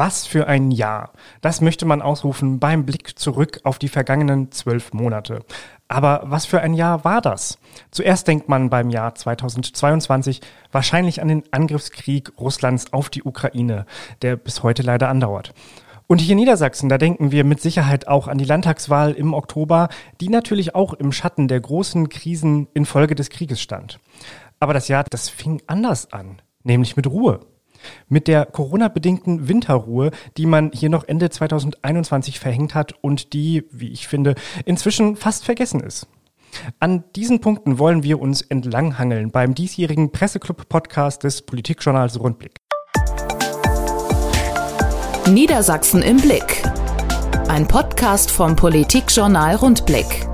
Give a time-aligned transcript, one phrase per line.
[0.00, 1.12] Was für ein Jahr.
[1.42, 5.40] Das möchte man ausrufen beim Blick zurück auf die vergangenen zwölf Monate.
[5.88, 7.58] Aber was für ein Jahr war das?
[7.90, 10.40] Zuerst denkt man beim Jahr 2022
[10.72, 13.84] wahrscheinlich an den Angriffskrieg Russlands auf die Ukraine,
[14.22, 15.52] der bis heute leider andauert.
[16.06, 19.90] Und hier in Niedersachsen, da denken wir mit Sicherheit auch an die Landtagswahl im Oktober,
[20.22, 24.00] die natürlich auch im Schatten der großen Krisen infolge des Krieges stand.
[24.60, 27.40] Aber das Jahr, das fing anders an, nämlich mit Ruhe.
[28.08, 33.88] Mit der Corona-bedingten Winterruhe, die man hier noch Ende 2021 verhängt hat und die, wie
[33.88, 34.34] ich finde,
[34.64, 36.06] inzwischen fast vergessen ist.
[36.78, 42.56] An diesen Punkten wollen wir uns entlanghangeln beim diesjährigen Presseclub-Podcast des Politikjournals Rundblick.
[45.28, 46.62] Niedersachsen im Blick.
[47.48, 50.29] Ein Podcast vom Politikjournal Rundblick.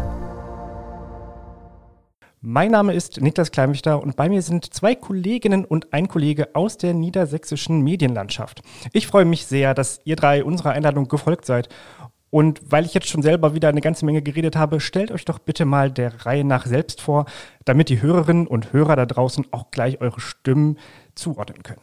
[2.48, 6.78] Mein Name ist Niklas Kleinwichter und bei mir sind zwei Kolleginnen und ein Kollege aus
[6.78, 8.62] der niedersächsischen Medienlandschaft.
[8.92, 11.68] Ich freue mich sehr, dass ihr drei unserer Einladung gefolgt seid.
[12.30, 15.40] Und weil ich jetzt schon selber wieder eine ganze Menge geredet habe, stellt euch doch
[15.40, 17.24] bitte mal der Reihe nach selbst vor,
[17.64, 20.78] damit die Hörerinnen und Hörer da draußen auch gleich eure Stimmen
[21.16, 21.80] zuordnen können.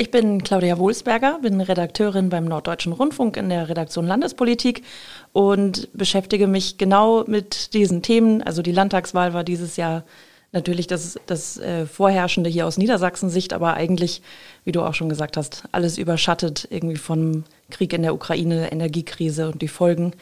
[0.00, 4.84] Ich bin Claudia Wohlsberger, bin Redakteurin beim Norddeutschen Rundfunk in der Redaktion Landespolitik
[5.32, 8.40] und beschäftige mich genau mit diesen Themen.
[8.40, 10.04] Also die Landtagswahl war dieses Jahr
[10.52, 14.22] natürlich das, das äh, Vorherrschende hier aus Niedersachsen-Sicht, aber eigentlich,
[14.62, 19.50] wie du auch schon gesagt hast, alles überschattet irgendwie vom Krieg in der Ukraine, Energiekrise
[19.50, 20.12] und die Folgen.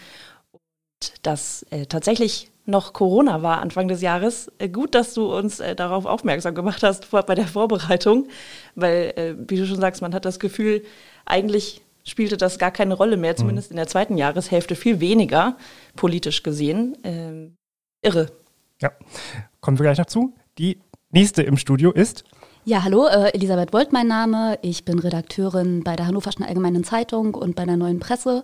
[0.52, 4.50] Und dass äh, tatsächlich noch Corona war Anfang des Jahres.
[4.58, 8.28] Äh, gut, dass du uns äh, darauf aufmerksam gemacht hast vor, bei der Vorbereitung,
[8.74, 10.82] weil, äh, wie du schon sagst, man hat das Gefühl,
[11.24, 13.74] eigentlich spielte das gar keine Rolle mehr, zumindest mhm.
[13.74, 15.56] in der zweiten Jahreshälfte viel weniger,
[15.96, 16.96] politisch gesehen.
[17.02, 17.56] Ähm,
[18.02, 18.30] irre.
[18.80, 18.92] Ja,
[19.60, 20.34] kommen wir gleich noch zu.
[20.58, 22.24] Die nächste im Studio ist
[22.68, 24.58] ja, hallo, äh, Elisabeth Wolt mein Name.
[24.60, 28.42] Ich bin Redakteurin bei der Hannoverschen Allgemeinen Zeitung und bei der Neuen Presse.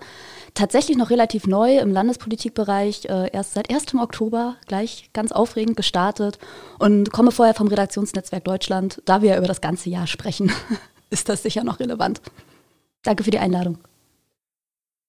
[0.54, 3.96] Tatsächlich noch relativ neu im Landespolitikbereich, äh, erst seit 1.
[4.00, 6.38] Oktober, gleich ganz aufregend gestartet
[6.78, 9.02] und komme vorher vom Redaktionsnetzwerk Deutschland.
[9.06, 10.52] Da wir ja über das ganze Jahr sprechen,
[11.10, 12.22] ist das sicher noch relevant.
[13.02, 13.78] Danke für die Einladung.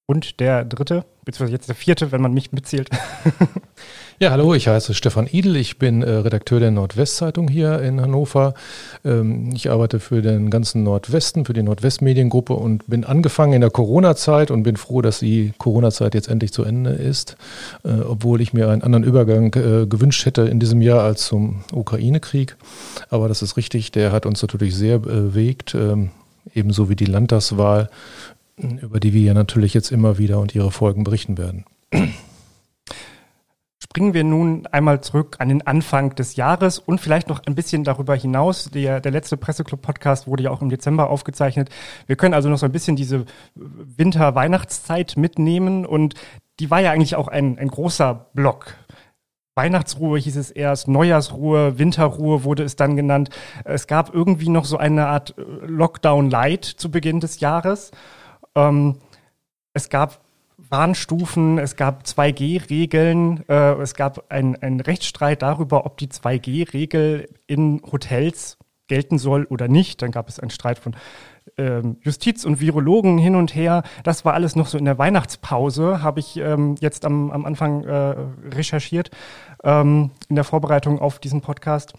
[0.07, 2.89] Und der dritte, beziehungsweise jetzt der vierte, wenn man mich mitzählt.
[4.19, 8.53] Ja, hallo, ich heiße Stefan Idel, ich bin äh, Redakteur der Nordwestzeitung hier in Hannover.
[9.03, 13.71] Ähm, ich arbeite für den ganzen Nordwesten, für die Nordwestmediengruppe und bin angefangen in der
[13.71, 17.37] Corona-Zeit und bin froh, dass die Corona-Zeit jetzt endlich zu Ende ist,
[17.83, 21.63] äh, obwohl ich mir einen anderen Übergang äh, gewünscht hätte in diesem Jahr als zum
[21.73, 22.55] Ukraine-Krieg.
[23.09, 26.11] Aber das ist richtig, der hat uns natürlich sehr bewegt, ähm,
[26.53, 27.89] ebenso wie die Landtagswahl,
[28.57, 31.65] über die wir ja natürlich jetzt immer wieder und ihre Folgen berichten werden.
[33.93, 37.83] Springen wir nun einmal zurück an den Anfang des Jahres und vielleicht noch ein bisschen
[37.83, 38.71] darüber hinaus.
[38.71, 41.69] Der, der letzte Presseclub-Podcast wurde ja auch im Dezember aufgezeichnet.
[42.07, 46.15] Wir können also noch so ein bisschen diese Winter-Weihnachtszeit mitnehmen und
[46.59, 48.73] die war ja eigentlich auch ein, ein großer Block.
[49.53, 53.29] Weihnachtsruhe hieß es erst, Neujahrsruhe, Winterruhe wurde es dann genannt.
[53.63, 57.91] Es gab irgendwie noch so eine Art Lockdown Light zu Beginn des Jahres.
[58.55, 58.97] Ähm,
[59.75, 60.22] es gab
[60.73, 68.57] Warnstufen, es gab 2G-Regeln, äh, es gab einen Rechtsstreit darüber, ob die 2G-Regel in Hotels
[68.87, 70.01] gelten soll oder nicht.
[70.01, 70.95] Dann gab es einen Streit von
[71.57, 73.83] ähm, Justiz und Virologen hin und her.
[74.03, 77.83] Das war alles noch so in der Weihnachtspause, habe ich ähm, jetzt am, am Anfang
[77.83, 78.15] äh,
[78.51, 79.11] recherchiert,
[79.63, 81.93] ähm, in der Vorbereitung auf diesen Podcast.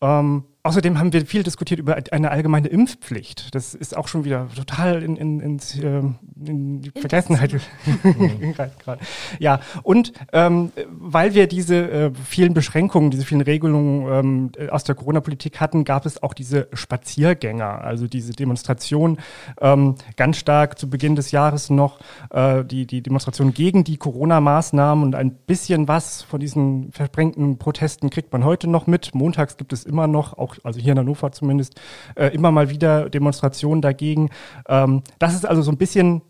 [0.00, 3.54] Ähm, Außerdem haben wir viel diskutiert über eine allgemeine Impfpflicht.
[3.54, 7.52] Das ist auch schon wieder total in, in, in, ähm, in die Vergessenheit
[8.84, 9.00] gerade.
[9.38, 14.96] Ja, und ähm, weil wir diese äh, vielen Beschränkungen, diese vielen Regelungen ähm, aus der
[14.96, 19.18] Corona-Politik hatten, gab es auch diese Spaziergänger, also diese Demonstration
[19.60, 25.04] ähm, ganz stark zu Beginn des Jahres noch, äh, die, die Demonstration gegen die Corona-Maßnahmen
[25.04, 29.14] und ein bisschen was von diesen versprengten Protesten kriegt man heute noch mit.
[29.14, 31.80] Montags gibt es immer noch auch also hier in Hannover zumindest,
[32.14, 34.30] äh, immer mal wieder Demonstrationen dagegen.
[34.68, 36.22] Ähm, das ist also so ein bisschen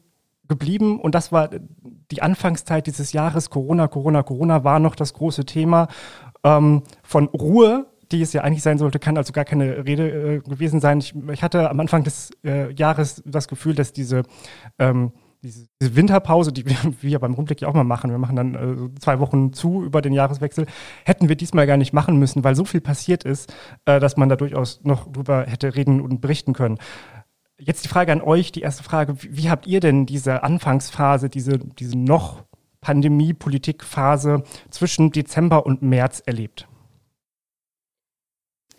[0.49, 1.51] geblieben und das war
[2.11, 3.51] die Anfangszeit dieses Jahres.
[3.51, 5.89] Corona, Corona, Corona war noch das große Thema.
[6.45, 10.39] Ähm, von Ruhe die es ja eigentlich sein sollte, kann also gar keine Rede äh,
[10.41, 10.99] gewesen sein.
[10.99, 14.23] Ich, ich, hatte am Anfang des äh, Jahres das Gefühl, dass diese
[14.79, 15.13] ähm,
[15.43, 18.55] diese, diese Winterpause, die wir, wir beim Rundblick ja auch mal machen, wir machen dann
[18.55, 20.67] äh, zwei Wochen zu über den Jahreswechsel,
[21.05, 23.53] hätten wir diesmal gar nicht machen müssen, weil so viel passiert ist,
[23.85, 26.79] äh, dass man da durchaus noch drüber hätte reden und berichten können.
[27.61, 31.29] Jetzt die Frage an euch, die erste Frage, wie, wie habt ihr denn diese Anfangsphase,
[31.29, 32.45] diese, diese noch
[32.81, 36.69] Pandemie-Politikphase zwischen Dezember und März erlebt?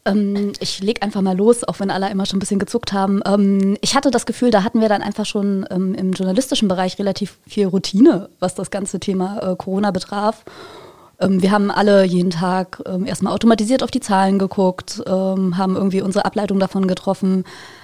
[0.06, 3.22] Ähm, ich leg einfach mal los, auch wenn alle immer schon ein bisschen gezuckt haben.
[3.26, 6.98] Ähm, ich hatte das Gefühl, da hatten wir dann einfach schon ähm, im journalistischen Bereich
[7.00, 10.44] relativ viel Routine, was das ganze Thema äh, Corona betraf.
[11.20, 15.76] Ähm, wir haben alle jeden Tag ähm, erstmal automatisiert auf die Zahlen geguckt, ähm, haben
[15.76, 17.44] irgendwie unsere Ableitung davon getroffen.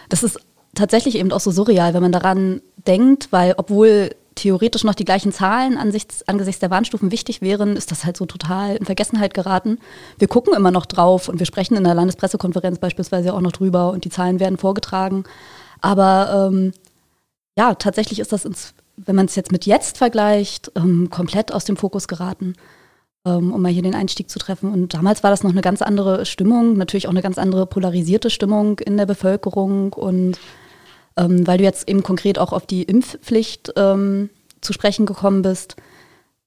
[0.10, 0.40] Das ist
[0.74, 5.32] tatsächlich eben auch so surreal, wenn man daran denkt, weil obwohl theoretisch noch die gleichen
[5.32, 9.80] Zahlen angesichts, angesichts der Warnstufen wichtig wären, ist das halt so total in Vergessenheit geraten.
[10.20, 13.92] Wir gucken immer noch drauf und wir sprechen in der Landespressekonferenz beispielsweise auch noch drüber
[13.92, 15.24] und die Zahlen werden vorgetragen.
[15.82, 16.74] Aber ähm,
[17.58, 21.66] ja, tatsächlich ist das, ins, wenn man es jetzt mit jetzt vergleicht, ähm, komplett aus
[21.66, 22.56] dem Fokus geraten,
[23.26, 24.72] ähm, um mal hier den Einstieg zu treffen.
[24.72, 28.30] Und damals war das noch eine ganz andere Stimmung, natürlich auch eine ganz andere polarisierte
[28.30, 30.40] Stimmung in der Bevölkerung und
[31.18, 34.30] ähm, weil du jetzt eben konkret auch auf die Impfpflicht ähm,
[34.62, 35.76] zu sprechen gekommen bist,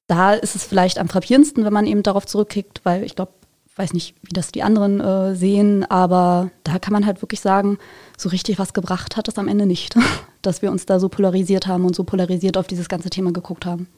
[0.06, 3.32] da ist es vielleicht am frappierendsten, wenn man eben darauf zurückkickt, weil ich glaube,
[3.76, 7.78] weiß nicht, wie das die anderen äh, sehen, aber da kann man halt wirklich sagen,
[8.16, 9.94] so richtig was gebracht hat es am Ende nicht,
[10.42, 13.66] dass wir uns da so polarisiert haben und so polarisiert auf dieses ganze Thema geguckt
[13.66, 13.88] haben.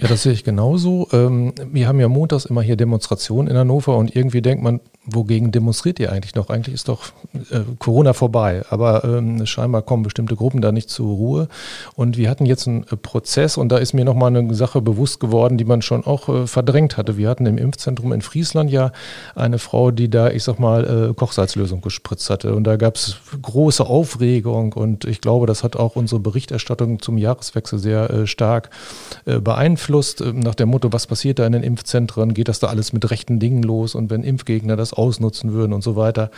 [0.00, 1.08] Ja, das sehe ich genauso.
[1.12, 5.50] Ähm, wir haben ja montags immer hier Demonstrationen in Hannover und irgendwie denkt man, wogegen
[5.50, 6.48] demonstriert ihr eigentlich noch?
[6.48, 7.12] Eigentlich ist doch
[7.50, 11.48] äh, Corona vorbei, aber ähm, scheinbar kommen bestimmte Gruppen da nicht zur Ruhe.
[11.96, 15.20] Und wir hatten jetzt einen äh, Prozess und da ist mir nochmal eine Sache bewusst
[15.20, 17.18] geworden, die man schon auch äh, verdrängt hatte.
[17.18, 18.92] Wir hatten im Impfzentrum in Friesland ja
[19.34, 22.54] eine Frau, die da, ich sag mal, Kochsalzlösung gespritzt hatte.
[22.54, 27.18] Und da gab es große Aufregung und ich glaube, das hat auch unsere Berichterstattung zum
[27.18, 28.70] Jahreswechsel sehr stark
[29.26, 29.38] äh,
[29.90, 30.20] beeinflusst.
[30.20, 32.34] Ähm, nach dem Motto, was passiert da in den Impfzentren?
[32.34, 33.94] Geht das da alles mit rechten Dingen los?
[33.94, 36.30] Und wenn Impfgegner das ausnutzen würden und so weiter.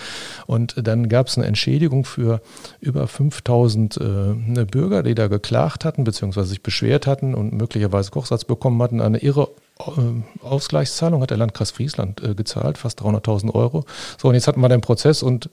[0.46, 2.40] Und dann gab es eine Entschädigung für
[2.81, 8.10] über 5000 äh, ne, Bürger, die da geklagt hatten, beziehungsweise sich beschwert hatten und möglicherweise
[8.10, 9.00] Kochsatz bekommen hatten.
[9.00, 9.49] Eine irre
[9.81, 13.84] äh, Ausgleichszahlung hat der Landkreis Friesland äh, gezahlt, fast 300.000 Euro.
[14.19, 15.50] So, und jetzt hatten wir den Prozess und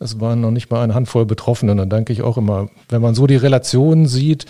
[0.00, 1.76] es waren noch nicht mal eine Handvoll Betroffene.
[1.76, 4.46] Dann denke ich auch immer, wenn man so die Relationen sieht,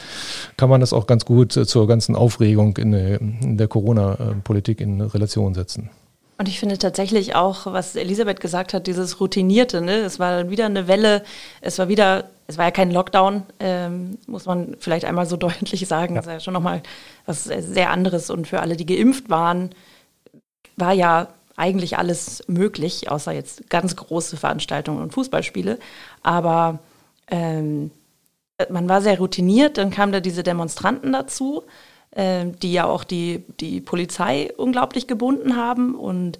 [0.56, 5.55] kann man das auch ganz gut äh, zur ganzen Aufregung in der, Corona-Politik in Relation
[5.55, 5.91] setzen.
[6.38, 9.97] Und ich finde tatsächlich auch, was Elisabeth gesagt hat, dieses Routinierte, ne?
[9.97, 11.23] es war wieder eine Welle,
[11.61, 15.87] es war wieder, es war ja kein Lockdown, ähm, muss man vielleicht einmal so deutlich
[15.87, 16.20] sagen, ja.
[16.23, 16.82] das ist ja schon nochmal
[17.26, 18.31] was sehr anderes.
[18.31, 19.70] Und für alle, die geimpft waren,
[20.76, 21.29] war ja
[21.61, 25.79] eigentlich alles möglich, außer jetzt ganz große Veranstaltungen und Fußballspiele.
[26.23, 26.81] Aber
[27.29, 27.91] ähm,
[28.69, 31.62] man war sehr routiniert, dann kamen da diese Demonstranten dazu
[32.12, 35.95] äh, die ja auch die, die Polizei unglaublich gebunden haben.
[35.95, 36.39] Und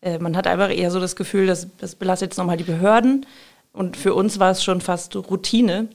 [0.00, 3.26] äh, man hat einfach eher so das Gefühl, dass das belastet jetzt nochmal die Behörden.
[3.72, 5.88] Und für uns war es schon fast Routine.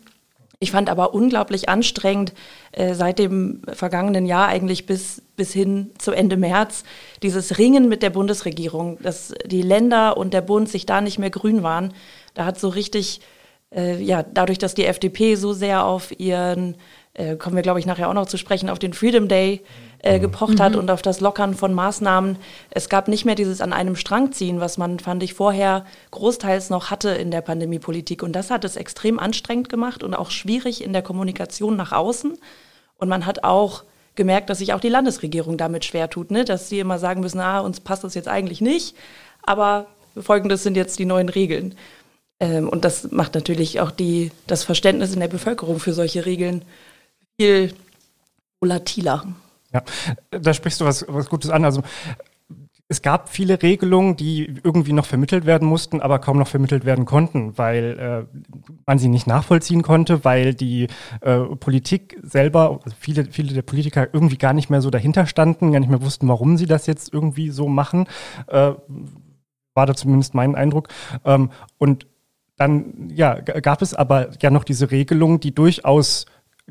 [0.63, 2.33] Ich fand aber unglaublich anstrengend,
[2.71, 6.85] äh, seit dem vergangenen Jahr eigentlich bis, bis hin zu Ende März,
[7.21, 11.31] dieses Ringen mit der Bundesregierung, dass die Länder und der Bund sich da nicht mehr
[11.31, 11.93] grün waren.
[12.33, 13.19] Da hat so richtig,
[13.75, 16.77] äh, ja, dadurch, dass die FDP so sehr auf ihren
[17.13, 19.61] äh, kommen wir, glaube ich, nachher auch noch zu sprechen, auf den Freedom Day
[20.03, 20.21] äh, mhm.
[20.21, 20.79] gepocht hat mhm.
[20.79, 22.37] und auf das Lockern von Maßnahmen.
[22.69, 26.69] Es gab nicht mehr dieses an einem Strang ziehen, was man, fand ich, vorher großteils
[26.69, 28.21] noch hatte in der Pandemiepolitik.
[28.21, 32.37] Und das hat es extrem anstrengend gemacht und auch schwierig in der Kommunikation nach außen.
[32.97, 33.83] Und man hat auch
[34.15, 36.45] gemerkt, dass sich auch die Landesregierung damit schwer tut, ne?
[36.45, 38.95] dass sie immer sagen müssen, ah, uns passt das jetzt eigentlich nicht,
[39.41, 39.87] aber
[40.19, 41.75] folgendes sind jetzt die neuen Regeln.
[42.39, 46.63] Ähm, und das macht natürlich auch die, das Verständnis in der Bevölkerung für solche Regeln
[47.39, 47.73] viel
[48.61, 49.25] volatiler.
[49.73, 49.83] Ja,
[50.29, 51.65] da sprichst du was, was Gutes an.
[51.65, 51.81] Also
[52.89, 57.05] es gab viele Regelungen, die irgendwie noch vermittelt werden mussten, aber kaum noch vermittelt werden
[57.05, 58.37] konnten, weil äh,
[58.85, 60.87] man sie nicht nachvollziehen konnte, weil die
[61.21, 65.71] äh, Politik selber, also viele, viele der Politiker irgendwie gar nicht mehr so dahinter standen,
[65.71, 68.05] gar nicht mehr wussten, warum sie das jetzt irgendwie so machen.
[68.47, 68.73] Äh,
[69.73, 70.89] war da zumindest mein Eindruck.
[71.25, 71.49] Ähm,
[71.79, 72.05] und
[72.57, 76.25] dann ja, gab es aber ja noch diese Regelung, die durchaus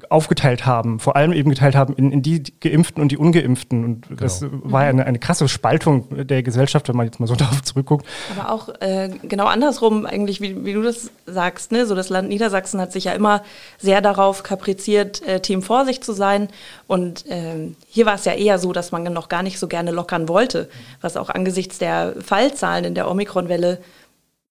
[0.09, 3.85] aufgeteilt haben, vor allem eben geteilt haben in, in die Geimpften und die Ungeimpften.
[3.85, 4.21] Und genau.
[4.23, 7.63] das war ja eine, eine krasse Spaltung der Gesellschaft, wenn man jetzt mal so darauf
[7.63, 8.07] zurückguckt.
[8.35, 11.85] Aber auch äh, genau andersrum eigentlich, wie, wie du das sagst, ne?
[11.85, 13.43] so das Land Niedersachsen hat sich ja immer
[13.77, 16.49] sehr darauf kapriziert, äh, Team Vorsicht zu sein.
[16.87, 19.91] Und äh, hier war es ja eher so, dass man noch gar nicht so gerne
[19.91, 20.71] lockern wollte,
[21.03, 23.79] was auch angesichts der Fallzahlen in der Omikron-Welle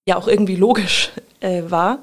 [0.06, 2.00] ja auch irgendwie logisch äh, war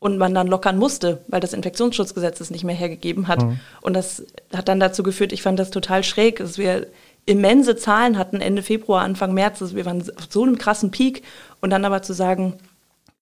[0.00, 3.42] und man dann lockern musste, weil das Infektionsschutzgesetz es nicht mehr hergegeben hat.
[3.42, 3.58] Mhm.
[3.80, 4.24] Und das
[4.54, 6.86] hat dann dazu geführt, ich fand das total schräg, dass wir
[7.26, 9.60] immense Zahlen hatten Ende Februar, Anfang März.
[9.60, 11.22] Also wir waren auf so einem krassen Peak
[11.60, 12.54] und dann aber zu sagen,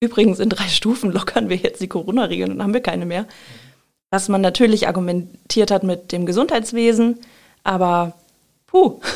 [0.00, 3.26] übrigens in drei Stufen lockern wir jetzt die Corona-Regeln und dann haben wir keine mehr.
[4.10, 7.18] Dass man natürlich argumentiert hat mit dem Gesundheitswesen,
[7.64, 8.12] aber
[8.66, 9.00] puh.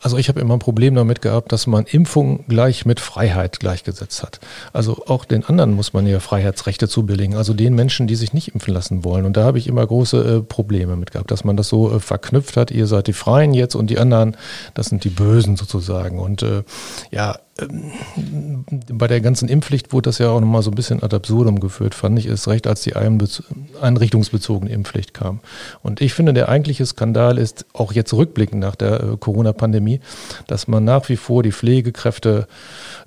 [0.00, 4.22] Also ich habe immer ein Problem damit gehabt, dass man Impfung gleich mit Freiheit gleichgesetzt
[4.22, 4.38] hat.
[4.72, 8.54] Also auch den anderen muss man ja Freiheitsrechte zubilligen, also den Menschen, die sich nicht
[8.54, 9.26] impfen lassen wollen.
[9.26, 12.00] Und da habe ich immer große äh, Probleme mit gehabt, dass man das so äh,
[12.00, 14.36] verknüpft hat, ihr seid die Freien jetzt und die anderen,
[14.74, 16.20] das sind die Bösen sozusagen.
[16.20, 16.62] Und äh,
[17.10, 21.58] ja, bei der ganzen Impfpflicht wurde das ja auch nochmal so ein bisschen ad absurdum
[21.58, 25.40] geführt, fand ich es recht, als die einrichtungsbezogene Impfpflicht kam.
[25.82, 30.00] Und ich finde, der eigentliche Skandal ist auch jetzt rückblickend nach der äh, Corona-Pandemie,
[30.46, 32.46] dass man nach wie vor die Pflegekräfte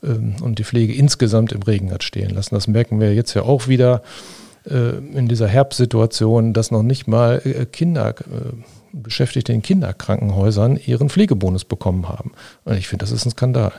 [0.03, 2.53] ähm, und die Pflege insgesamt im Regen hat stehen lassen.
[2.55, 4.01] Das merken wir jetzt ja auch wieder
[4.69, 8.15] äh, in dieser Herbstsituation, dass noch nicht mal äh, Kinder
[8.93, 12.33] Beschäftigte in Kinderkrankenhäusern ihren Pflegebonus bekommen haben.
[12.65, 13.71] Und ich finde, das ist ein Skandal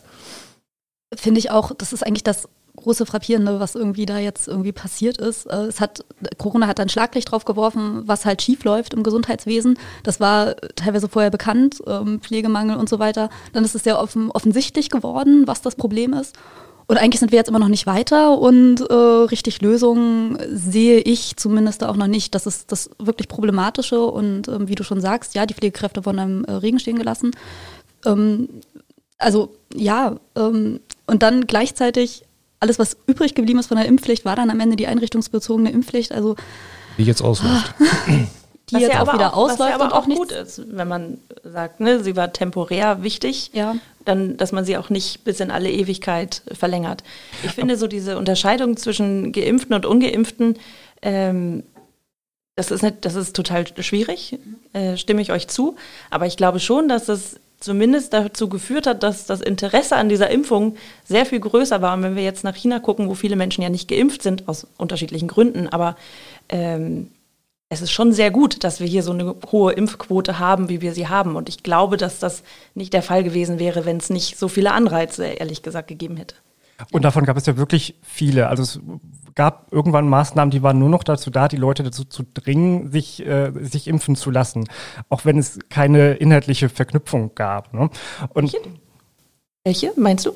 [1.14, 5.19] finde ich auch, das ist eigentlich das große Frappierende, was irgendwie da jetzt irgendwie passiert
[5.19, 5.47] ist.
[5.47, 6.04] Äh, es hat,
[6.38, 9.78] Corona hat ein Schlaglicht drauf geworfen, was halt schief läuft im Gesundheitswesen.
[10.02, 13.31] Das war teilweise vorher bekannt, ähm, Pflegemangel und so weiter.
[13.52, 16.37] Dann ist es sehr offen, offensichtlich geworden, was das Problem ist.
[16.88, 21.37] Und eigentlich sind wir jetzt immer noch nicht weiter und äh, richtig Lösungen sehe ich
[21.37, 22.35] zumindest auch noch nicht.
[22.35, 26.19] Das ist das wirklich Problematische und ähm, wie du schon sagst, ja, die Pflegekräfte wurden
[26.19, 27.31] im äh, Regen stehen gelassen.
[28.04, 28.49] Ähm,
[29.22, 32.24] also ja, ähm, und dann gleichzeitig
[32.60, 36.12] alles, was übrig geblieben ist von der Impfpflicht, war dann am Ende die einrichtungsbezogene Impfpflicht.
[36.12, 36.36] Also
[36.96, 37.74] die jetzt ausläuft.
[38.08, 40.32] die was jetzt ja auch wieder auch, ausläuft was ja aber und auch, auch gut
[40.32, 43.74] ist, wenn man sagt, ne, sie war temporär wichtig, ja.
[44.04, 47.02] dann, dass man sie auch nicht bis in alle Ewigkeit verlängert.
[47.42, 50.56] Ich finde so diese Unterscheidung zwischen Geimpften und Ungeimpften,
[51.02, 51.64] ähm,
[52.54, 54.38] das ist, nicht, das ist total schwierig,
[54.74, 55.76] äh, stimme ich euch zu.
[56.10, 60.31] Aber ich glaube schon, dass es zumindest dazu geführt hat, dass das Interesse an dieser
[60.31, 61.95] Impfung sehr viel größer war.
[61.95, 64.66] Und wenn wir jetzt nach China gucken, wo viele Menschen ja nicht geimpft sind, aus
[64.78, 65.97] unterschiedlichen Gründen, aber
[66.49, 67.09] ähm,
[67.69, 70.92] es ist schon sehr gut, dass wir hier so eine hohe Impfquote haben, wie wir
[70.92, 71.37] sie haben.
[71.37, 72.42] Und ich glaube, dass das
[72.75, 76.35] nicht der Fall gewesen wäre, wenn es nicht so viele Anreize, ehrlich gesagt, gegeben hätte.
[76.90, 78.48] Und davon gab es ja wirklich viele.
[78.48, 78.80] Also es
[79.34, 83.24] gab irgendwann Maßnahmen, die waren nur noch dazu da, die Leute dazu zu dringen, sich,
[83.24, 84.68] äh, sich impfen zu lassen.
[85.08, 87.72] Auch wenn es keine inhaltliche Verknüpfung gab.
[87.72, 87.90] Ne?
[88.34, 88.58] Und Welche?
[89.64, 90.32] Welche meinst du?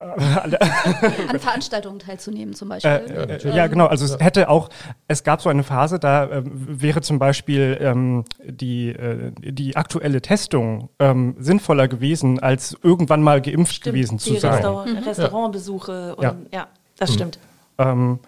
[0.00, 2.90] An Veranstaltungen teilzunehmen zum Beispiel.
[2.90, 3.86] Äh, äh, ja, genau.
[3.86, 4.68] Also es hätte auch,
[5.08, 10.22] es gab so eine Phase, da äh, wäre zum Beispiel ähm, die, äh, die aktuelle
[10.22, 14.54] Testung ähm, sinnvoller gewesen, als irgendwann mal geimpft stimmt, gewesen zu sein.
[14.54, 14.98] Restaurant, mhm.
[14.98, 17.14] Restaurantbesuche und ja, ja das mhm.
[17.14, 17.38] stimmt.
[17.78, 18.20] Ähm,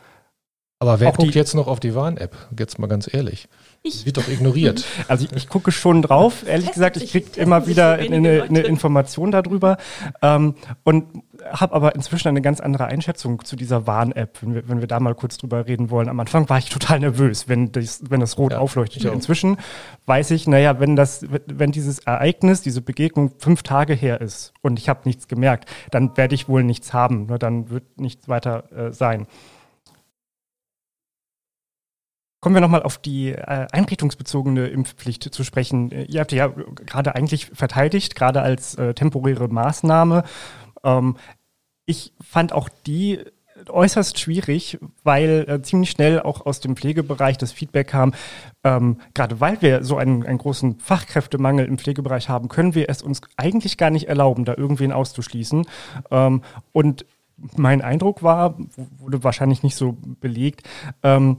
[0.82, 2.34] aber wer guckt jetzt noch auf die Warn-App?
[2.58, 3.48] Jetzt mal ganz ehrlich.
[3.82, 4.06] Ich.
[4.06, 4.84] Wird doch ignoriert.
[5.08, 6.46] Also ich, ich gucke schon drauf.
[6.46, 9.76] Ehrlich gesagt, ich kriege immer wieder eine, eine, Information darüber
[10.22, 11.04] ähm, und
[11.50, 15.00] habe aber inzwischen eine ganz andere Einschätzung zu dieser Warn-App, wenn wir, wenn wir da
[15.00, 16.08] mal kurz drüber reden wollen.
[16.08, 19.04] Am Anfang war ich total nervös, wenn das, wenn das rot ja, aufleuchtet.
[19.04, 19.56] Inzwischen
[20.06, 24.78] weiß ich, naja, wenn das, wenn dieses Ereignis, diese Begegnung fünf Tage her ist und
[24.78, 27.26] ich habe nichts gemerkt, dann werde ich wohl nichts haben.
[27.26, 27.38] Ne?
[27.38, 29.26] Dann wird nichts weiter äh, sein.
[32.42, 35.92] Kommen wir nochmal auf die äh, einrichtungsbezogene Impfpflicht zu sprechen.
[35.92, 40.24] Äh, ihr habt ja gerade eigentlich verteidigt, gerade als äh, temporäre Maßnahme.
[40.84, 41.16] Ähm,
[41.86, 43.20] ich fand auch die
[43.68, 48.14] äußerst schwierig, weil äh, ziemlich schnell auch aus dem Pflegebereich das Feedback kam,
[48.64, 53.02] ähm, gerade weil wir so einen, einen großen Fachkräftemangel im Pflegebereich haben, können wir es
[53.02, 55.66] uns eigentlich gar nicht erlauben, da irgendwen auszuschließen.
[56.10, 57.04] Ähm, und
[57.56, 58.56] mein Eindruck war,
[58.98, 60.62] wurde wahrscheinlich nicht so belegt,
[61.02, 61.38] ähm,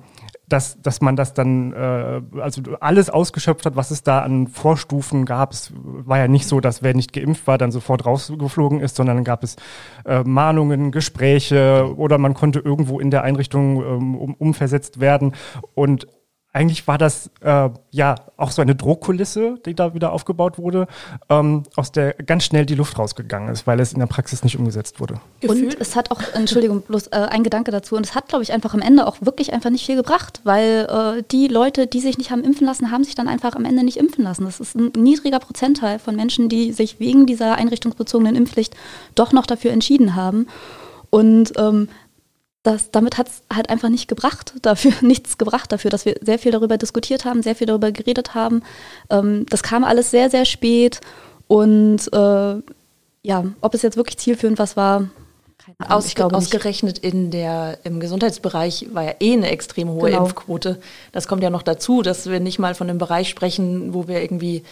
[0.51, 5.25] dass, dass man das dann, äh, also alles ausgeschöpft hat, was es da an Vorstufen
[5.25, 5.53] gab.
[5.53, 9.17] Es war ja nicht so, dass wer nicht geimpft war, dann sofort rausgeflogen ist, sondern
[9.17, 9.55] dann gab es
[10.05, 15.33] äh, Mahnungen, Gespräche oder man konnte irgendwo in der Einrichtung ähm, um, umversetzt werden.
[15.73, 16.07] Und
[16.53, 20.87] eigentlich war das äh, ja auch so eine Drohkulisse, die da wieder aufgebaut wurde,
[21.29, 24.57] ähm, aus der ganz schnell die Luft rausgegangen ist, weil es in der Praxis nicht
[24.57, 25.21] umgesetzt wurde.
[25.47, 28.51] Und es hat auch, Entschuldigung, bloß äh, ein Gedanke dazu, und es hat, glaube ich,
[28.51, 32.17] einfach am Ende auch wirklich einfach nicht viel gebracht, weil äh, die Leute, die sich
[32.17, 34.43] nicht haben impfen lassen, haben sich dann einfach am Ende nicht impfen lassen.
[34.43, 38.75] Das ist ein niedriger Prozentteil von Menschen, die sich wegen dieser einrichtungsbezogenen Impfpflicht
[39.15, 40.47] doch noch dafür entschieden haben.
[41.11, 41.89] Und ähm,
[42.63, 46.39] das, damit hat es halt einfach nicht gebracht, dafür, nichts gebracht dafür, dass wir sehr
[46.39, 48.63] viel darüber diskutiert haben, sehr viel darüber geredet haben.
[49.09, 51.01] Ähm, das kam alles sehr, sehr spät
[51.47, 52.61] und äh,
[53.23, 55.09] ja, ob es jetzt wirklich zielführend was war,
[55.57, 60.23] keine Aus, ausgerechnet in der, im Gesundheitsbereich war ja eh eine extrem hohe genau.
[60.23, 60.79] Impfquote.
[61.11, 64.21] Das kommt ja noch dazu, dass wir nicht mal von einem Bereich sprechen, wo wir
[64.21, 64.63] irgendwie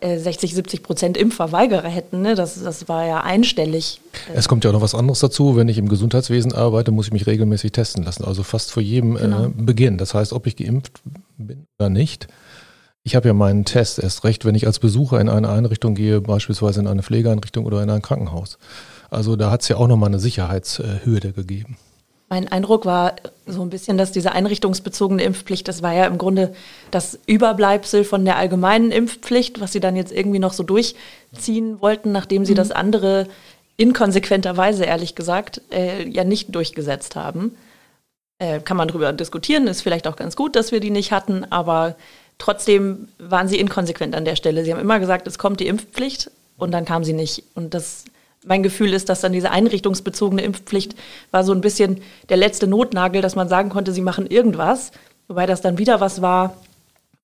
[0.00, 2.22] 60, äh, 70 Prozent Impfverweigerer hätten.
[2.22, 2.34] Ne?
[2.34, 4.00] Das, das war ja einstellig.
[4.34, 5.56] Es kommt ja auch noch was anderes dazu.
[5.56, 8.24] Wenn ich im Gesundheitswesen arbeite, muss ich mich regelmäßig testen lassen.
[8.24, 9.46] Also fast vor jedem äh, genau.
[9.46, 9.98] äh, Beginn.
[9.98, 11.00] Das heißt, ob ich geimpft
[11.36, 12.28] bin oder nicht.
[13.02, 16.20] Ich habe ja meinen Test erst recht, wenn ich als Besucher in eine Einrichtung gehe,
[16.20, 18.58] beispielsweise in eine Pflegeeinrichtung oder in ein Krankenhaus.
[19.10, 21.76] Also da hat es ja auch nochmal eine Sicherheitshürde gegeben.
[22.28, 23.16] Mein Eindruck war
[23.46, 26.54] so ein bisschen, dass diese einrichtungsbezogene Impfpflicht, das war ja im Grunde
[26.90, 32.12] das Überbleibsel von der allgemeinen Impfpflicht, was sie dann jetzt irgendwie noch so durchziehen wollten,
[32.12, 32.56] nachdem sie mhm.
[32.56, 33.28] das andere
[33.78, 37.56] inkonsequenterweise, ehrlich gesagt, äh, ja nicht durchgesetzt haben.
[38.38, 41.44] Äh, kann man darüber diskutieren, ist vielleicht auch ganz gut, dass wir die nicht hatten,
[41.50, 41.96] aber
[42.36, 44.64] trotzdem waren sie inkonsequent an der Stelle.
[44.64, 47.44] Sie haben immer gesagt, es kommt die Impfpflicht und dann kam sie nicht.
[47.54, 48.04] Und das
[48.48, 50.94] mein Gefühl ist, dass dann diese einrichtungsbezogene Impfpflicht
[51.30, 54.90] war so ein bisschen der letzte Notnagel, dass man sagen konnte, sie machen irgendwas,
[55.28, 56.56] wobei das dann wieder was war,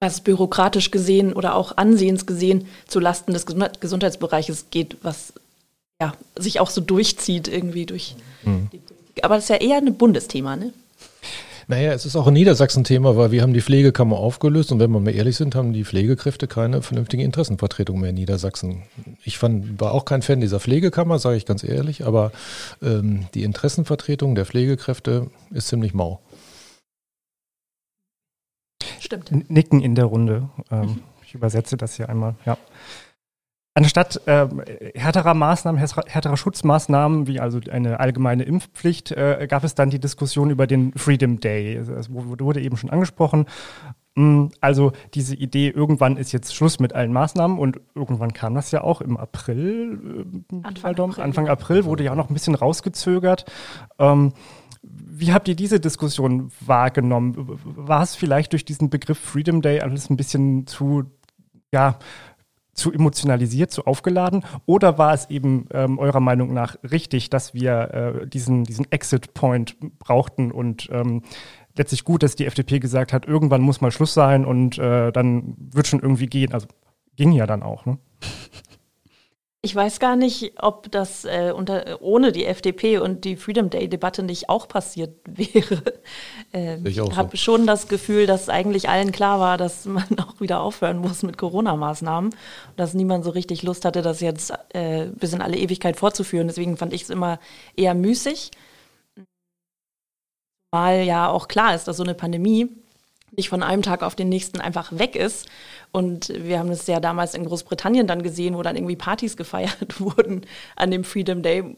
[0.00, 5.32] was bürokratisch gesehen oder auch ansehens gesehen zu Lasten des Gesundheitsbereiches geht, was
[6.00, 8.68] ja, sich auch so durchzieht irgendwie durch mhm.
[8.72, 9.24] die Politik.
[9.24, 10.72] Aber das ist ja eher ein Bundesthema, ne?
[11.66, 15.00] Naja, es ist auch ein Niedersachsen-Thema, weil wir haben die Pflegekammer aufgelöst und wenn wir
[15.00, 18.82] mal ehrlich sind, haben die Pflegekräfte keine vernünftige Interessenvertretung mehr in Niedersachsen.
[19.24, 22.32] Ich fand, war auch kein Fan dieser Pflegekammer, sage ich ganz ehrlich, aber
[22.82, 26.20] ähm, die Interessenvertretung der Pflegekräfte ist ziemlich mau.
[29.00, 29.50] Stimmt.
[29.50, 30.48] Nicken in der Runde.
[30.70, 31.00] Ähm, mhm.
[31.26, 32.56] Ich übersetze das hier einmal, ja.
[33.76, 34.46] Anstatt äh,
[34.94, 40.50] härterer Maßnahmen, härterer Schutzmaßnahmen, wie also eine allgemeine Impfpflicht, äh, gab es dann die Diskussion
[40.50, 41.82] über den Freedom Day.
[41.84, 43.46] Das wurde eben schon angesprochen.
[44.14, 48.70] Mm, also diese Idee, irgendwann ist jetzt Schluss mit allen Maßnahmen und irgendwann kam das
[48.70, 50.24] ja auch im April.
[50.52, 51.24] Äh, Anfang, April.
[51.24, 53.44] Anfang April wurde ja auch noch ein bisschen rausgezögert.
[53.98, 54.34] Ähm,
[54.82, 57.58] wie habt ihr diese Diskussion wahrgenommen?
[57.64, 61.04] War es vielleicht durch diesen Begriff Freedom Day alles ein bisschen zu,
[61.72, 61.98] ja,
[62.74, 64.44] zu emotionalisiert, zu aufgeladen?
[64.66, 69.76] Oder war es eben ähm, eurer Meinung nach richtig, dass wir äh, diesen, diesen Exit-Point
[69.98, 71.22] brauchten und ähm,
[71.76, 75.54] letztlich gut, dass die FDP gesagt hat, irgendwann muss mal Schluss sein und äh, dann
[75.58, 76.52] wird schon irgendwie gehen.
[76.52, 76.66] Also
[77.16, 77.98] ging ja dann auch, ne?
[79.64, 84.22] Ich weiß gar nicht, ob das äh, unter, ohne die FDP und die Freedom Day-Debatte
[84.22, 85.82] nicht auch passiert wäre.
[86.52, 87.36] Ähm, ich habe so.
[87.38, 91.38] schon das Gefühl, dass eigentlich allen klar war, dass man auch wieder aufhören muss mit
[91.38, 95.96] Corona-Maßnahmen und dass niemand so richtig Lust hatte, das jetzt äh, bis in alle Ewigkeit
[95.96, 96.46] fortzuführen.
[96.46, 97.38] Deswegen fand ich es immer
[97.74, 98.50] eher müßig.
[100.72, 102.68] Weil ja auch klar ist, dass so eine Pandemie
[103.36, 105.46] nicht von einem Tag auf den nächsten einfach weg ist
[105.92, 110.00] und wir haben es ja damals in Großbritannien dann gesehen, wo dann irgendwie Partys gefeiert
[110.00, 110.42] wurden
[110.76, 111.76] an dem Freedom Day,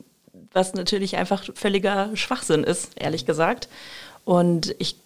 [0.52, 3.68] was natürlich einfach völliger Schwachsinn ist, ehrlich gesagt.
[4.24, 4.96] Und ich,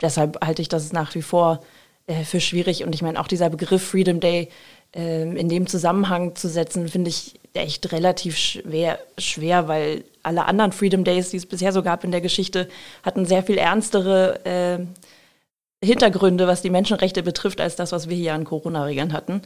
[0.00, 1.62] deshalb halte ich das nach wie vor
[2.06, 2.84] äh, für schwierig.
[2.84, 4.48] Und ich meine, auch dieser Begriff Freedom Day
[4.94, 10.72] äh, in dem Zusammenhang zu setzen, finde ich echt relativ schwer, schwer, weil alle anderen
[10.72, 12.68] Freedom Days, die es bisher so gab in der Geschichte,
[13.02, 14.78] hatten sehr viel ernstere äh,
[15.82, 19.42] Hintergründe, was die Menschenrechte betrifft, als das, was wir hier an Corona-Regeln hatten.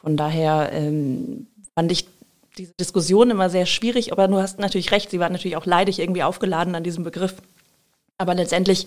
[0.00, 2.06] Von daher ähm, fand ich
[2.56, 5.98] diese Diskussion immer sehr schwierig, aber du hast natürlich recht, sie war natürlich auch leidig
[5.98, 7.34] irgendwie aufgeladen an diesem Begriff.
[8.16, 8.86] Aber letztendlich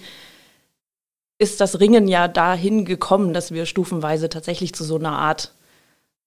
[1.37, 5.51] ist das Ringen ja dahin gekommen, dass wir stufenweise tatsächlich zu so einer Art,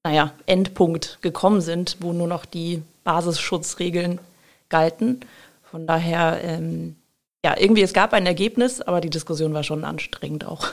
[0.04, 4.20] naja, Endpunkt gekommen sind, wo nur noch die Basisschutzregeln
[4.68, 5.20] galten.
[5.62, 6.96] Von daher ähm,
[7.44, 10.66] ja, irgendwie, es gab ein Ergebnis, aber die Diskussion war schon anstrengend auch.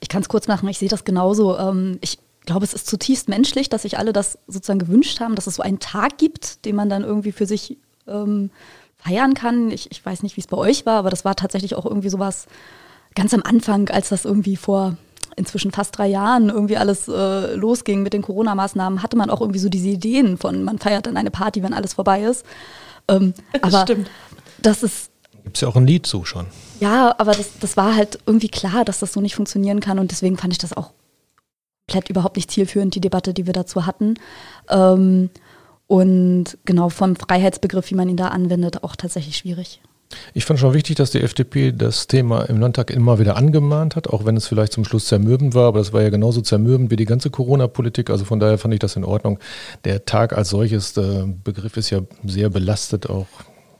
[0.00, 1.56] Ich kann es kurz machen, ich sehe das genauso.
[1.58, 5.46] Ähm, ich glaube, es ist zutiefst menschlich, dass sich alle das sozusagen gewünscht haben, dass
[5.46, 8.50] es so einen Tag gibt, den man dann irgendwie für sich ähm,
[8.96, 9.70] feiern kann.
[9.70, 12.08] Ich, ich weiß nicht, wie es bei euch war, aber das war tatsächlich auch irgendwie
[12.08, 12.46] sowas
[13.14, 14.96] ganz am Anfang, als das irgendwie vor
[15.36, 19.58] inzwischen fast drei Jahren irgendwie alles äh, losging mit den Corona-Maßnahmen, hatte man auch irgendwie
[19.58, 22.46] so diese Ideen von, man feiert dann eine Party, wenn alles vorbei ist.
[23.08, 24.08] Ähm, aber Stimmt.
[24.62, 25.10] das ist
[25.46, 26.46] Gibt es ja auch ein Lied zu schon.
[26.80, 30.10] Ja, aber das, das war halt irgendwie klar, dass das so nicht funktionieren kann und
[30.10, 30.90] deswegen fand ich das auch
[31.86, 34.14] komplett überhaupt nicht zielführend, die Debatte, die wir dazu hatten.
[34.68, 35.30] Ähm,
[35.86, 39.80] und genau vom Freiheitsbegriff, wie man ihn da anwendet, auch tatsächlich schwierig.
[40.34, 44.08] Ich fand schon wichtig, dass die FDP das Thema im Landtag immer wieder angemahnt hat,
[44.08, 46.96] auch wenn es vielleicht zum Schluss zermürbend war, aber das war ja genauso zermürbend wie
[46.96, 48.10] die ganze Corona-Politik.
[48.10, 49.38] Also von daher fand ich das in Ordnung.
[49.84, 53.28] Der Tag als solches, der Begriff ist ja sehr belastet, auch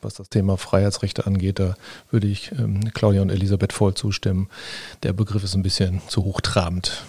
[0.07, 1.59] was das Thema Freiheitsrechte angeht.
[1.59, 1.75] Da
[2.11, 4.49] würde ich ähm, Claudia und Elisabeth voll zustimmen.
[5.03, 7.05] Der Begriff ist ein bisschen zu hochtrabend.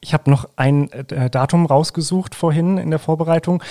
[0.00, 3.62] Ich habe noch ein äh, Datum rausgesucht vorhin in der Vorbereitung.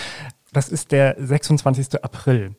[0.52, 2.04] Das ist der 26.
[2.04, 2.56] April.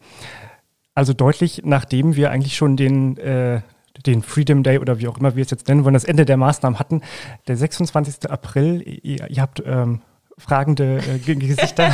[0.95, 3.61] Also deutlich nachdem wir eigentlich schon den, äh,
[4.07, 6.37] den Freedom Day oder wie auch immer wir es jetzt nennen wollen, das Ende der
[6.37, 7.03] Maßnahmen hatten.
[7.49, 8.31] Der 26.
[8.31, 10.03] April, ihr, ihr habt ähm,
[10.39, 11.93] fragende äh, Gesichter.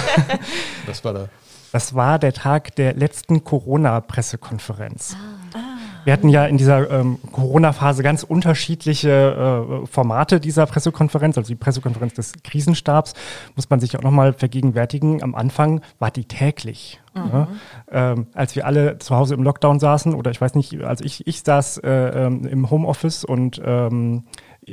[0.87, 1.29] Was war da?
[1.73, 5.17] Das war der Tag der letzten Corona-Pressekonferenz.
[5.55, 5.79] Ah.
[6.05, 11.55] Wir hatten ja in dieser ähm, Corona-Phase ganz unterschiedliche äh, Formate dieser Pressekonferenz, also die
[11.55, 13.13] Pressekonferenz des Krisenstabs,
[13.57, 15.23] muss man sich auch nochmal vergegenwärtigen.
[15.23, 16.99] Am Anfang war die täglich.
[17.15, 17.31] Mhm.
[17.31, 17.49] Ja?
[17.91, 21.27] Ähm, als wir alle zu Hause im Lockdown saßen, oder ich weiß nicht, also ich,
[21.27, 24.25] ich saß äh, ähm, im Homeoffice und ähm,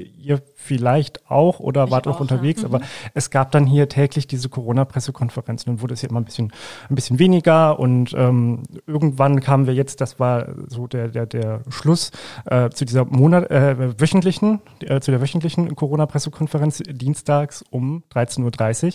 [0.03, 2.67] ihr vielleicht auch oder ich wart auch, auch unterwegs, ja.
[2.67, 2.75] mhm.
[2.75, 6.51] aber es gab dann hier täglich diese Corona-Pressekonferenzen und wurde es hier immer ein bisschen,
[6.89, 11.62] ein bisschen weniger und ähm, irgendwann kamen wir jetzt, das war so der, der, der
[11.69, 12.12] Schluss
[12.45, 18.93] äh, zu dieser Monat, äh, wöchentlichen, äh, zu der wöchentlichen Corona-Pressekonferenz dienstags um 13.30 Uhr.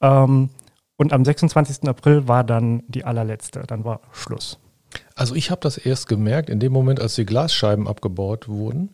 [0.00, 0.50] Ähm,
[0.96, 1.88] und am 26.
[1.88, 4.58] April war dann die allerletzte, dann war Schluss.
[5.18, 8.90] Also ich habe das erst gemerkt in dem Moment, als die Glasscheiben abgebaut wurden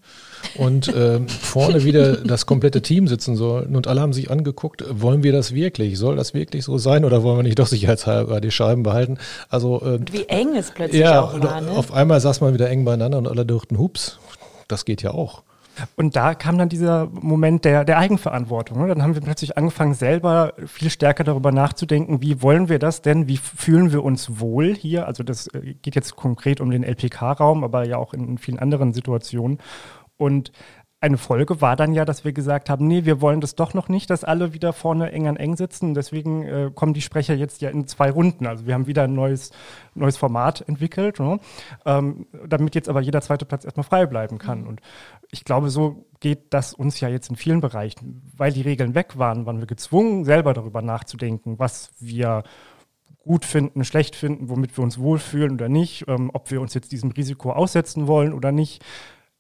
[0.57, 5.25] und äh, vorne wieder das komplette Team sitzen sollten und alle haben sich angeguckt, wollen
[5.25, 5.99] wir das wirklich?
[5.99, 9.19] Soll das wirklich so sein oder wollen wir nicht doch sicherheitshalber die Scheiben behalten?
[9.49, 11.61] Also äh, wie eng es plötzlich ja, auch war.
[11.61, 11.73] Ne?
[11.73, 14.21] Auf einmal saß man wieder eng beieinander und alle dachten, hups,
[14.69, 15.43] das geht ja auch.
[15.97, 18.79] Und da kam dann dieser Moment der, der Eigenverantwortung.
[18.81, 18.89] Ne?
[18.89, 23.29] Dann haben wir plötzlich angefangen, selber viel stärker darüber nachzudenken, wie wollen wir das denn,
[23.29, 25.07] wie fühlen wir uns wohl hier?
[25.07, 28.93] Also das äh, geht jetzt konkret um den LPK-Raum, aber ja auch in vielen anderen
[28.93, 29.59] Situationen.
[30.17, 30.53] Und
[31.03, 33.89] eine Folge war dann ja, dass wir gesagt haben, nee, wir wollen das doch noch
[33.89, 35.95] nicht, dass alle wieder vorne eng an eng sitzen.
[35.95, 38.47] Deswegen äh, kommen die Sprecher jetzt ja in zwei Runden.
[38.47, 39.51] Also wir haben wieder ein neues,
[39.97, 41.41] neues Format entwickelt, ne?
[41.87, 44.61] ähm, damit jetzt aber jeder zweite Platz erstmal frei bleiben kann.
[44.61, 44.69] Mhm.
[44.69, 44.81] Und
[45.33, 48.23] ich glaube, so geht das uns ja jetzt in vielen Bereichen.
[48.37, 52.45] Weil die Regeln weg waren, waren wir gezwungen, selber darüber nachzudenken, was wir
[53.25, 56.93] gut finden, schlecht finden, womit wir uns wohlfühlen oder nicht, ähm, ob wir uns jetzt
[56.93, 58.85] diesem Risiko aussetzen wollen oder nicht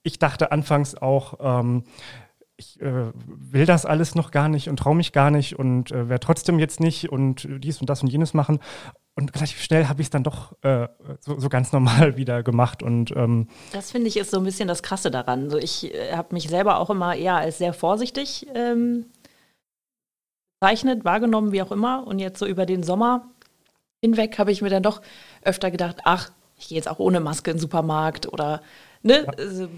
[0.02, 1.84] ich dachte anfangs auch, ähm,
[2.56, 6.08] ich äh, will das alles noch gar nicht und traue mich gar nicht und äh,
[6.08, 8.58] werde trotzdem jetzt nicht und dies und das und jenes machen.
[9.14, 10.88] Und relativ schnell habe ich es dann doch äh,
[11.20, 12.82] so, so, ganz normal wieder gemacht.
[12.82, 15.50] Und, ähm das finde ich ist so ein bisschen das Krasse daran.
[15.50, 19.06] So, ich äh, habe mich selber auch immer eher als sehr vorsichtig ähm,
[20.60, 22.06] bezeichnet, wahrgenommen, wie auch immer.
[22.06, 23.28] Und jetzt so über den Sommer
[24.02, 25.02] hinweg habe ich mir dann doch
[25.42, 28.62] öfter gedacht, ach, ich gehe jetzt auch ohne Maske in den Supermarkt oder
[29.02, 29.32] ne, ja.
[29.36, 29.68] also,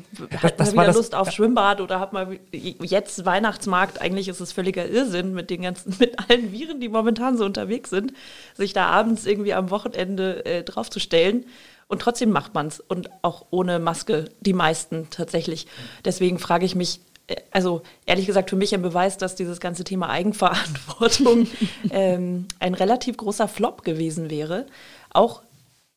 [0.42, 1.32] hat mal wieder Lust auf ja.
[1.32, 6.18] Schwimmbad oder hat mal jetzt Weihnachtsmarkt, eigentlich ist es völliger Irrsinn mit den ganzen, mit
[6.18, 8.12] allen Viren, die momentan so unterwegs sind,
[8.54, 11.44] sich da abends irgendwie am Wochenende äh, draufzustellen.
[11.86, 12.80] Und trotzdem macht man es.
[12.80, 15.66] Und auch ohne Maske, die meisten tatsächlich.
[16.04, 19.84] Deswegen frage ich mich, äh, also ehrlich gesagt für mich ein Beweis, dass dieses ganze
[19.84, 21.46] Thema Eigenverantwortung
[21.90, 24.66] ähm, ein relativ großer Flop gewesen wäre.
[25.10, 25.42] Auch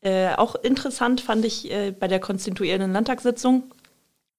[0.02, 3.64] äh, auch interessant fand ich äh, bei der konstituierenden Landtagssitzung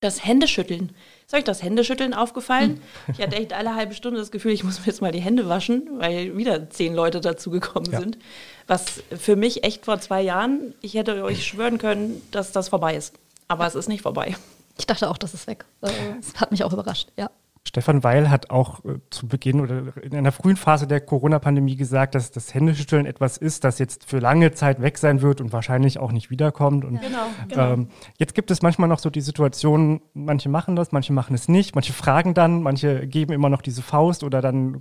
[0.01, 0.93] das Händeschütteln.
[1.27, 2.81] Ist euch das Händeschütteln aufgefallen?
[3.07, 3.15] Hm.
[3.15, 5.49] Ich hatte echt alle halbe Stunde das Gefühl, ich muss mir jetzt mal die Hände
[5.49, 8.01] waschen, weil wieder zehn Leute dazugekommen ja.
[8.01, 8.19] sind.
[8.67, 12.97] Was für mich echt vor zwei Jahren, ich hätte euch schwören können, dass das vorbei
[12.97, 13.15] ist.
[13.49, 14.37] Aber es ist nicht vorbei.
[14.79, 15.65] Ich dachte auch, das ist weg.
[15.81, 17.31] Das hat mich auch überrascht, ja.
[17.69, 22.15] Stefan Weil hat auch äh, zu Beginn oder in einer frühen Phase der Corona-Pandemie gesagt,
[22.15, 25.99] dass das Händeschütteln etwas ist, das jetzt für lange Zeit weg sein wird und wahrscheinlich
[25.99, 26.87] auch nicht wiederkommt.
[26.87, 27.73] Und, genau, genau.
[27.75, 31.47] Ähm, jetzt gibt es manchmal noch so die Situation, manche machen das, manche machen es
[31.49, 34.81] nicht, manche fragen dann, manche geben immer noch diese Faust oder dann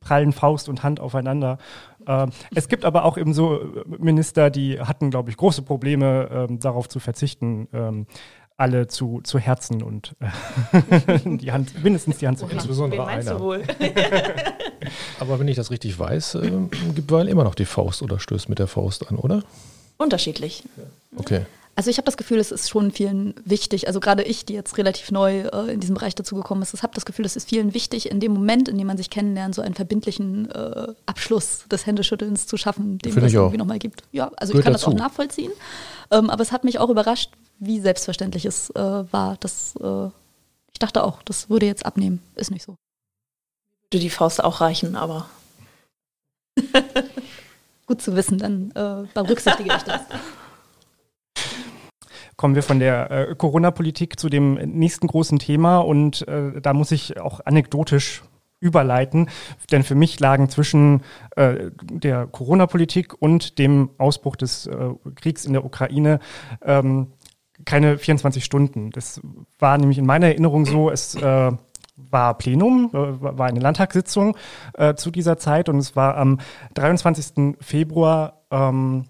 [0.00, 1.58] prallen Faust und Hand aufeinander.
[2.08, 6.58] Ähm, es gibt aber auch eben so Minister, die hatten, glaube ich, große Probleme, ähm,
[6.58, 7.68] darauf zu verzichten.
[8.58, 13.38] Alle zu, zu Herzen und äh, die Hand, mindestens die Hand zu Insbesondere einer.
[13.38, 13.62] Wohl?
[15.20, 16.50] Aber wenn ich das richtig weiß, äh,
[16.94, 19.42] gibt Weil immer noch die Faust oder stößt mit der Faust an, oder?
[19.98, 20.62] Unterschiedlich.
[21.16, 21.44] Okay.
[21.78, 23.86] Also ich habe das Gefühl, es ist schon vielen wichtig.
[23.86, 27.04] Also gerade ich, die jetzt relativ neu äh, in diesem Bereich dazugekommen ist, habe das
[27.04, 29.74] Gefühl, es ist vielen wichtig, in dem Moment, in dem man sich kennenlernt, so einen
[29.74, 34.04] verbindlichen äh, Abschluss des Händeschüttelns zu schaffen, den es irgendwie nochmal gibt.
[34.10, 34.90] Ja, also Gehört ich kann dazu.
[34.90, 35.52] das auch nachvollziehen.
[36.10, 39.36] Ähm, aber es hat mich auch überrascht, wie selbstverständlich es äh, war.
[39.40, 40.06] Das, äh,
[40.72, 42.22] ich dachte auch, das würde jetzt abnehmen.
[42.34, 42.76] Ist nicht so.
[43.90, 45.28] Würde die Faust auch reichen, aber.
[47.86, 50.00] Gut zu wissen, dann äh, berücksichtige ich das.
[52.36, 56.90] Kommen wir von der äh, Corona-Politik zu dem nächsten großen Thema und äh, da muss
[56.90, 58.22] ich auch anekdotisch
[58.60, 59.28] überleiten,
[59.70, 61.02] denn für mich lagen zwischen
[61.36, 66.20] äh, der Corona-Politik und dem Ausbruch des äh, Kriegs in der Ukraine
[66.62, 67.08] ähm,
[67.64, 68.90] keine 24 Stunden.
[68.90, 69.20] Das
[69.58, 71.52] war nämlich in meiner Erinnerung so, es äh,
[71.96, 74.36] war Plenum, äh, war eine Landtagssitzung
[74.74, 76.38] äh, zu dieser Zeit und es war am
[76.74, 77.56] 23.
[77.60, 79.06] Februar ähm,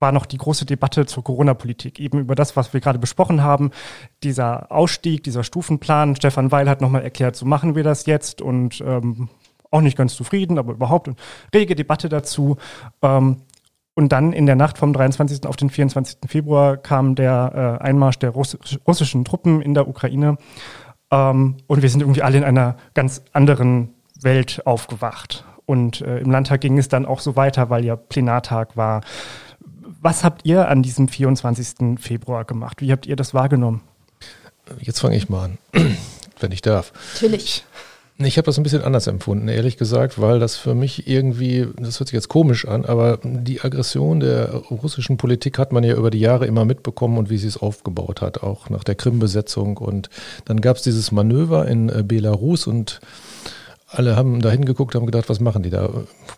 [0.00, 3.70] war noch die große Debatte zur Corona-Politik, eben über das, was wir gerade besprochen haben,
[4.22, 6.16] dieser Ausstieg, dieser Stufenplan.
[6.16, 9.28] Stefan Weil hat nochmal erklärt, so machen wir das jetzt und ähm,
[9.70, 11.16] auch nicht ganz zufrieden, aber überhaupt eine
[11.54, 12.58] rege Debatte dazu.
[13.02, 13.42] Ähm,
[13.94, 15.46] Und dann in der Nacht vom 23.
[15.46, 16.18] auf den 24.
[16.26, 20.36] Februar kam der äh, Einmarsch der Russ russischen Truppen in der Ukraine.
[21.10, 25.44] Ähm, und wir sind irgendwie alle in einer ganz anderen Welt aufgewacht.
[25.66, 29.02] Und äh, im Landtag ging es dann auch so weiter, weil ja Plenartag war.
[30.00, 31.98] Was habt ihr an diesem 24.
[32.00, 32.80] Februar gemacht?
[32.80, 33.80] Wie habt ihr das wahrgenommen?
[34.80, 35.58] Jetzt fange ich mal an,
[36.40, 36.92] wenn ich darf.
[37.14, 37.64] Natürlich.
[38.18, 41.98] Ich habe das ein bisschen anders empfunden, ehrlich gesagt, weil das für mich irgendwie, das
[41.98, 46.10] hört sich jetzt komisch an, aber die Aggression der russischen Politik hat man ja über
[46.10, 49.78] die Jahre immer mitbekommen und wie sie es aufgebaut hat, auch nach der Krim-Besetzung.
[49.78, 50.10] Und
[50.44, 53.00] dann gab es dieses Manöver in äh, Belarus und
[53.96, 55.88] alle haben da hingeguckt, haben gedacht, was machen die da?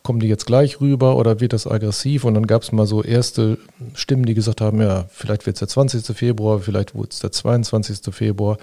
[0.02, 2.24] Kommen die jetzt gleich rüber oder wird das aggressiv?
[2.24, 3.58] Und dann gab es mal so erste
[3.94, 6.16] Stimmen, die gesagt haben, ja, vielleicht wird es der 20.
[6.16, 8.14] Februar, vielleicht wurde es der 22.
[8.14, 8.58] Februar.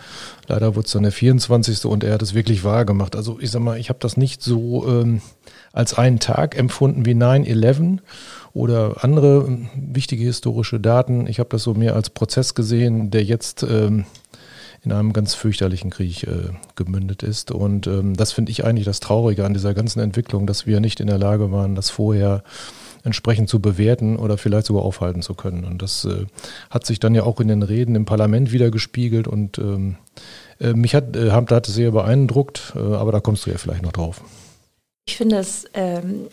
[0.47, 1.85] Leider wurde es dann der 24.
[1.85, 3.15] und er hat es wirklich wahr gemacht.
[3.15, 5.21] Also ich sag mal, ich habe das nicht so ähm,
[5.71, 7.99] als einen Tag empfunden wie 9-11
[8.53, 11.27] oder andere wichtige historische Daten.
[11.27, 13.63] Ich habe das so mehr als Prozess gesehen, der jetzt...
[13.63, 14.05] Ähm,
[14.83, 17.51] in einem ganz fürchterlichen Krieg äh, gemündet ist.
[17.51, 20.99] Und ähm, das finde ich eigentlich das Traurige an dieser ganzen Entwicklung, dass wir nicht
[20.99, 22.43] in der Lage waren, das vorher
[23.03, 25.63] entsprechend zu bewerten oder vielleicht sogar aufhalten zu können.
[25.65, 26.25] Und das äh,
[26.69, 29.97] hat sich dann ja auch in den Reden im Parlament wieder gespiegelt und ähm,
[30.59, 33.83] äh, mich hat, äh, hat es sehr beeindruckt, äh, aber da kommst du ja vielleicht
[33.83, 34.21] noch drauf.
[35.05, 36.27] Ich finde es ähm,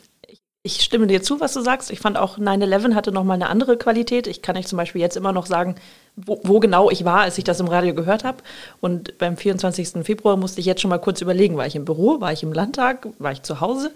[0.63, 1.91] ich stimme dir zu, was du sagst.
[1.91, 4.27] Ich fand auch 9-11 hatte nochmal eine andere Qualität.
[4.27, 5.77] Ich kann euch zum Beispiel jetzt immer noch sagen,
[6.17, 8.39] wo, wo genau ich war, als ich das im Radio gehört habe.
[8.81, 10.05] Und beim 24.
[10.05, 12.53] Februar musste ich jetzt schon mal kurz überlegen, war ich im Büro, war ich im
[12.53, 13.93] Landtag, war ich zu Hause?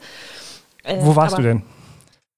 [0.85, 1.63] Äh, wo warst du denn?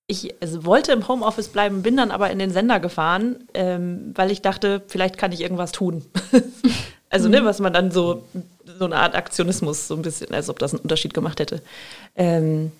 [0.08, 4.32] Ich also wollte im Homeoffice bleiben, bin dann aber in den Sender gefahren, ähm, weil
[4.32, 6.04] ich dachte, vielleicht kann ich irgendwas tun.
[7.10, 7.44] also, ne, mhm.
[7.44, 8.24] was man dann so,
[8.78, 11.60] so eine Art Aktionismus, so ein bisschen, als ob das einen Unterschied gemacht hätte.
[12.14, 12.72] Ähm,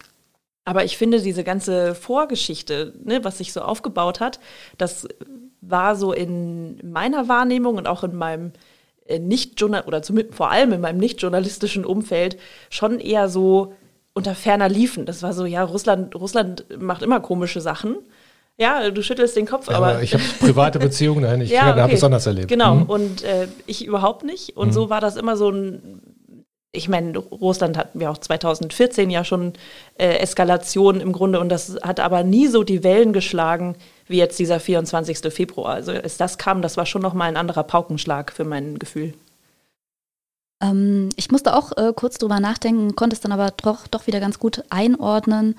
[0.66, 4.40] aber ich finde, diese ganze Vorgeschichte, ne, was sich so aufgebaut hat,
[4.76, 5.07] das
[5.61, 8.52] war so in meiner Wahrnehmung und auch in meinem
[9.07, 10.02] äh, nicht oder
[10.33, 12.37] vor allem in meinem nicht journalistischen Umfeld
[12.68, 13.74] schon eher so
[14.12, 15.07] unter ferner liefen.
[15.07, 17.98] Das war so, ja, Russland, Russland macht immer komische Sachen.
[18.59, 20.02] Ja, du schüttelst den Kopf, ja, aber, aber.
[20.02, 21.81] ich habe private Beziehungen dahin, ich ja, okay.
[21.81, 22.48] habe es anders erlebt.
[22.48, 22.83] Genau, mhm.
[22.85, 24.57] und äh, ich überhaupt nicht.
[24.57, 24.72] Und mhm.
[24.72, 26.00] so war das immer so ein
[26.72, 29.55] ich meine, Russland hatten wir auch 2014 ja schon
[29.98, 33.76] äh, Eskalation im Grunde und das hat aber nie so die Wellen geschlagen
[34.09, 35.33] wie jetzt dieser 24.
[35.33, 35.74] Februar.
[35.74, 39.14] Also als das kam, das war schon nochmal ein anderer Paukenschlag für mein Gefühl.
[40.62, 44.20] Ähm, ich musste auch äh, kurz drüber nachdenken, konnte es dann aber doch, doch wieder
[44.20, 45.57] ganz gut einordnen.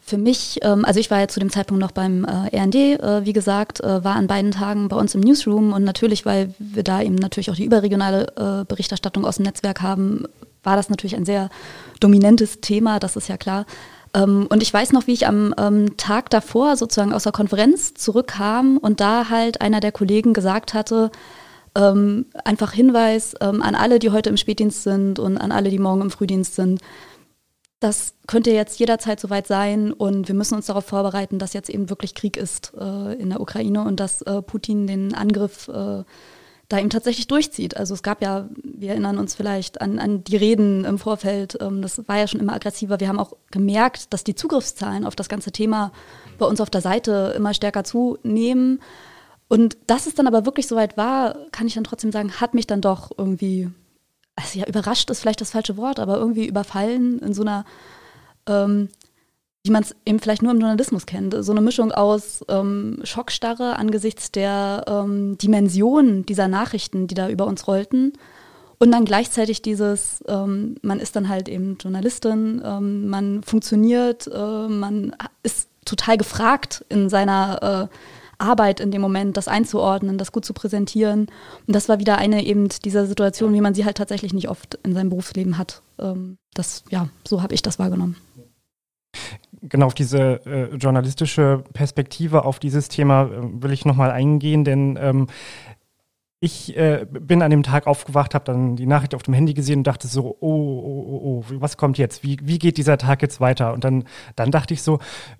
[0.00, 3.24] Für mich, ähm, also ich war ja zu dem Zeitpunkt noch beim äh, RND, äh,
[3.24, 6.84] wie gesagt, äh, war an beiden Tagen bei uns im Newsroom und natürlich, weil wir
[6.84, 10.26] da eben natürlich auch die überregionale äh, Berichterstattung aus dem Netzwerk haben,
[10.66, 11.48] war das natürlich ein sehr
[12.00, 13.64] dominantes Thema, das ist ja klar.
[14.12, 17.94] Ähm, und ich weiß noch, wie ich am ähm, Tag davor sozusagen aus der Konferenz
[17.94, 21.10] zurückkam und da halt einer der Kollegen gesagt hatte,
[21.76, 26.00] ähm, einfach Hinweis an alle, die heute im Spätdienst sind und an alle, die morgen
[26.00, 26.80] im Frühdienst sind.
[27.80, 31.90] Das könnte jetzt jederzeit soweit sein und wir müssen uns darauf vorbereiten, dass jetzt eben
[31.90, 36.02] wirklich Krieg ist äh, in der Ukraine und dass äh, Putin den Angriff äh,
[36.68, 37.76] da eben tatsächlich durchzieht.
[37.76, 41.80] Also es gab ja, wir erinnern uns vielleicht an, an die Reden im Vorfeld, ähm,
[41.80, 42.98] das war ja schon immer aggressiver.
[42.98, 45.92] Wir haben auch gemerkt, dass die Zugriffszahlen auf das ganze Thema
[46.38, 48.80] bei uns auf der Seite immer stärker zunehmen.
[49.48, 52.66] Und dass es dann aber wirklich soweit war, kann ich dann trotzdem sagen, hat mich
[52.66, 53.70] dann doch irgendwie,
[54.34, 57.64] also ja, überrascht ist vielleicht das falsche Wort, aber irgendwie überfallen in so einer
[58.48, 58.88] ähm,
[59.66, 61.34] wie man es eben vielleicht nur im Journalismus kennt.
[61.38, 67.46] So eine Mischung aus ähm, Schockstarre angesichts der ähm, Dimension dieser Nachrichten, die da über
[67.46, 68.12] uns rollten.
[68.78, 74.68] Und dann gleichzeitig dieses, ähm, man ist dann halt eben Journalistin, ähm, man funktioniert, äh,
[74.68, 77.96] man ist total gefragt in seiner äh,
[78.38, 81.28] Arbeit in dem Moment, das einzuordnen, das gut zu präsentieren.
[81.66, 84.78] Und das war wieder eine eben dieser Situation, wie man sie halt tatsächlich nicht oft
[84.82, 85.80] in seinem Berufsleben hat.
[85.98, 88.16] Ähm, das, ja, so habe ich das wahrgenommen
[89.62, 94.98] genau auf diese äh, journalistische Perspektive auf dieses Thema äh, will ich nochmal eingehen, denn
[95.00, 95.26] ähm,
[96.46, 99.80] ich äh, bin an dem Tag aufgewacht, habe dann die Nachricht auf dem Handy gesehen
[99.80, 102.22] und dachte so, oh, oh, oh, oh, was kommt jetzt?
[102.22, 103.74] Wie, wie geht dieser Tag jetzt weiter?
[103.74, 104.04] Und dann,
[104.36, 104.98] dann dachte ich so,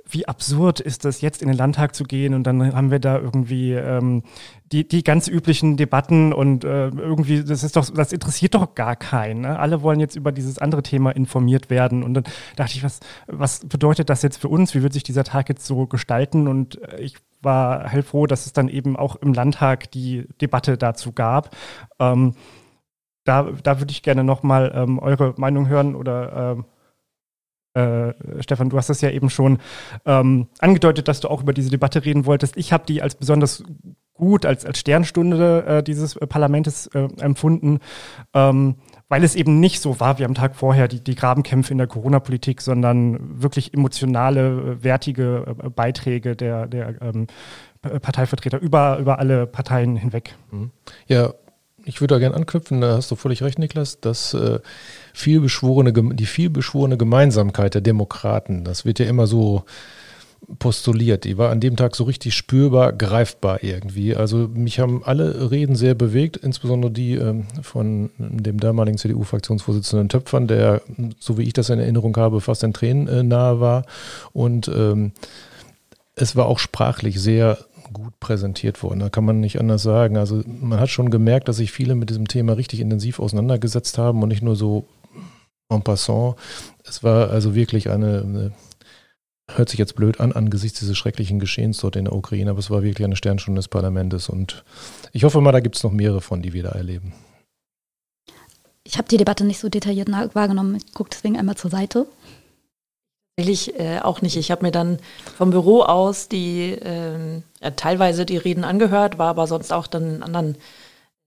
[0.09, 3.19] wie absurd ist das jetzt in den Landtag zu gehen und dann haben wir da
[3.19, 4.23] irgendwie ähm,
[4.73, 8.97] die, die ganz üblichen Debatten und äh, irgendwie, das ist doch, das interessiert doch gar
[8.97, 9.43] keinen.
[9.43, 9.59] Ne?
[9.59, 12.03] Alle wollen jetzt über dieses andere Thema informiert werden.
[12.03, 12.25] Und dann
[12.57, 14.75] dachte ich, was, was bedeutet das jetzt für uns?
[14.75, 16.49] Wie wird sich dieser Tag jetzt so gestalten?
[16.49, 17.15] Und äh, ich
[17.47, 21.57] war heilfroh, dass es dann eben auch im Landtag die Debatte dazu gab.
[21.99, 22.35] Ähm,
[23.25, 26.65] da, da würde ich gerne nochmal ähm, eure Meinung hören oder ähm,
[27.77, 29.59] Äh, Stefan, du hast das ja eben schon
[30.07, 32.57] ähm, angedeutet, dass du auch über diese Debatte reden wolltest.
[32.57, 33.65] Ich habe die als besonders
[34.15, 37.81] gut, als, als Sternstunde äh, dieses äh, Parlaments äh, empfunden,
[38.33, 38.77] ähm,
[39.09, 41.87] weil es eben nicht so war wie am Tag vorher die, die Grabenkämpfe in der
[41.87, 47.27] Corona-Politik, sondern wirklich emotionale, wertige äh, Beiträge der, der ähm,
[47.83, 50.35] Parteivertreter über, über alle Parteien hinweg.
[50.51, 50.71] Mhm.
[51.07, 51.35] Ja,
[51.85, 54.59] ich würde da gerne anknüpfen, da hast du völlig recht, Niklas, dass äh,
[55.15, 59.65] vielbeschworene, die vielbeschworene Gemeinsamkeit der Demokraten, das wird ja immer so
[60.59, 61.25] postuliert.
[61.25, 64.15] Die war an dem Tag so richtig spürbar, greifbar irgendwie.
[64.15, 70.47] Also mich haben alle Reden sehr bewegt, insbesondere die ähm, von dem damaligen CDU-Fraktionsvorsitzenden Töpfern,
[70.47, 70.83] der,
[71.19, 73.85] so wie ich das in Erinnerung habe, fast den Tränen äh, nahe war.
[74.33, 75.13] Und ähm,
[76.15, 77.59] es war auch sprachlich sehr
[77.93, 79.01] gut präsentiert worden.
[79.01, 80.17] Da kann man nicht anders sagen.
[80.17, 84.23] Also man hat schon gemerkt, dass sich viele mit diesem Thema richtig intensiv auseinandergesetzt haben
[84.23, 84.87] und nicht nur so
[85.69, 86.37] en passant.
[86.85, 88.53] Es war also wirklich eine, eine
[89.57, 92.71] hört sich jetzt blöd an angesichts dieses schrecklichen Geschehens dort in der Ukraine, aber es
[92.71, 94.65] war wirklich eine Sternstunde des Parlaments und
[95.13, 97.13] ich hoffe mal, da gibt es noch mehrere von, die wir da erleben.
[98.85, 100.77] Ich habe die Debatte nicht so detailliert wahrgenommen.
[100.77, 102.07] Ich gucke deswegen einmal zur Seite.
[103.37, 104.37] Tatsächlich äh, auch nicht.
[104.37, 104.99] Ich habe mir dann
[105.37, 110.23] vom Büro aus die äh, ja, teilweise die Reden angehört, war aber sonst auch dann
[110.23, 110.57] anderen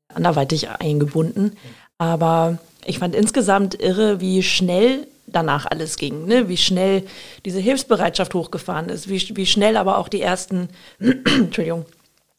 [0.08, 1.58] anderweitig eingebunden.
[1.98, 6.50] Aber ich fand insgesamt irre, wie schnell danach alles ging, ne?
[6.50, 7.04] wie schnell
[7.46, 11.86] diese Hilfsbereitschaft hochgefahren ist, wie, wie schnell aber auch die ersten, Entschuldigung,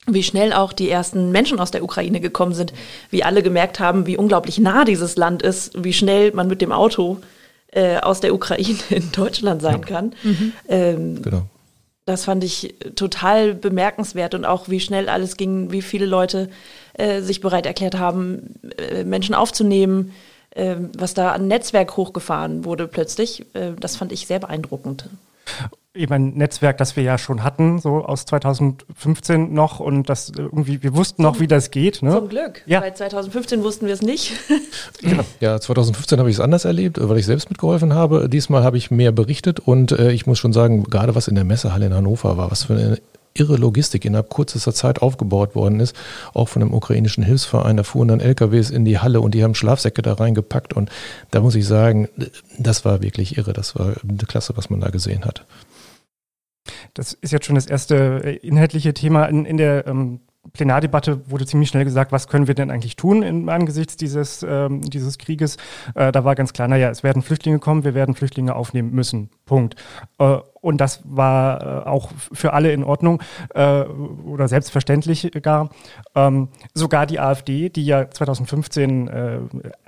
[0.06, 2.72] wie schnell auch die ersten Menschen aus der Ukraine gekommen sind,
[3.10, 6.72] wie alle gemerkt haben, wie unglaublich nah dieses Land ist, wie schnell man mit dem
[6.72, 7.18] Auto
[7.72, 10.14] äh, aus der Ukraine in Deutschland sein kann.
[10.22, 10.52] Mhm.
[10.68, 11.46] Ähm, genau.
[12.06, 16.48] Das fand ich total bemerkenswert und auch wie schnell alles ging, wie viele Leute
[16.94, 22.88] äh, sich bereit erklärt haben, äh, Menschen aufzunehmen, äh, was da an Netzwerk hochgefahren wurde
[22.88, 23.46] plötzlich.
[23.54, 25.08] Äh, das fand ich sehr beeindruckend
[25.92, 30.84] eben ein Netzwerk, das wir ja schon hatten, so aus 2015 noch und das irgendwie,
[30.84, 32.02] wir wussten noch, wie das geht.
[32.02, 32.12] Ne?
[32.12, 32.80] Zum Glück, ja.
[32.80, 34.32] weil 2015 wussten wir es nicht.
[35.00, 35.24] genau.
[35.40, 38.28] Ja, 2015 habe ich es anders erlebt, weil ich selbst mitgeholfen habe.
[38.28, 41.44] Diesmal habe ich mehr berichtet und äh, ich muss schon sagen, gerade was in der
[41.44, 42.98] Messehalle in Hannover war, was für eine
[43.34, 45.94] irre Logistik innerhalb kürzester Zeit aufgebaut worden ist,
[46.34, 47.76] auch von dem ukrainischen Hilfsverein.
[47.76, 50.90] Da fuhren dann LKWs in die Halle und die haben Schlafsäcke da reingepackt und
[51.30, 52.08] da muss ich sagen,
[52.58, 53.52] das war wirklich irre.
[53.52, 55.46] Das war eine Klasse, was man da gesehen hat.
[56.94, 59.26] Das ist jetzt schon das erste äh, inhaltliche Thema.
[59.26, 60.20] In, in der ähm,
[60.52, 64.82] Plenardebatte wurde ziemlich schnell gesagt, was können wir denn eigentlich tun in, angesichts dieses, ähm,
[64.82, 65.56] dieses Krieges.
[65.94, 69.30] Äh, da war ganz klar, naja, es werden Flüchtlinge kommen, wir werden Flüchtlinge aufnehmen müssen.
[69.44, 69.76] Punkt.
[70.18, 73.22] Äh, und das war äh, auch für alle in Ordnung
[73.54, 75.70] äh, oder selbstverständlich gar.
[76.14, 79.38] Ähm, sogar die AfD, die ja 2015 äh,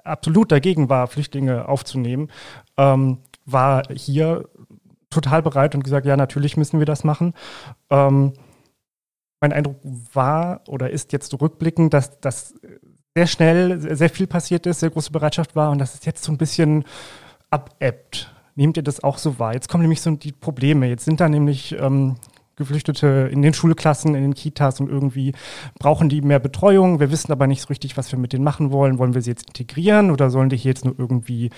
[0.03, 2.31] absolut dagegen war, Flüchtlinge aufzunehmen,
[2.77, 4.44] ähm, war hier
[5.11, 7.35] total bereit und gesagt, ja, natürlich müssen wir das machen.
[7.90, 8.33] Ähm,
[9.42, 9.76] mein Eindruck
[10.14, 12.55] war oder ist jetzt rückblickend, dass das
[13.14, 16.33] sehr schnell sehr viel passiert ist, sehr große Bereitschaft war und dass es jetzt so
[16.33, 16.85] ein bisschen
[17.50, 18.33] abebbt.
[18.55, 19.52] Nehmt ihr das auch so wahr?
[19.52, 20.87] Jetzt kommen nämlich so die Probleme.
[20.87, 22.16] Jetzt sind da nämlich ähm,
[22.57, 25.35] Geflüchtete in den Schulklassen, in den Kitas und irgendwie
[25.78, 27.00] brauchen die mehr Betreuung.
[27.00, 28.98] Wir wissen aber nicht so richtig, was wir mit denen machen wollen.
[28.98, 31.50] Wollen wir sie jetzt integrieren oder sollen die hier jetzt nur irgendwie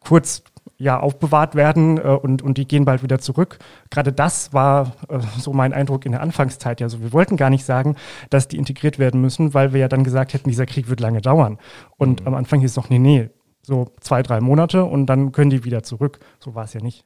[0.00, 0.42] kurz
[0.82, 3.58] ja, aufbewahrt werden äh, und, und die gehen bald wieder zurück.
[3.90, 6.80] Gerade das war äh, so mein Eindruck in der Anfangszeit.
[6.80, 7.94] Ja, so wir wollten gar nicht sagen,
[8.30, 11.20] dass die integriert werden müssen, weil wir ja dann gesagt hätten, dieser Krieg wird lange
[11.20, 11.58] dauern.
[11.98, 12.26] Und mhm.
[12.26, 13.30] am Anfang hieß es noch, nee, nee,
[13.62, 16.18] so zwei, drei Monate und dann können die wieder zurück.
[16.40, 17.04] So war es ja nicht.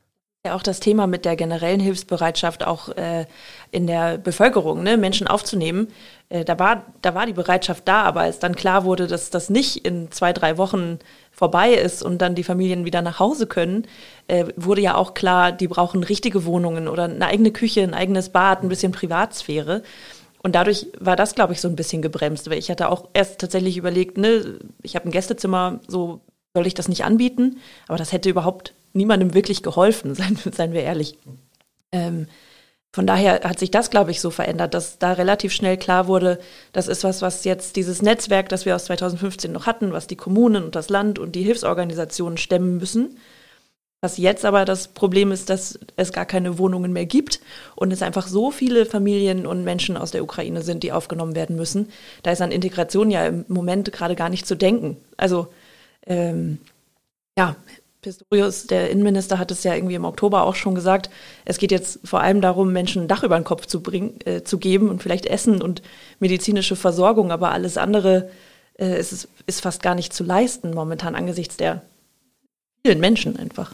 [0.55, 3.27] Auch das Thema mit der generellen Hilfsbereitschaft auch äh,
[3.71, 5.89] in der Bevölkerung, ne, Menschen aufzunehmen.
[6.29, 9.51] Äh, da, war, da war die Bereitschaft da, aber als dann klar wurde, dass das
[9.51, 10.99] nicht in zwei, drei Wochen
[11.33, 13.87] vorbei ist und dann die Familien wieder nach Hause können,
[14.29, 18.31] äh, wurde ja auch klar, die brauchen richtige Wohnungen oder eine eigene Küche, ein eigenes
[18.31, 19.83] Bad, ein bisschen Privatsphäre.
[20.43, 23.41] Und dadurch war das, glaube ich, so ein bisschen gebremst, weil ich hatte auch erst
[23.41, 26.21] tatsächlich überlegt, ne, ich habe ein Gästezimmer, so
[26.55, 30.83] soll ich das nicht anbieten, aber das hätte überhaupt niemandem wirklich geholfen, seien, seien wir
[30.83, 31.19] ehrlich.
[31.93, 32.27] Ähm,
[32.93, 36.39] von daher hat sich das, glaube ich, so verändert, dass da relativ schnell klar wurde,
[36.73, 40.17] das ist was, was jetzt dieses Netzwerk, das wir aus 2015 noch hatten, was die
[40.17, 43.19] Kommunen und das Land und die Hilfsorganisationen stemmen müssen.
[44.01, 47.41] Was jetzt aber das Problem ist, dass es gar keine Wohnungen mehr gibt
[47.75, 51.57] und es einfach so viele Familien und Menschen aus der Ukraine sind, die aufgenommen werden
[51.57, 51.91] müssen.
[52.23, 54.97] Da ist an Integration ja im Moment gerade gar nicht zu denken.
[55.17, 55.49] Also
[56.07, 56.61] ähm,
[57.39, 57.57] ja,
[58.07, 61.11] Pistorius, der Innenminister, hat es ja irgendwie im Oktober auch schon gesagt.
[61.45, 64.43] Es geht jetzt vor allem darum, Menschen ein Dach über den Kopf zu, bringen, äh,
[64.43, 65.83] zu geben und vielleicht Essen und
[66.21, 68.31] medizinische Versorgung, aber alles andere
[68.79, 71.83] äh, ist, ist fast gar nicht zu leisten momentan angesichts der
[72.85, 73.73] vielen Menschen einfach.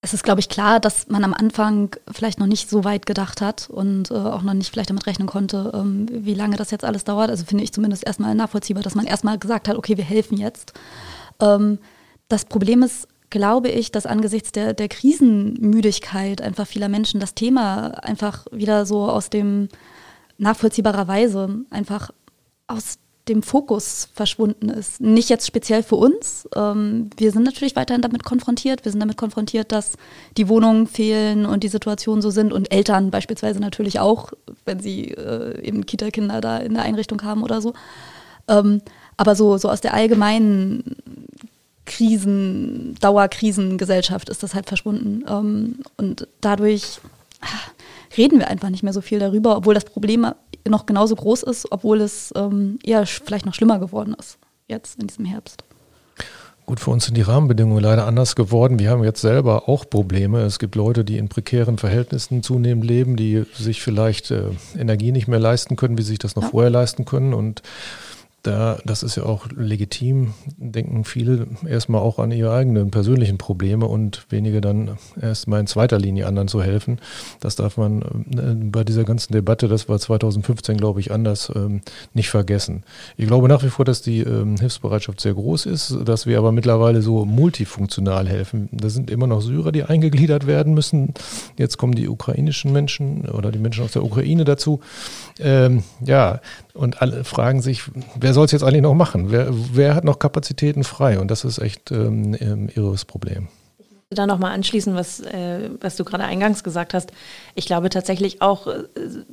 [0.00, 3.40] es ist, glaube ich, klar, dass man am Anfang vielleicht noch nicht so weit gedacht
[3.40, 6.84] hat und äh, auch noch nicht vielleicht damit rechnen konnte, ähm, wie lange das jetzt
[6.84, 7.30] alles dauert.
[7.30, 10.74] Also finde ich zumindest erstmal nachvollziehbar, dass man erstmal gesagt hat, okay, wir helfen jetzt.
[11.40, 11.78] Ähm,
[12.28, 17.88] das Problem ist, glaube ich, dass angesichts der, der Krisenmüdigkeit einfach vieler Menschen das Thema
[18.04, 19.68] einfach wieder so aus dem
[20.38, 22.10] nachvollziehbarerweise einfach
[22.66, 22.98] aus
[23.28, 25.00] dem Fokus verschwunden ist.
[25.00, 26.46] Nicht jetzt speziell für uns.
[26.54, 28.84] Ähm, wir sind natürlich weiterhin damit konfrontiert.
[28.84, 29.94] Wir sind damit konfrontiert, dass
[30.36, 34.32] die Wohnungen fehlen und die Situationen so sind und Eltern beispielsweise natürlich auch,
[34.66, 37.72] wenn sie äh, eben Kita-Kinder da in der Einrichtung haben oder so.
[38.46, 38.82] Ähm,
[39.16, 40.96] aber so, so aus der allgemeinen
[41.86, 45.24] Krisen, Dauerkrisengesellschaft ist das halt verschwunden.
[45.28, 47.00] Ähm, und dadurch
[47.40, 47.46] ah,
[48.16, 50.26] reden wir einfach nicht mehr so viel darüber, obwohl das Problem
[50.66, 55.06] noch genauso groß ist, obwohl es ähm, eher vielleicht noch schlimmer geworden ist, jetzt in
[55.06, 55.64] diesem Herbst.
[56.66, 58.78] Gut, für uns sind die Rahmenbedingungen leider anders geworden.
[58.78, 60.40] Wir haben jetzt selber auch Probleme.
[60.40, 64.44] Es gibt Leute, die in prekären Verhältnissen zunehmend leben, die sich vielleicht äh,
[64.78, 66.48] Energie nicht mehr leisten können, wie sie sich das noch ja.
[66.48, 67.34] vorher leisten können.
[67.34, 67.60] Und
[68.44, 73.86] da, das ist ja auch legitim, denken viele erstmal auch an ihre eigenen persönlichen Probleme
[73.86, 77.00] und wenige dann erstmal in zweiter Linie anderen zu helfen.
[77.40, 81.80] Das darf man äh, bei dieser ganzen Debatte, das war 2015, glaube ich, anders, ähm,
[82.12, 82.84] nicht vergessen.
[83.16, 86.52] Ich glaube nach wie vor, dass die ähm, Hilfsbereitschaft sehr groß ist, dass wir aber
[86.52, 88.68] mittlerweile so multifunktional helfen.
[88.72, 91.14] Da sind immer noch Syrer, die eingegliedert werden müssen.
[91.56, 94.80] Jetzt kommen die ukrainischen Menschen oder die Menschen aus der Ukraine dazu.
[95.40, 96.40] Ähm, ja,
[96.74, 97.82] und alle fragen sich,
[98.18, 99.30] wer soll es jetzt eigentlich noch machen?
[99.30, 101.20] Wer, wer, hat noch Kapazitäten frei?
[101.20, 103.48] Und das ist echt ähm, ein irres Problem.
[103.78, 107.12] Ich möchte da nochmal anschließen, was, äh, was du gerade eingangs gesagt hast.
[107.54, 108.82] Ich glaube tatsächlich auch, äh,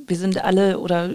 [0.06, 1.10] wir sind alle oder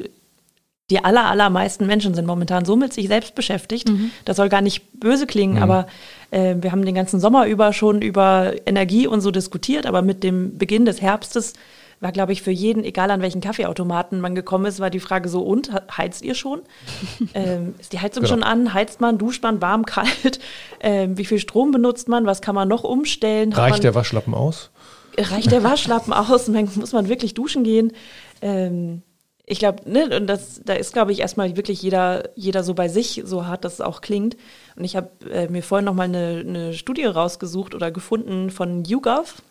[0.90, 3.90] die aller, allermeisten Menschen sind momentan so mit sich selbst beschäftigt.
[3.90, 4.12] Mhm.
[4.26, 5.64] Das soll gar nicht böse klingen, mhm.
[5.64, 5.88] aber
[6.32, 10.24] äh, wir haben den ganzen Sommer über schon über Energie und so diskutiert, aber mit
[10.24, 11.54] dem Beginn des Herbstes
[12.00, 15.30] war, glaube ich, für jeden, egal an welchen Kaffeeautomaten man gekommen ist, war die Frage
[15.30, 16.62] so, und, heizt ihr schon?
[17.34, 18.36] ähm, ist die Heizung genau.
[18.36, 18.74] schon an?
[18.74, 19.18] Heizt man?
[19.18, 19.62] Duscht man?
[19.62, 20.40] Warm, kalt?
[20.80, 22.26] Ähm, wie viel Strom benutzt man?
[22.26, 23.52] Was kann man noch umstellen?
[23.54, 24.70] Reicht man, der Waschlappen aus?
[25.18, 26.48] Reicht der Waschlappen aus?
[26.48, 27.94] Muss man wirklich duschen gehen?
[28.42, 29.02] Ähm,
[29.50, 32.90] ich glaube, ne, und das, da ist, glaube ich, erstmal wirklich jeder, jeder so bei
[32.90, 34.36] sich, so hart das auch klingt.
[34.76, 39.42] Und ich habe äh, mir vorhin nochmal eine, eine Studie rausgesucht oder gefunden von YouGov.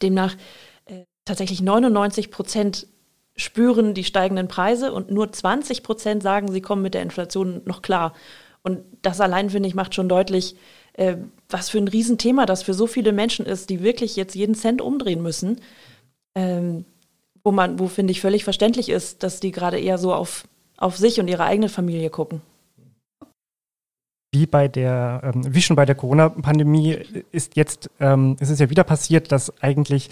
[0.00, 0.36] Demnach
[1.30, 2.88] tatsächlich 99 Prozent
[3.36, 7.82] spüren die steigenden Preise und nur 20 Prozent sagen, sie kommen mit der Inflation noch
[7.82, 8.14] klar.
[8.62, 10.56] Und das allein, finde ich, macht schon deutlich,
[10.94, 11.16] äh,
[11.48, 14.82] was für ein Riesenthema das für so viele Menschen ist, die wirklich jetzt jeden Cent
[14.82, 15.60] umdrehen müssen.
[16.34, 16.84] Ähm,
[17.44, 20.96] wo man, wo finde ich völlig verständlich ist, dass die gerade eher so auf, auf
[20.96, 22.42] sich und ihre eigene Familie gucken
[24.32, 26.98] wie bei der, ähm, wie schon bei der Corona-Pandemie
[27.32, 30.10] ist jetzt, ähm, ist es ja wieder passiert, dass eigentlich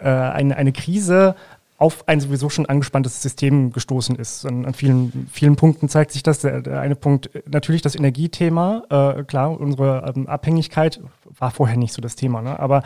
[0.00, 1.36] äh, eine, eine Krise
[1.78, 4.44] auf ein sowieso schon angespanntes System gestoßen ist.
[4.44, 6.40] An, an vielen, vielen Punkten zeigt sich das.
[6.40, 11.00] Der, der eine Punkt, natürlich das Energiethema, äh, klar, unsere ähm, Abhängigkeit
[11.38, 12.58] war vorher nicht so das Thema, ne?
[12.58, 12.82] aber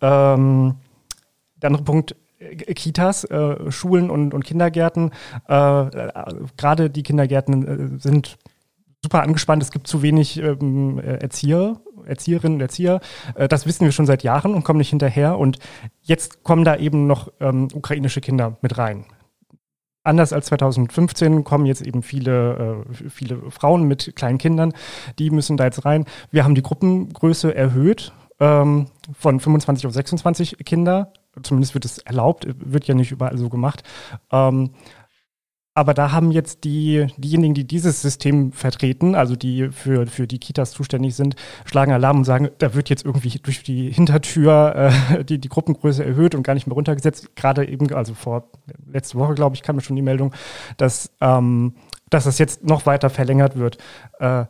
[0.00, 0.76] ähm,
[1.60, 5.10] der andere Punkt, äh, Kitas, äh, Schulen und, und Kindergärten,
[5.48, 6.12] äh, äh
[6.56, 8.36] gerade die Kindergärten äh, sind
[9.02, 13.00] super angespannt, es gibt zu wenig ähm, äh, Erzieher, Erzieherinnen und Erzieher.
[13.34, 15.38] Äh, das wissen wir schon seit Jahren und kommen nicht hinterher.
[15.38, 15.58] Und
[16.02, 19.04] jetzt kommen da eben noch ähm, ukrainische Kinder mit rein.
[20.06, 24.72] Anders als 2015 kommen jetzt eben viele, äh, viele Frauen mit kleinen Kindern,
[25.18, 26.04] die müssen da jetzt rein.
[26.30, 28.86] Wir haben die Gruppengröße erhöht ähm,
[29.18, 31.12] von 25 auf 26 Kinder.
[31.42, 33.82] Zumindest wird es erlaubt, wird ja nicht überall so gemacht.
[34.30, 34.70] Ähm,
[35.76, 40.38] aber da haben jetzt die, diejenigen, die dieses System vertreten, also die für, für die
[40.38, 45.24] Kitas zuständig sind, schlagen Alarm und sagen, da wird jetzt irgendwie durch die Hintertür äh,
[45.24, 47.36] die, die Gruppengröße erhöht und gar nicht mehr runtergesetzt.
[47.36, 48.50] Gerade eben, also vor
[48.90, 50.32] letzte Woche, glaube ich, kam mir schon die Meldung,
[50.78, 51.74] dass, ähm,
[52.08, 53.76] dass das jetzt noch weiter verlängert wird.
[54.18, 54.46] Äh,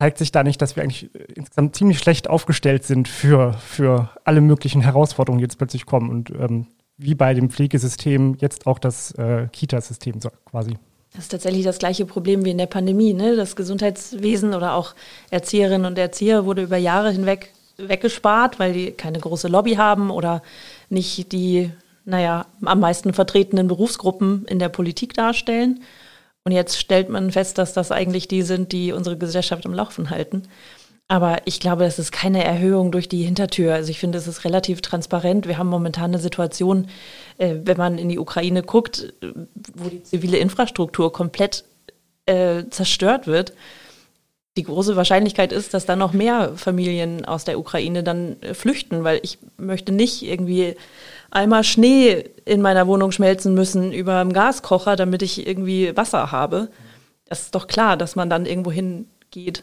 [0.00, 4.40] zeigt sich da nicht, dass wir eigentlich insgesamt ziemlich schlecht aufgestellt sind für, für alle
[4.40, 6.10] möglichen Herausforderungen, die jetzt plötzlich kommen.
[6.10, 6.66] Und ähm,
[6.98, 10.74] wie bei dem Pflegesystem jetzt auch das äh, Kita-System so, quasi.
[11.12, 13.14] Das ist tatsächlich das gleiche Problem wie in der Pandemie.
[13.14, 13.36] Ne?
[13.36, 14.94] Das Gesundheitswesen oder auch
[15.30, 20.42] Erzieherinnen und Erzieher wurde über Jahre hinweg weggespart, weil die keine große Lobby haben oder
[20.88, 21.70] nicht die,
[22.04, 25.80] naja, am meisten vertretenen Berufsgruppen in der Politik darstellen.
[26.44, 30.10] Und jetzt stellt man fest, dass das eigentlich die sind, die unsere Gesellschaft am Laufen
[30.10, 30.44] halten.
[31.08, 33.74] Aber ich glaube, es ist keine Erhöhung durch die Hintertür.
[33.74, 35.46] Also ich finde, es ist relativ transparent.
[35.46, 36.88] Wir haben momentan eine Situation,
[37.38, 39.12] äh, wenn man in die Ukraine guckt,
[39.74, 41.64] wo die zivile Infrastruktur komplett
[42.26, 43.52] äh, zerstört wird.
[44.56, 49.04] die große Wahrscheinlichkeit ist, dass da noch mehr Familien aus der Ukraine dann äh, flüchten,
[49.04, 50.76] weil ich möchte nicht irgendwie
[51.30, 56.68] einmal Schnee in meiner Wohnung schmelzen müssen über dem Gaskocher, damit ich irgendwie Wasser habe.
[57.28, 59.62] Das ist doch klar, dass man dann irgendwo hingeht,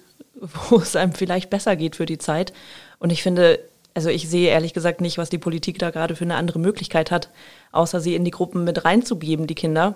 [0.69, 2.53] wo es einem vielleicht besser geht für die Zeit.
[2.99, 3.59] Und ich finde,
[3.93, 7.11] also ich sehe ehrlich gesagt nicht, was die Politik da gerade für eine andere Möglichkeit
[7.11, 7.29] hat,
[7.71, 9.95] außer sie in die Gruppen mit reinzugeben, die Kinder,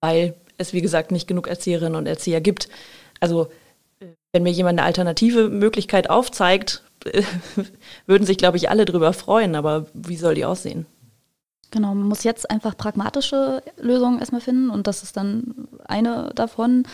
[0.00, 2.68] weil es, wie gesagt, nicht genug Erzieherinnen und Erzieher gibt.
[3.20, 3.48] Also
[4.32, 6.82] wenn mir jemand eine alternative Möglichkeit aufzeigt,
[8.06, 9.54] würden sich, glaube ich, alle darüber freuen.
[9.54, 10.86] Aber wie soll die aussehen?
[11.70, 16.84] Genau, man muss jetzt einfach pragmatische Lösungen erstmal finden und das ist dann eine davon.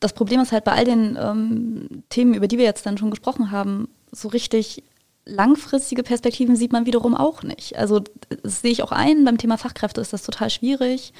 [0.00, 3.10] Das Problem ist halt bei all den ähm, Themen, über die wir jetzt dann schon
[3.10, 4.82] gesprochen haben, so richtig
[5.28, 7.76] langfristige Perspektiven sieht man wiederum auch nicht.
[7.76, 8.00] Also
[8.42, 11.12] das sehe ich auch ein, beim Thema Fachkräfte ist das total schwierig.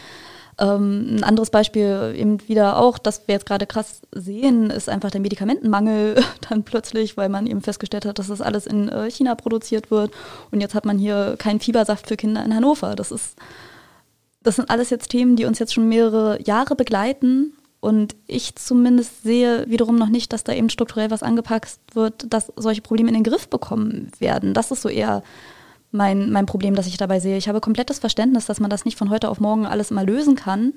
[0.58, 5.10] Ähm, ein anderes Beispiel eben wieder auch, das wir jetzt gerade krass sehen, ist einfach
[5.10, 9.34] der Medikamentenmangel dann plötzlich, weil man eben festgestellt hat, dass das alles in äh, China
[9.34, 10.10] produziert wird
[10.50, 12.96] und jetzt hat man hier keinen Fiebersaft für Kinder in Hannover.
[12.96, 13.36] Das ist,
[14.42, 19.22] das sind alles jetzt Themen, die uns jetzt schon mehrere Jahre begleiten und ich zumindest
[19.22, 23.14] sehe wiederum noch nicht, dass da eben strukturell was angepackt wird, dass solche Probleme in
[23.14, 24.52] den Griff bekommen werden.
[24.52, 25.22] Das ist so eher
[25.92, 27.36] mein, mein Problem, das ich dabei sehe.
[27.36, 30.34] Ich habe komplettes Verständnis, dass man das nicht von heute auf morgen alles mal lösen
[30.34, 30.74] kann.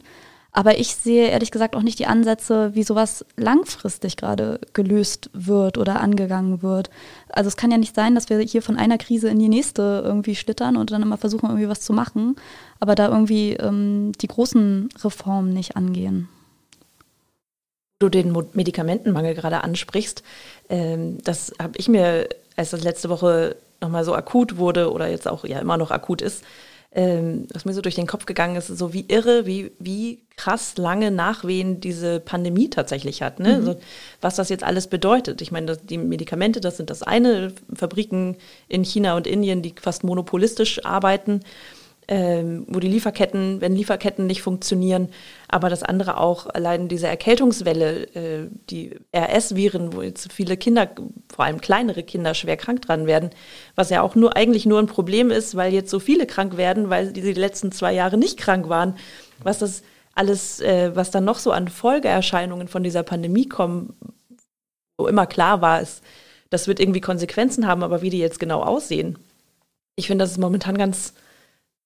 [0.53, 5.77] Aber ich sehe ehrlich gesagt auch nicht die Ansätze, wie sowas langfristig gerade gelöst wird
[5.77, 6.89] oder angegangen wird.
[7.29, 10.03] Also es kann ja nicht sein, dass wir hier von einer Krise in die nächste
[10.05, 12.35] irgendwie schlittern und dann immer versuchen, irgendwie was zu machen,
[12.81, 16.27] aber da irgendwie ähm, die großen Reformen nicht angehen.
[18.01, 20.23] Du den Medikamentenmangel gerade ansprichst,
[20.69, 25.27] ähm, das habe ich mir, als das letzte Woche nochmal so akut wurde oder jetzt
[25.27, 26.43] auch ja immer noch akut ist,
[26.93, 30.77] ähm, was mir so durch den Kopf gegangen ist, so wie irre, wie, wie krass
[30.77, 33.39] lange Nachwehen diese Pandemie tatsächlich hat.
[33.39, 33.49] Ne?
[33.49, 33.55] Mhm.
[33.55, 33.75] Also,
[34.19, 35.41] was das jetzt alles bedeutet.
[35.43, 38.35] Ich meine, die Medikamente, das sind das eine, Fabriken
[38.67, 41.41] in China und Indien, die fast monopolistisch arbeiten
[42.11, 45.07] ähm, wo die Lieferketten, wenn Lieferketten nicht funktionieren,
[45.47, 50.89] aber das andere auch allein diese Erkältungswelle, äh, die RS-Viren, wo jetzt viele Kinder,
[51.33, 53.29] vor allem kleinere Kinder, schwer krank dran werden,
[53.75, 56.89] was ja auch nur eigentlich nur ein Problem ist, weil jetzt so viele krank werden,
[56.89, 58.97] weil die, die letzten zwei Jahre nicht krank waren,
[59.41, 59.81] was das
[60.13, 63.95] alles, äh, was dann noch so an Folgeerscheinungen von dieser Pandemie kommen,
[64.97, 66.01] wo immer klar war, es,
[66.49, 69.17] das wird irgendwie Konsequenzen haben, aber wie die jetzt genau aussehen.
[69.95, 71.13] Ich finde, das ist momentan ganz,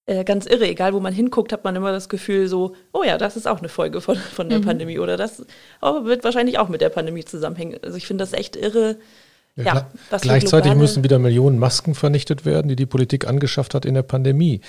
[0.06, 0.66] äh, ganz irre.
[0.66, 3.58] Egal, wo man hinguckt, hat man immer das Gefühl so, oh ja, das ist auch
[3.58, 4.64] eine Folge von, von der mhm.
[4.64, 5.44] Pandemie oder das
[5.82, 7.78] oh, wird wahrscheinlich auch mit der Pandemie zusammenhängen.
[7.82, 8.96] Also ich finde das echt irre.
[9.56, 13.94] Ja, ja gleichzeitig müssen wieder Millionen Masken vernichtet werden, die die Politik angeschafft hat in
[13.94, 14.60] der Pandemie.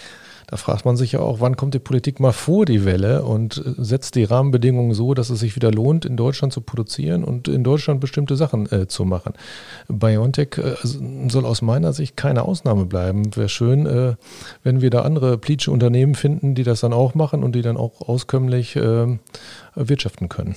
[0.49, 3.61] Da fragt man sich ja auch, wann kommt die Politik mal vor die Welle und
[3.77, 7.65] setzt die Rahmenbedingungen so, dass es sich wieder lohnt, in Deutschland zu produzieren und in
[7.65, 9.33] Deutschland bestimmte Sachen äh, zu machen.
[9.89, 13.35] BioNTech äh, soll aus meiner Sicht keine Ausnahme bleiben.
[13.35, 14.15] Wäre schön, äh,
[14.63, 17.75] wenn wir da andere plitsche Unternehmen finden, die das dann auch machen und die dann
[17.75, 19.17] auch auskömmlich äh,
[19.75, 20.55] wirtschaften können.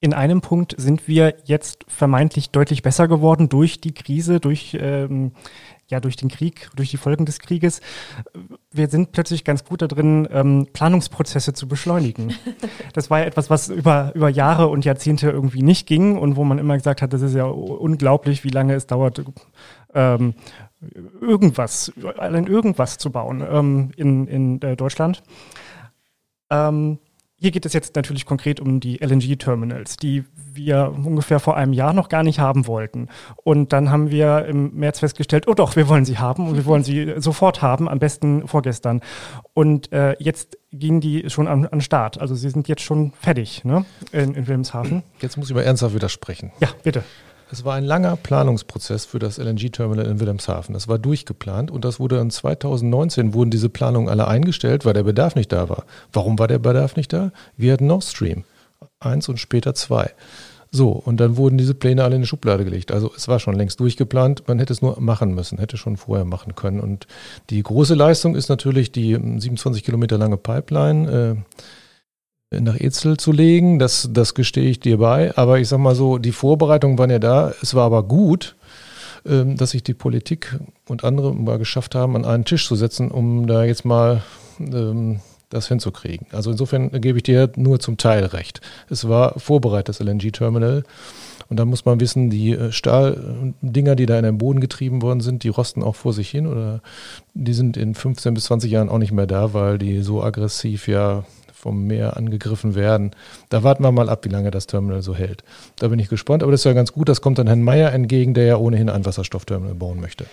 [0.00, 5.32] In einem Punkt sind wir jetzt vermeintlich deutlich besser geworden durch die Krise, durch ähm,
[5.88, 7.80] ja durch den Krieg, durch die Folgen des Krieges.
[8.70, 12.34] Wir sind plötzlich ganz gut da drin, ähm, Planungsprozesse zu beschleunigen.
[12.94, 16.44] Das war ja etwas, was über, über Jahre und Jahrzehnte irgendwie nicht ging und wo
[16.44, 19.22] man immer gesagt hat, das ist ja unglaublich, wie lange es dauert,
[19.94, 20.34] ähm,
[21.20, 25.22] irgendwas, allein irgendwas zu bauen ähm, in, in äh, Deutschland.
[26.50, 26.98] Ähm,
[27.40, 31.92] hier geht es jetzt natürlich konkret um die LNG-Terminals, die wir ungefähr vor einem Jahr
[31.92, 33.08] noch gar nicht haben wollten.
[33.44, 36.66] Und dann haben wir im März festgestellt, oh doch, wir wollen sie haben und wir
[36.66, 39.02] wollen sie sofort haben, am besten vorgestern.
[39.54, 42.20] Und äh, jetzt gehen die schon an, an Start.
[42.20, 43.84] Also sie sind jetzt schon fertig ne?
[44.10, 45.04] in, in Wilhelmshaven.
[45.20, 46.50] Jetzt muss ich mal ernsthaft widersprechen.
[46.60, 47.04] Ja, bitte.
[47.50, 50.74] Es war ein langer Planungsprozess für das LNG-Terminal in Wilhelmshaven.
[50.74, 55.04] Das war durchgeplant und das wurde dann 2019 wurden diese Planungen alle eingestellt, weil der
[55.04, 55.84] Bedarf nicht da war.
[56.12, 57.32] Warum war der Bedarf nicht da?
[57.56, 58.44] Wir hatten Nord Stream
[59.00, 60.10] 1 und später 2.
[60.70, 62.92] So, und dann wurden diese Pläne alle in die Schublade gelegt.
[62.92, 66.26] Also es war schon längst durchgeplant, man hätte es nur machen müssen, hätte schon vorher
[66.26, 66.80] machen können.
[66.80, 67.06] Und
[67.48, 71.10] die große Leistung ist natürlich die 27 Kilometer lange Pipeline.
[71.10, 71.58] Äh,
[72.50, 73.78] nach Etzel zu legen.
[73.78, 75.36] Das, das gestehe ich dir bei.
[75.36, 77.52] Aber ich sag mal so, die Vorbereitungen waren ja da.
[77.62, 78.56] Es war aber gut,
[79.26, 83.10] ähm, dass sich die Politik und andere mal geschafft haben, an einen Tisch zu setzen,
[83.10, 84.22] um da jetzt mal
[84.60, 85.20] ähm,
[85.50, 86.26] das hinzukriegen.
[86.32, 88.60] Also insofern gebe ich dir nur zum Teil recht.
[88.90, 90.84] Es war vorbereitet, das LNG-Terminal.
[91.48, 95.20] Und da muss man wissen, die äh, Stahldinger, die da in den Boden getrieben worden
[95.20, 96.82] sind, die rosten auch vor sich hin oder
[97.34, 100.88] die sind in 15 bis 20 Jahren auch nicht mehr da, weil die so aggressiv
[100.88, 101.24] ja
[101.58, 103.10] vom Meer angegriffen werden.
[103.48, 105.42] Da warten wir mal ab, wie lange das Terminal so hält.
[105.76, 107.08] Da bin ich gespannt, aber das ist ja ganz gut.
[107.08, 110.26] Das kommt dann Herrn Mayer entgegen, der ja ohnehin ein Wasserstoffterminal bauen möchte.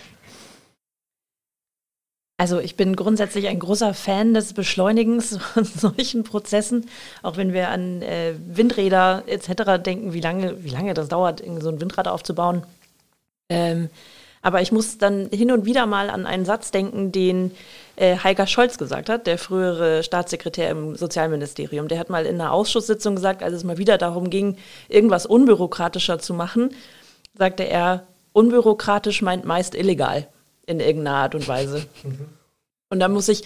[2.38, 6.86] Also ich bin grundsätzlich ein großer Fan des Beschleunigens von solchen Prozessen,
[7.22, 9.82] auch wenn wir an äh, Windräder etc.
[9.82, 12.62] denken, wie lange, wie lange das dauert, so ein Windrad aufzubauen.
[13.48, 13.88] Ähm,
[14.42, 17.50] aber ich muss dann hin und wieder mal an einen Satz denken, den
[17.96, 21.88] äh, Heiger Scholz gesagt hat, der frühere Staatssekretär im Sozialministerium.
[21.88, 24.56] Der hat mal in einer Ausschusssitzung gesagt, als es mal wieder darum ging,
[24.88, 26.74] irgendwas unbürokratischer zu machen,
[27.34, 30.28] sagte er, unbürokratisch meint meist illegal
[30.66, 31.86] in irgendeiner Art und Weise.
[32.90, 33.44] Und da muss ich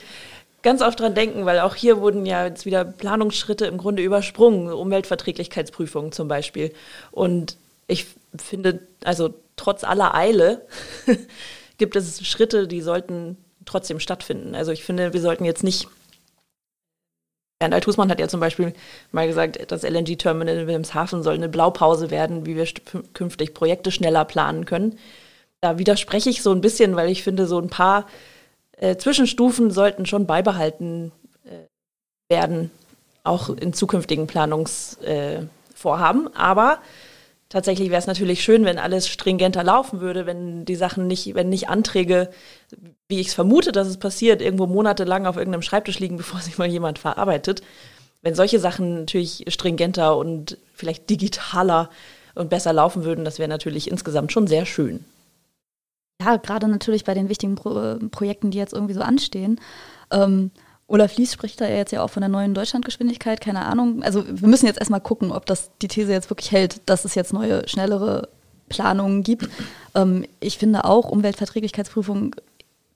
[0.62, 4.72] ganz oft dran denken, weil auch hier wurden ja jetzt wieder Planungsschritte im Grunde übersprungen,
[4.72, 6.72] Umweltverträglichkeitsprüfungen zum Beispiel.
[7.11, 10.66] Und ich finde, also trotz aller Eile
[11.78, 14.54] gibt es Schritte, die sollten trotzdem stattfinden.
[14.54, 15.88] Also ich finde, wir sollten jetzt nicht
[17.58, 18.72] Bernd Althusmann hat ja zum Beispiel
[19.12, 22.66] mal gesagt, das LNG-Terminal in Wilhelmshaven soll eine Blaupause werden, wie wir
[23.12, 24.98] künftig Projekte schneller planen können
[25.61, 28.06] da widerspreche ich so ein bisschen, weil ich finde, so ein paar
[28.78, 31.12] äh, Zwischenstufen sollten schon beibehalten
[31.44, 32.70] äh, werden,
[33.24, 36.26] auch in zukünftigen Planungsvorhaben.
[36.26, 36.78] Äh, Aber
[37.51, 41.51] tatsächlich wäre es natürlich schön, wenn alles stringenter laufen würde, wenn die Sachen nicht, wenn
[41.51, 42.30] nicht Anträge,
[43.09, 46.57] wie ich es vermute, dass es passiert, irgendwo monatelang auf irgendeinem Schreibtisch liegen, bevor sich
[46.57, 47.61] mal jemand verarbeitet.
[48.22, 51.90] Wenn solche Sachen natürlich stringenter und vielleicht digitaler
[52.34, 55.05] und besser laufen würden, das wäre natürlich insgesamt schon sehr schön
[56.20, 59.59] ja, gerade natürlich bei den wichtigen Pro Projekten, die jetzt irgendwie so anstehen.
[60.11, 60.51] Ähm,
[60.91, 64.03] Olaf Lies spricht da jetzt ja auch von der neuen Deutschlandgeschwindigkeit, keine Ahnung.
[64.03, 67.14] Also wir müssen jetzt erstmal gucken, ob das die These jetzt wirklich hält, dass es
[67.14, 68.28] jetzt neue, schnellere
[68.68, 69.49] Planungen gibt.
[69.95, 72.34] Ähm, ich finde auch Umweltverträglichkeitsprüfung,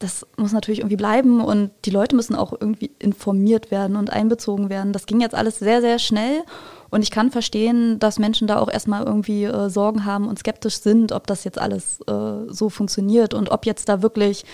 [0.00, 4.68] das muss natürlich irgendwie bleiben und die Leute müssen auch irgendwie informiert werden und einbezogen
[4.70, 4.92] werden.
[4.92, 6.42] Das ging jetzt alles sehr, sehr schnell
[6.90, 10.80] und ich kann verstehen, dass Menschen da auch erstmal irgendwie äh, Sorgen haben und skeptisch
[10.80, 14.44] sind, ob das jetzt alles äh, so funktioniert und ob jetzt da wirklich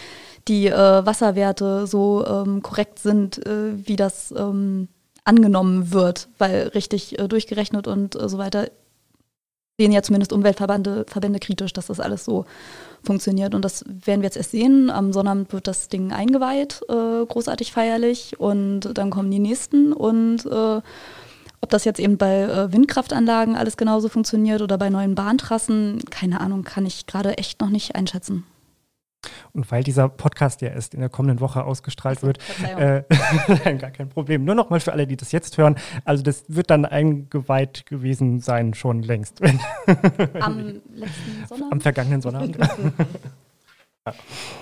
[0.48, 4.88] die äh, Wasserwerte so ähm, korrekt sind, äh, wie das ähm,
[5.24, 8.68] angenommen wird, weil richtig äh, durchgerechnet und äh, so weiter
[9.78, 12.44] sehen ja zumindest Umweltverbände Verbände kritisch, dass das alles so
[13.02, 13.54] funktioniert.
[13.54, 14.90] Und das werden wir jetzt erst sehen.
[14.90, 18.38] Am Sonnabend wird das Ding eingeweiht, äh, großartig feierlich.
[18.38, 19.94] Und dann kommen die nächsten.
[19.94, 20.82] Und äh,
[21.62, 26.64] ob das jetzt eben bei Windkraftanlagen alles genauso funktioniert oder bei neuen Bahntrassen, keine Ahnung,
[26.64, 28.44] kann ich gerade echt noch nicht einschätzen.
[29.52, 32.38] Und weil dieser Podcast ja erst in der kommenden Woche ausgestrahlt wird,
[32.76, 33.02] äh,
[33.78, 34.44] gar kein Problem.
[34.44, 35.76] Nur noch mal für alle, die das jetzt hören.
[36.04, 39.40] Also das wird dann eingeweiht gewesen sein schon längst.
[40.40, 41.72] Am letzten Sonnabend?
[41.72, 42.58] Am vergangenen Sonnabend.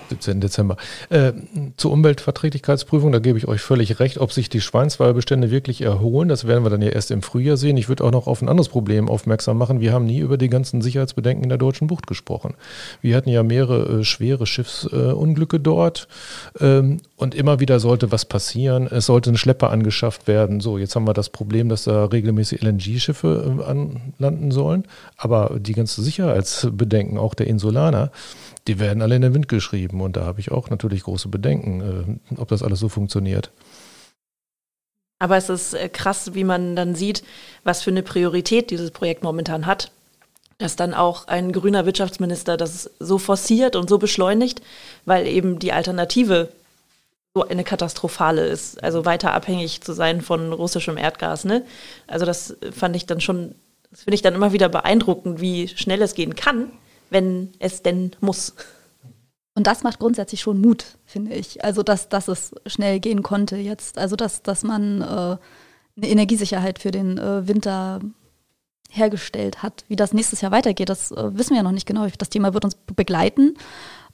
[0.09, 0.41] 17.
[0.41, 0.77] Dezember.
[1.09, 1.33] Äh,
[1.77, 6.47] zur Umweltverträglichkeitsprüfung, da gebe ich euch völlig recht, ob sich die Schweinswalbestände wirklich erholen, das
[6.47, 7.77] werden wir dann ja erst im Frühjahr sehen.
[7.77, 9.79] Ich würde auch noch auf ein anderes Problem aufmerksam machen.
[9.79, 12.55] Wir haben nie über die ganzen Sicherheitsbedenken in der deutschen Bucht gesprochen.
[13.01, 16.07] Wir hatten ja mehrere äh, schwere Schiffsunglücke äh, dort
[16.59, 18.87] ähm, und immer wieder sollte was passieren.
[18.87, 20.59] Es sollte ein Schlepper angeschafft werden.
[20.59, 24.85] So, jetzt haben wir das Problem, dass da regelmäßig LNG-Schiffe äh, anlanden sollen,
[25.17, 28.11] aber die ganzen Sicherheitsbedenken, auch der Insulaner,
[28.67, 30.01] die werden alle in den Wind geschrieben.
[30.01, 33.51] Und da habe ich auch natürlich große Bedenken, äh, ob das alles so funktioniert.
[35.19, 37.23] Aber es ist äh, krass, wie man dann sieht,
[37.63, 39.91] was für eine Priorität dieses Projekt momentan hat.
[40.57, 44.61] Dass dann auch ein grüner Wirtschaftsminister das so forciert und so beschleunigt,
[45.05, 46.49] weil eben die Alternative
[47.33, 48.83] so eine katastrophale ist.
[48.83, 51.45] Also weiter abhängig zu sein von russischem Erdgas.
[51.45, 51.63] Ne?
[52.07, 53.55] Also das fand ich dann schon,
[53.91, 56.71] das finde ich dann immer wieder beeindruckend, wie schnell es gehen kann
[57.09, 58.55] wenn es denn muss.
[59.55, 61.63] Und das macht grundsätzlich schon Mut, finde ich.
[61.63, 63.97] Also, dass, dass es schnell gehen konnte jetzt.
[63.97, 65.39] Also, dass, dass man äh, eine
[65.97, 67.99] Energiesicherheit für den äh, Winter
[68.89, 69.85] hergestellt hat.
[69.87, 72.07] Wie das nächstes Jahr weitergeht, das äh, wissen wir ja noch nicht genau.
[72.17, 73.55] Das Thema wird uns begleiten.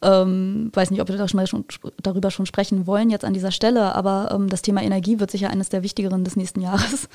[0.02, 1.66] Ähm, weiß nicht, ob wir da schon,
[2.02, 5.50] darüber schon sprechen wollen jetzt an dieser Stelle, aber ähm, das Thema Energie wird sicher
[5.50, 7.08] eines der wichtigeren des nächsten Jahres.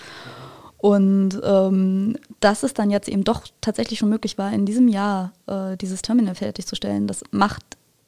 [0.80, 5.32] Und ähm, dass es dann jetzt eben doch tatsächlich schon möglich war, in diesem Jahr
[5.46, 7.62] äh, dieses Terminal fertigzustellen, das macht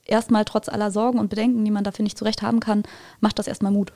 [0.07, 2.85] erstmal trotz aller Sorgen und Bedenken, die man da, finde ich, zurecht haben kann,
[3.21, 3.93] macht das erstmal Mut.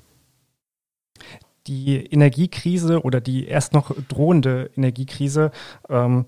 [1.67, 5.53] Die Energiekrise oder die erst noch drohende Energiekrise
[5.89, 6.27] ähm,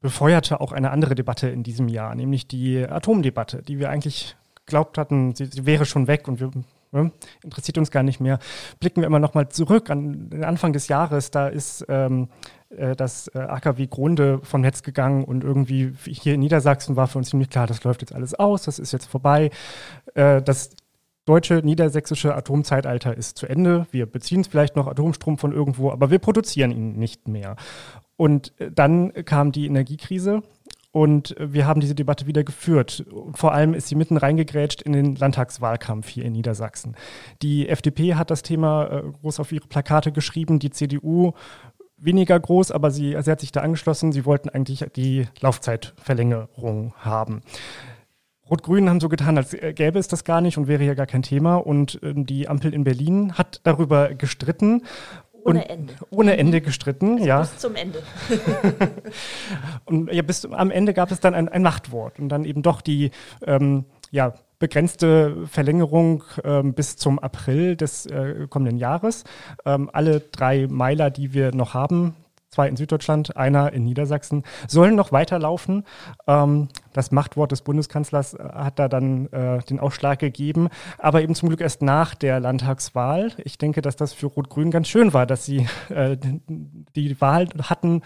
[0.00, 4.36] befeuerte auch eine andere Debatte in diesem Jahr, nämlich die Atomdebatte, die wir eigentlich
[4.66, 6.50] glaubt hatten, sie, sie wäre schon weg und wir
[6.90, 7.12] Ne?
[7.42, 8.38] Interessiert uns gar nicht mehr.
[8.80, 11.30] Blicken wir immer noch mal zurück an den Anfang des Jahres.
[11.30, 12.28] Da ist ähm,
[12.70, 17.18] äh, das äh, AKW Grunde vom Netz gegangen und irgendwie hier in Niedersachsen war für
[17.18, 19.50] uns ziemlich klar, das läuft jetzt alles aus, das ist jetzt vorbei.
[20.14, 20.70] Äh, das
[21.24, 23.86] deutsche, niedersächsische Atomzeitalter ist zu Ende.
[23.90, 27.56] Wir beziehen vielleicht noch Atomstrom von irgendwo, aber wir produzieren ihn nicht mehr.
[28.16, 30.42] Und dann kam die Energiekrise
[30.90, 33.04] und wir haben diese Debatte wieder geführt.
[33.34, 36.96] vor allem ist sie mitten reingegrätscht in den Landtagswahlkampf hier in Niedersachsen.
[37.42, 41.32] Die FDP hat das Thema äh, groß auf ihre Plakate geschrieben, die CDU
[41.98, 44.12] weniger groß, aber sie, sie hat sich da angeschlossen.
[44.12, 47.42] Sie wollten eigentlich die Laufzeitverlängerung haben.
[48.50, 51.22] Rot-Grün haben so getan, als gäbe es das gar nicht und wäre ja gar kein
[51.22, 51.56] Thema.
[51.56, 54.84] Und ähm, die Ampel in Berlin hat darüber gestritten.
[55.44, 55.94] Ohne Ende.
[56.10, 57.40] Ohne Ende gestritten, also ja.
[57.40, 58.02] Bis zum Ende.
[59.84, 62.80] und ja, bis am Ende gab es dann ein, ein Machtwort und dann eben doch
[62.80, 63.10] die
[63.46, 69.24] ähm, ja, begrenzte Verlängerung ähm, bis zum April des äh, kommenden Jahres.
[69.64, 72.14] Ähm, alle drei Meiler, die wir noch haben,
[72.50, 75.84] zwei in Süddeutschland, einer in Niedersachsen, sollen noch weiterlaufen.
[76.26, 80.68] Ähm, das Machtwort des Bundeskanzlers äh, hat da dann äh, den Ausschlag gegeben,
[80.98, 83.32] aber eben zum Glück erst nach der Landtagswahl.
[83.44, 86.16] Ich denke, dass das für Rot-Grün ganz schön war, dass sie äh,
[86.96, 88.02] die Wahl hatten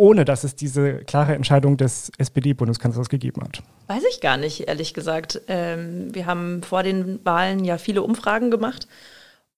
[0.00, 3.64] ohne dass es diese klare Entscheidung des SPD-Bundeskanzlers gegeben hat?
[3.88, 5.40] Weiß ich gar nicht, ehrlich gesagt.
[5.48, 8.86] Ähm, wir haben vor den Wahlen ja viele Umfragen gemacht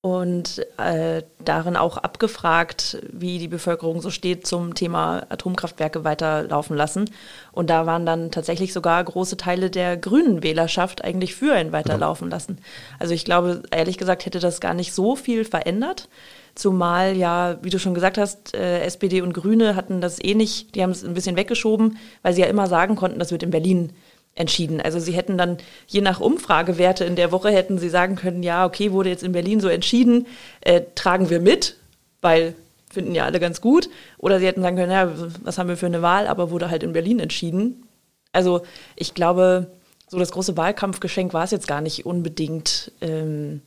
[0.03, 7.11] und äh, darin auch abgefragt, wie die Bevölkerung so steht zum Thema Atomkraftwerke weiterlaufen lassen.
[7.53, 12.30] Und da waren dann tatsächlich sogar große Teile der grünen Wählerschaft eigentlich für ein Weiterlaufen
[12.30, 12.59] lassen.
[12.98, 16.09] Also ich glaube, ehrlich gesagt, hätte das gar nicht so viel verändert.
[16.55, 20.74] Zumal ja, wie du schon gesagt hast, äh, SPD und Grüne hatten das eh nicht,
[20.74, 23.51] die haben es ein bisschen weggeschoben, weil sie ja immer sagen konnten, das wird in
[23.51, 23.92] Berlin
[24.34, 24.80] entschieden.
[24.80, 28.64] Also sie hätten dann je nach Umfragewerte in der Woche hätten sie sagen können, ja,
[28.64, 30.26] okay, wurde jetzt in Berlin so entschieden,
[30.60, 31.76] äh, tragen wir mit,
[32.20, 32.54] weil
[32.90, 33.88] finden ja alle ganz gut.
[34.18, 35.12] Oder sie hätten sagen können, ja,
[35.42, 37.84] was haben wir für eine Wahl, aber wurde halt in Berlin entschieden.
[38.32, 38.62] Also
[38.96, 39.68] ich glaube,
[40.08, 42.92] so das große Wahlkampfgeschenk war es jetzt gar nicht unbedingt.
[43.00, 43.62] Ähm,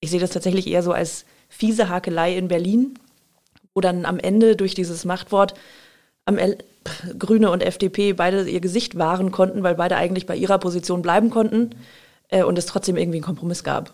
[0.00, 2.98] ich sehe das tatsächlich eher so als fiese Hakelei in Berlin,
[3.74, 5.54] wo dann am Ende durch dieses Machtwort
[6.26, 6.58] am El
[7.18, 11.30] Grüne und FDP beide ihr Gesicht wahren konnten, weil beide eigentlich bei ihrer Position bleiben
[11.30, 11.70] konnten
[12.28, 13.92] äh, und es trotzdem irgendwie einen Kompromiss gab.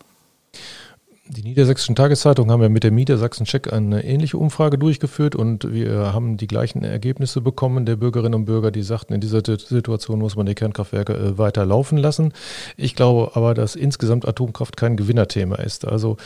[1.29, 6.35] Die niedersächsischen Tageszeitungen haben ja mit der Niedersachsen-Check eine ähnliche Umfrage durchgeführt und wir haben
[6.35, 10.47] die gleichen Ergebnisse bekommen der Bürgerinnen und Bürger, die sagten, in dieser Situation muss man
[10.47, 12.33] die Kernkraftwerke äh, weiter laufen lassen.
[12.75, 15.87] Ich glaube aber, dass insgesamt Atomkraft kein Gewinnerthema ist.
[15.87, 16.17] Also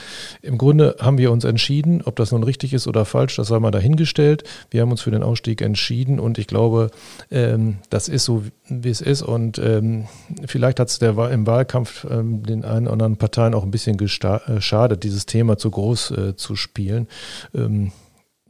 [0.42, 3.60] im Grunde haben wir uns entschieden, ob das nun richtig ist oder falsch, das sei
[3.60, 4.46] mal dahingestellt.
[4.72, 6.90] Wir haben uns für den Ausstieg entschieden und ich glaube,
[7.30, 10.08] ähm, das ist so, wie es ist und ähm,
[10.48, 14.88] vielleicht hat es im Wahlkampf ähm, den einen oder anderen Parteien auch ein bisschen geschadet
[14.98, 17.08] geschadet, dieses Thema zu groß äh, zu spielen.
[17.54, 17.92] Ähm,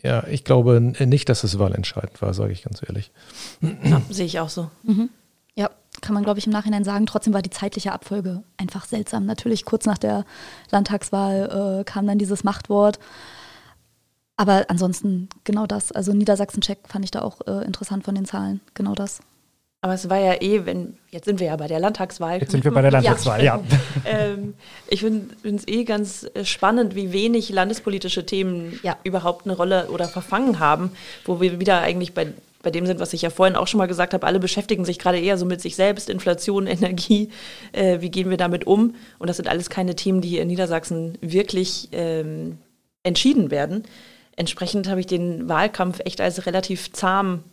[0.03, 3.11] ja, ich glaube nicht, dass es wahlentscheidend war, sage ich ganz ehrlich.
[3.61, 4.69] Ja, sehe ich auch so.
[4.83, 5.09] Mhm.
[5.55, 5.71] Ja,
[6.01, 7.07] kann man, glaube ich, im Nachhinein sagen.
[7.07, 9.25] Trotzdem war die zeitliche Abfolge einfach seltsam.
[9.25, 10.23] Natürlich kurz nach der
[10.69, 12.99] Landtagswahl äh, kam dann dieses Machtwort.
[14.35, 15.91] Aber ansonsten genau das.
[15.91, 18.61] Also Niedersachsen-Check fand ich da auch äh, interessant von den Zahlen.
[18.75, 19.19] Genau das.
[19.81, 22.39] Aber es war ja eh, wenn, jetzt sind wir ja bei der Landtagswahl.
[22.39, 23.57] Jetzt sind wir bei der Landtagswahl, ja.
[23.57, 23.63] ja.
[24.05, 24.55] ähm,
[24.87, 28.97] ich finde es eh ganz äh, spannend, wie wenig landespolitische Themen ja.
[29.03, 30.91] überhaupt eine Rolle oder verfangen haben,
[31.25, 32.27] wo wir wieder eigentlich bei,
[32.63, 34.97] bei dem sind, was ich ja vorhin auch schon mal gesagt habe, alle beschäftigen sich
[34.97, 37.29] gerade eher so mit sich selbst, Inflation, Energie,
[37.71, 38.95] äh, wie gehen wir damit um?
[39.19, 42.57] Und das sind alles keine Themen, die hier in Niedersachsen wirklich ähm,
[43.03, 43.83] entschieden werden.
[44.35, 47.43] Entsprechend habe ich den Wahlkampf echt als relativ zahm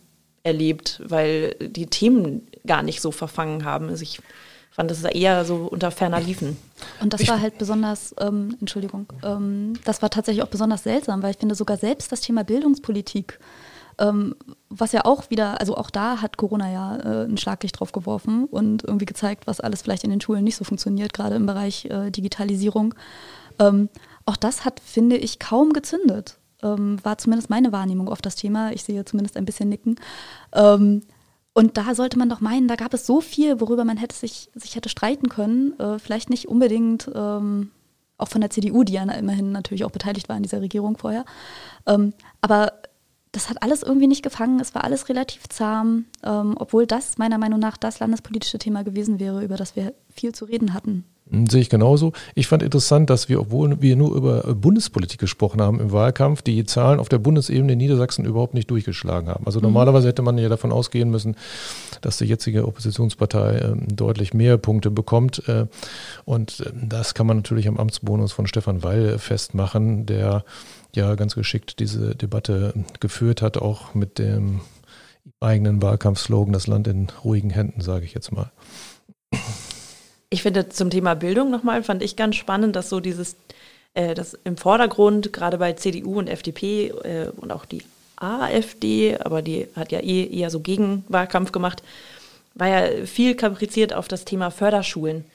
[0.45, 3.89] erlebt, weil die Themen gar nicht so verfangen haben.
[3.89, 4.21] Also ich
[4.71, 6.57] fand das eher so unter ferner Liefen.
[7.01, 11.31] Und das war halt besonders, ähm, Entschuldigung, ähm, das war tatsächlich auch besonders seltsam, weil
[11.31, 13.39] ich finde sogar selbst das Thema Bildungspolitik,
[13.97, 14.35] ähm,
[14.69, 18.43] was ja auch wieder, also auch da hat Corona ja äh, ein Schlaglicht drauf geworfen
[18.45, 21.85] und irgendwie gezeigt, was alles vielleicht in den Schulen nicht so funktioniert, gerade im Bereich
[21.85, 22.93] äh, Digitalisierung.
[23.59, 23.89] Ähm,
[24.25, 28.71] auch das hat, finde ich, kaum gezündet ähm, war zumindest meine Wahrnehmung auf das Thema.
[28.71, 29.95] Ich sehe zumindest ein bisschen nicken.
[30.53, 31.01] Ähm,
[31.53, 34.49] und da sollte man doch meinen, da gab es so viel, worüber man hätte sich,
[34.55, 35.79] sich hätte streiten können.
[35.79, 37.71] Äh, vielleicht nicht unbedingt ähm,
[38.17, 41.25] auch von der CDU, die ja immerhin natürlich auch beteiligt war in dieser Regierung vorher.
[41.85, 42.73] Ähm, aber
[43.35, 44.59] das hat alles irgendwie nicht gefangen.
[44.61, 49.19] Es war alles relativ zahm, ähm, obwohl das meiner Meinung nach das landespolitische Thema gewesen
[49.19, 51.03] wäre, über das wir viel zu reden hatten.
[51.29, 52.13] Hm, sehe ich genauso.
[52.35, 56.43] Ich fand interessant, dass wir, obwohl wir nur über äh, Bundespolitik gesprochen haben im Wahlkampf,
[56.43, 59.45] die Zahlen auf der Bundesebene in Niedersachsen überhaupt nicht durchgeschlagen haben.
[59.45, 59.63] Also mhm.
[59.63, 61.35] normalerweise hätte man ja davon ausgehen müssen,
[62.01, 65.47] dass die jetzige Oppositionspartei äh, deutlich mehr Punkte bekommt.
[65.49, 65.65] Äh,
[66.23, 70.45] und äh, das kann man natürlich am Amtsbonus von Stefan Weil festmachen, der
[70.95, 74.61] ja ganz geschickt diese Debatte geführt hat, auch mit dem
[75.39, 78.51] eigenen Wahlkampfslogan, das Land in ruhigen Händen, sage ich jetzt mal.
[80.29, 83.35] Ich finde zum Thema Bildung nochmal, fand ich ganz spannend, dass so dieses,
[83.93, 87.83] äh, das im Vordergrund, gerade bei CDU und FDP äh, und auch die
[88.15, 91.83] AfD, aber die hat ja eh eher so Gegenwahlkampf gemacht,
[92.53, 95.25] war ja viel kapriziert auf das Thema Förderschulen.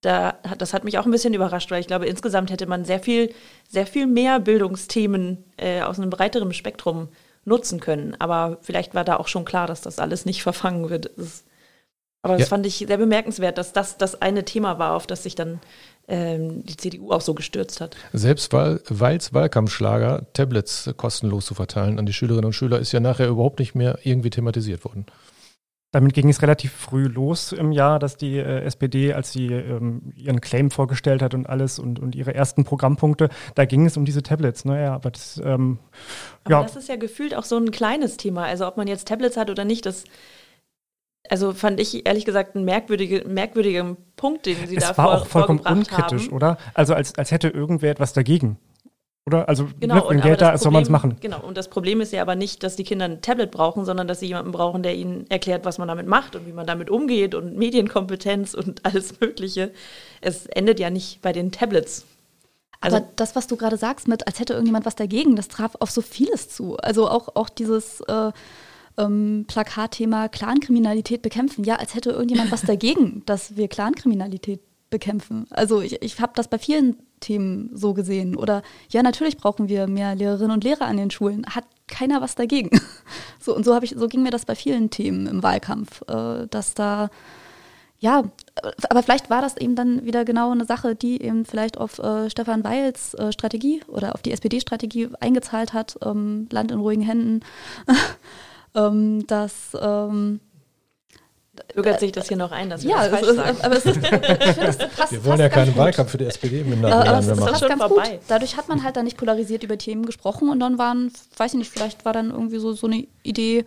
[0.00, 3.00] Da das hat mich auch ein bisschen überrascht, weil ich glaube, insgesamt hätte man sehr
[3.00, 3.34] viel,
[3.68, 7.08] sehr viel mehr Bildungsthemen äh, aus einem breiteren Spektrum
[7.44, 8.14] nutzen können.
[8.18, 11.10] Aber vielleicht war da auch schon klar, dass das alles nicht verfangen wird.
[11.16, 11.44] Das,
[12.22, 12.46] aber das ja.
[12.46, 15.60] fand ich sehr bemerkenswert, dass das das eine Thema war, auf das sich dann
[16.08, 17.96] ähm, die CDU auch so gestürzt hat.
[18.12, 18.80] Selbst weil
[19.16, 23.60] es Wahlkampfschlager, Tablets kostenlos zu verteilen an die Schülerinnen und Schüler, ist ja nachher überhaupt
[23.60, 25.06] nicht mehr irgendwie thematisiert worden.
[25.90, 30.12] Damit ging es relativ früh los im Jahr, dass die äh, SPD, als sie ähm,
[30.16, 34.04] ihren Claim vorgestellt hat und alles und, und ihre ersten Programmpunkte, da ging es um
[34.04, 34.66] diese Tablets.
[34.66, 34.92] Naja, ne?
[34.92, 35.78] aber das, ähm,
[36.44, 36.62] aber ja.
[36.62, 38.44] das ist ja gefühlt auch so ein kleines Thema.
[38.44, 40.04] Also ob man jetzt Tablets hat oder nicht, das
[41.30, 45.14] also fand ich ehrlich gesagt einen merkwürdige, merkwürdigen Punkt, den Sie es da war vor,
[45.14, 46.36] auch vollkommen unkritisch, haben.
[46.36, 46.58] oder?
[46.74, 48.58] Also als, als hätte irgendwer etwas dagegen.
[49.28, 49.48] Oder?
[49.48, 51.16] Also genau, ne, wenn Geld da ist, soll man es machen.
[51.20, 54.08] Genau, und das Problem ist ja aber nicht, dass die Kinder ein Tablet brauchen, sondern
[54.08, 56.88] dass sie jemanden brauchen, der ihnen erklärt, was man damit macht und wie man damit
[56.88, 59.70] umgeht und Medienkompetenz und alles Mögliche.
[60.22, 62.06] Es endet ja nicht bei den Tablets.
[62.80, 65.76] Also aber das, was du gerade sagst, mit als hätte irgendjemand was dagegen, das traf
[65.80, 66.76] auf so vieles zu.
[66.78, 68.32] Also auch, auch dieses äh,
[68.96, 71.64] ähm, Plakatthema Clankriminalität bekämpfen.
[71.64, 74.60] Ja, als hätte irgendjemand was dagegen, dass wir Clankriminalität
[74.90, 75.46] bekämpfen.
[75.50, 78.36] Also ich, ich habe das bei vielen Themen so gesehen.
[78.36, 81.46] Oder ja, natürlich brauchen wir mehr Lehrerinnen und Lehrer an den Schulen.
[81.46, 82.70] Hat keiner was dagegen.
[83.40, 86.46] So und so habe ich, so ging mir das bei vielen Themen im Wahlkampf, äh,
[86.50, 87.08] dass da
[88.00, 88.22] ja,
[88.90, 92.30] aber vielleicht war das eben dann wieder genau eine Sache, die eben vielleicht auf äh,
[92.30, 97.40] Stefan Weils äh, Strategie oder auf die SPD-Strategie eingezahlt hat, ähm, Land in ruhigen Händen,
[98.76, 100.40] ähm, dass ähm,
[101.74, 103.58] bürgert sich das hier noch ein, dass wir ja, das falsch sagen.
[103.62, 106.60] aber es ist, ich finde, es passt, Wir wollen ja keinen Wahlkampf für die SPD
[106.60, 108.10] im äh, aber es ist fast ganz vorbei.
[108.10, 108.20] gut.
[108.28, 111.58] Dadurch hat man halt dann nicht polarisiert über Themen gesprochen und dann waren, weiß ich
[111.58, 113.64] nicht, vielleicht war dann irgendwie so, so eine Idee,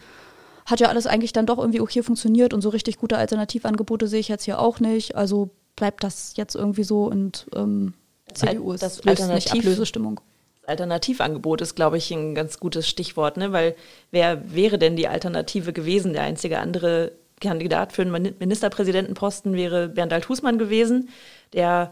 [0.65, 4.19] hat ja alles eigentlich dann doch irgendwie okay funktioniert und so richtig gute Alternativangebote sehe
[4.19, 5.15] ich jetzt hier auch nicht.
[5.15, 7.93] Also bleibt das jetzt irgendwie so und ähm,
[8.33, 10.21] CDU ist das löst nicht Ablösestimmung.
[10.67, 13.51] Alternativangebot ist, glaube ich, ein ganz gutes Stichwort, ne?
[13.51, 13.75] weil
[14.11, 16.13] wer wäre denn die Alternative gewesen?
[16.13, 21.09] Der einzige andere Kandidat für einen Ministerpräsidentenposten wäre Bernd Althusmann gewesen,
[21.53, 21.91] der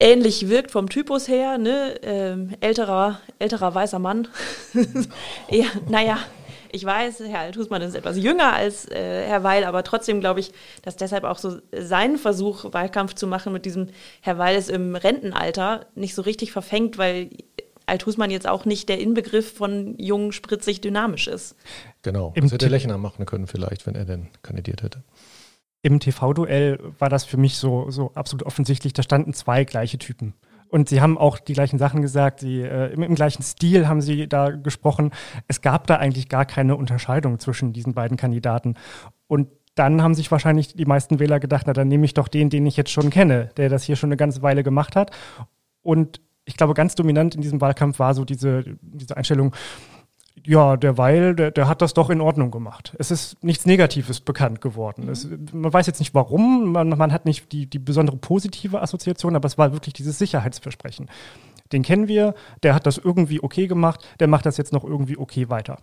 [0.00, 1.94] ähnlich wirkt vom Typus her, ne?
[2.02, 4.26] Ähm, älterer, älterer weißer Mann.
[5.48, 6.18] ja, naja,
[6.74, 10.52] ich weiß, Herr Althusmann ist etwas jünger als äh, Herr Weil, aber trotzdem glaube ich,
[10.82, 13.88] dass deshalb auch so sein Versuch, Wahlkampf zu machen mit diesem
[14.22, 17.28] Herr Weil ist im Rentenalter nicht so richtig verfängt, weil
[17.86, 21.56] Althusmann jetzt auch nicht der Inbegriff von jung, spritzig, dynamisch ist.
[22.02, 22.32] Genau.
[22.34, 25.02] Im das hätte Lechner machen können vielleicht, wenn er denn kandidiert hätte.
[25.82, 28.92] Im TV-Duell war das für mich so, so absolut offensichtlich.
[28.92, 30.34] Da standen zwei gleiche Typen.
[30.68, 34.00] Und sie haben auch die gleichen Sachen gesagt, sie, äh, im, im, gleichen Stil haben
[34.00, 35.10] sie da gesprochen.
[35.46, 38.76] Es gab da eigentlich gar keine Unterscheidung zwischen diesen beiden Kandidaten.
[39.26, 42.48] Und dann haben sich wahrscheinlich die meisten Wähler gedacht, na dann nehme ich doch den,
[42.48, 45.10] den ich jetzt schon kenne, der das hier schon eine ganze Weile gemacht hat.
[45.82, 49.54] Und ich glaube, ganz dominant in diesem Wahlkampf war so diese, diese Einstellung,
[50.44, 52.94] ja, der Weil, der, der hat das doch in Ordnung gemacht.
[52.98, 55.08] Es ist nichts Negatives bekannt geworden.
[55.08, 59.36] Es, man weiß jetzt nicht warum, man, man hat nicht die, die besondere positive Assoziation,
[59.36, 61.10] aber es war wirklich dieses Sicherheitsversprechen.
[61.72, 65.16] Den kennen wir, der hat das irgendwie okay gemacht, der macht das jetzt noch irgendwie
[65.16, 65.78] okay weiter.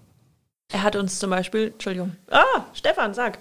[0.72, 3.40] Er hat uns zum Beispiel, Entschuldigung, ah, Stefan, sag.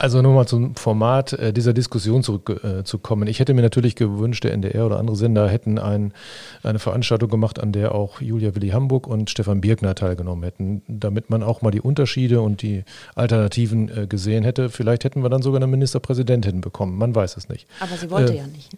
[0.00, 3.26] Also nochmal zum Format äh, dieser Diskussion zurückzukommen.
[3.26, 6.14] Äh, ich hätte mir natürlich gewünscht, der NDR oder andere Sender hätten ein,
[6.62, 11.28] eine Veranstaltung gemacht, an der auch Julia Willi Hamburg und Stefan Birkner teilgenommen hätten, damit
[11.28, 12.84] man auch mal die Unterschiede und die
[13.14, 14.70] Alternativen äh, gesehen hätte.
[14.70, 16.96] Vielleicht hätten wir dann sogar eine Ministerpräsidentin bekommen.
[16.96, 17.66] Man weiß es nicht.
[17.80, 18.70] Aber sie wollte äh, ja nicht.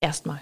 [0.00, 0.40] Erstmal.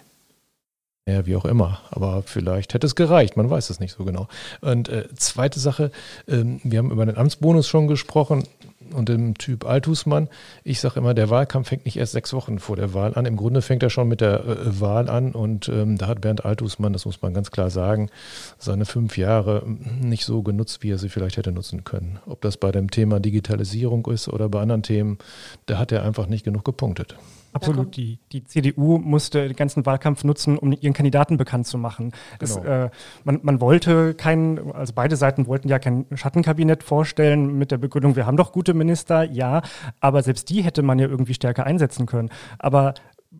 [1.06, 1.80] Ja, wie auch immer.
[1.90, 3.36] Aber vielleicht hätte es gereicht.
[3.36, 4.28] Man weiß es nicht so genau.
[4.62, 5.90] Und äh, zweite Sache,
[6.26, 8.44] ähm, wir haben über den Amtsbonus schon gesprochen
[8.92, 10.28] und dem Typ Althusmann.
[10.62, 13.26] Ich sage immer, der Wahlkampf fängt nicht erst sechs Wochen vor der Wahl an.
[13.26, 16.44] Im Grunde fängt er schon mit der äh, Wahl an und ähm, da hat Bernd
[16.44, 18.10] Althusmann, das muss man ganz klar sagen,
[18.58, 22.18] seine fünf Jahre nicht so genutzt, wie er sie vielleicht hätte nutzen können.
[22.26, 25.18] Ob das bei dem Thema Digitalisierung ist oder bei anderen Themen,
[25.66, 27.16] da hat er einfach nicht genug gepunktet.
[27.54, 27.96] Absolut.
[27.96, 32.12] Die, die CDU musste den ganzen Wahlkampf nutzen, um ihren Kandidaten bekannt zu machen.
[32.40, 32.58] Genau.
[32.58, 32.90] Es, äh,
[33.22, 38.16] man, man wollte kein, also beide Seiten wollten ja kein Schattenkabinett vorstellen mit der Begründung,
[38.16, 39.62] wir haben doch gute Minister, ja,
[40.00, 42.30] aber selbst die hätte man ja irgendwie stärker einsetzen können.
[42.58, 42.94] Aber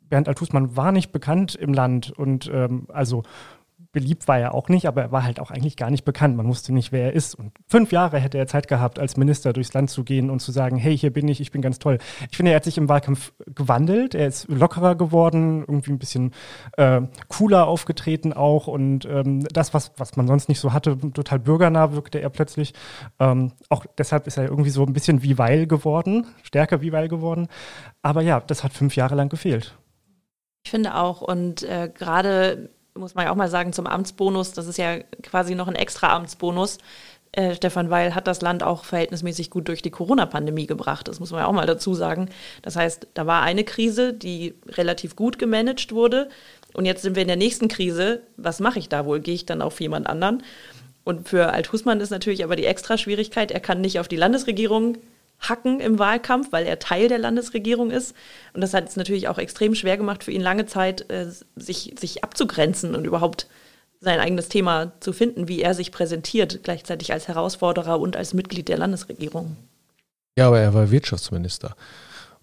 [0.08, 3.24] Bernd Althusmann war nicht bekannt im Land und ähm, also
[3.94, 6.36] beliebt war er auch nicht, aber er war halt auch eigentlich gar nicht bekannt.
[6.36, 7.34] Man wusste nicht, wer er ist.
[7.34, 10.52] Und fünf Jahre hätte er Zeit gehabt, als Minister durchs Land zu gehen und zu
[10.52, 11.98] sagen, hey, hier bin ich, ich bin ganz toll.
[12.30, 14.14] Ich finde, er hat sich im Wahlkampf gewandelt.
[14.14, 16.32] Er ist lockerer geworden, irgendwie ein bisschen
[16.76, 18.66] äh, cooler aufgetreten auch.
[18.66, 22.74] Und ähm, das, was, was man sonst nicht so hatte, total bürgernah wirkte er plötzlich.
[23.18, 27.08] Ähm, auch deshalb ist er irgendwie so ein bisschen wie Weil geworden, stärker wie Weil
[27.08, 27.48] geworden.
[28.02, 29.78] Aber ja, das hat fünf Jahre lang gefehlt.
[30.64, 34.66] Ich finde auch, und äh, gerade muss man ja auch mal sagen, zum Amtsbonus, das
[34.66, 36.78] ist ja quasi noch ein extra Amtsbonus.
[37.32, 41.08] Äh, Stefan Weil hat das Land auch verhältnismäßig gut durch die Corona-Pandemie gebracht.
[41.08, 42.28] Das muss man ja auch mal dazu sagen.
[42.62, 46.28] Das heißt, da war eine Krise, die relativ gut gemanagt wurde.
[46.72, 48.22] Und jetzt sind wir in der nächsten Krise.
[48.36, 49.20] Was mache ich da wohl?
[49.20, 50.44] Gehe ich dann auf jemand anderen?
[51.02, 54.96] Und für Alt-Husmann ist natürlich aber die extra Schwierigkeit, er kann nicht auf die Landesregierung
[55.48, 58.14] hacken im Wahlkampf, weil er Teil der Landesregierung ist.
[58.52, 61.26] Und das hat es natürlich auch extrem schwer gemacht für ihn lange Zeit, äh,
[61.56, 63.48] sich, sich abzugrenzen und überhaupt
[64.00, 68.68] sein eigenes Thema zu finden, wie er sich präsentiert, gleichzeitig als Herausforderer und als Mitglied
[68.68, 69.56] der Landesregierung.
[70.36, 71.74] Ja, aber er war Wirtschaftsminister.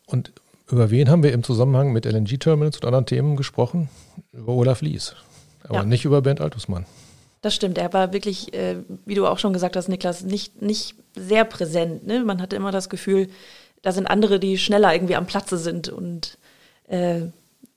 [0.06, 0.32] Und
[0.70, 3.90] über wen haben wir im Zusammenhang mit LNG-Terminals und anderen Themen gesprochen?
[4.32, 5.16] Über Olaf Lies.
[5.64, 5.84] Aber ja.
[5.84, 6.86] nicht über Bernd Altusmann.
[7.42, 10.96] Das stimmt, er war wirklich, äh, wie du auch schon gesagt hast, Niklas, nicht, nicht
[11.16, 12.06] sehr präsent.
[12.06, 12.24] Ne?
[12.24, 13.30] Man hatte immer das Gefühl,
[13.82, 16.38] da sind andere, die schneller irgendwie am Platze sind und
[16.88, 17.22] äh,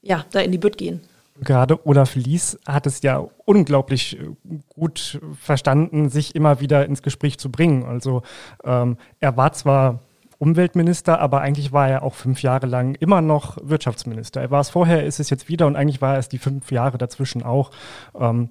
[0.02, 1.00] ja, da in die Bütt gehen.
[1.40, 4.28] Gerade Olaf Lies hat es ja unglaublich äh,
[4.68, 7.84] gut verstanden, sich immer wieder ins Gespräch zu bringen.
[7.84, 8.22] Also
[8.64, 10.00] ähm, er war zwar
[10.38, 14.42] Umweltminister, aber eigentlich war er auch fünf Jahre lang immer noch Wirtschaftsminister.
[14.42, 16.70] Er war es vorher, ist es jetzt wieder und eigentlich war er es die fünf
[16.70, 17.70] Jahre dazwischen auch.
[18.18, 18.50] Ähm,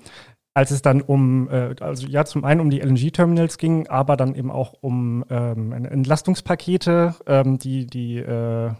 [0.54, 4.36] als es dann um, äh, also ja, zum einen um die LNG-Terminals ging, aber dann
[4.36, 8.72] eben auch um ähm, Entlastungspakete, ähm, die, die äh,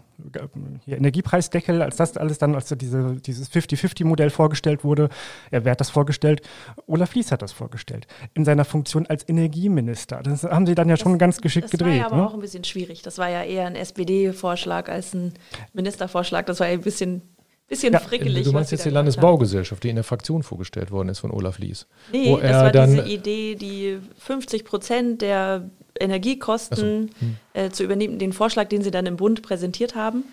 [0.86, 5.08] Energiepreisdeckel, als das alles dann, als diese, dieses 50-50-Modell vorgestellt wurde,
[5.50, 6.42] ja, wer hat das vorgestellt?
[6.86, 8.06] Olaf Lies hat das vorgestellt.
[8.34, 10.22] In seiner Funktion als Energieminister.
[10.22, 11.88] Das haben sie dann ja schon ganz geschickt das gedreht.
[11.88, 12.28] Das war ja aber ne?
[12.28, 13.02] auch ein bisschen schwierig.
[13.02, 15.34] Das war ja eher ein SPD-Vorschlag als ein
[15.72, 16.46] Ministervorschlag.
[16.46, 17.22] Das war ja ein bisschen
[17.68, 18.44] bisschen ja, frickelig.
[18.44, 21.86] Du meinst jetzt die Landesbaugesellschaft, die in der Fraktion vorgestellt worden ist von Olaf Lies.
[22.12, 27.20] Nee, das war dann diese Idee, die 50 Prozent der Energiekosten so.
[27.20, 27.36] hm.
[27.54, 30.24] äh, zu übernehmen, den Vorschlag, den sie dann im Bund präsentiert haben.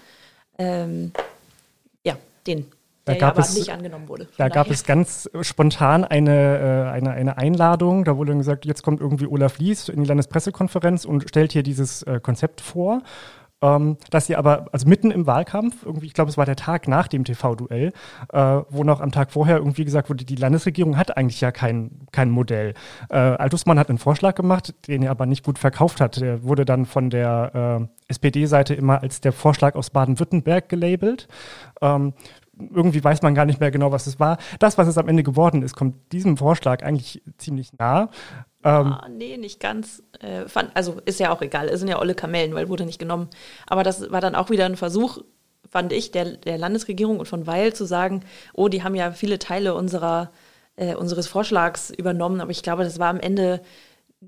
[0.58, 1.12] Ähm,
[2.04, 2.18] ja,
[2.48, 2.66] den.
[3.06, 4.28] Da gab ja aber es, nicht angenommen wurde.
[4.38, 8.04] Da gab es ganz spontan eine, äh, eine, eine Einladung.
[8.04, 11.64] Da wurde dann gesagt, jetzt kommt irgendwie Olaf Lies in die Landespressekonferenz und stellt hier
[11.64, 13.02] dieses äh, Konzept vor
[13.62, 16.88] ähm, dass sie aber, also mitten im Wahlkampf, irgendwie, ich glaube, es war der Tag
[16.88, 17.94] nach dem TV-Duell,
[18.34, 18.38] äh,
[18.70, 22.30] wo noch am Tag vorher irgendwie gesagt wurde, die Landesregierung hat eigentlich ja kein, kein
[22.30, 22.74] Modell.
[23.10, 26.20] Äh, Altusmann hat einen Vorschlag gemacht, den er aber nicht gut verkauft hat.
[26.20, 31.28] Der wurde dann von der äh, SPD-Seite immer als der Vorschlag aus Baden-Württemberg gelabelt.
[31.82, 32.14] Ähm,
[32.74, 34.38] irgendwie weiß man gar nicht mehr genau, was es war.
[34.60, 38.10] Das, was es am Ende geworden ist, kommt diesem Vorschlag eigentlich ziemlich nah.
[38.64, 40.04] Ähm, ah, nee, nicht ganz.
[40.20, 43.00] Äh, fand, also ist ja auch egal, es sind ja olle Kamellen, weil wurde nicht
[43.00, 43.30] genommen.
[43.68, 45.20] Aber das war dann auch wieder ein Versuch,
[45.70, 49.40] fand ich, der, der Landesregierung und von Weil zu sagen, oh, die haben ja viele
[49.40, 50.32] Teile unserer,
[50.76, 53.62] äh, unseres Vorschlags übernommen, aber ich glaube, das war am Ende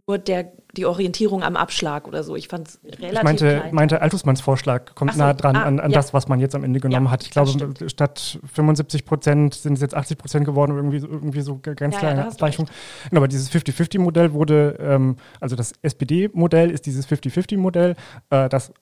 [0.08, 2.36] nur der, die Orientierung am Abschlag oder so.
[2.36, 3.76] Ich fand es relativ Ich meinte, klein.
[3.76, 5.98] meinte Altusmanns Vorschlag kommt so, nah dran ah, an, an ja.
[5.98, 7.24] das, was man jetzt am Ende genommen ja, hat.
[7.24, 7.52] Ich glaube,
[7.88, 12.28] statt 75 Prozent sind es jetzt 80 Prozent geworden, irgendwie, irgendwie so ganz ja, kleine
[12.28, 12.66] Abweichung.
[13.10, 17.96] Genau, aber dieses 50-50-Modell wurde, ähm, also das SPD-Modell ist dieses 50-50-Modell,
[18.32, 18.74] äh, das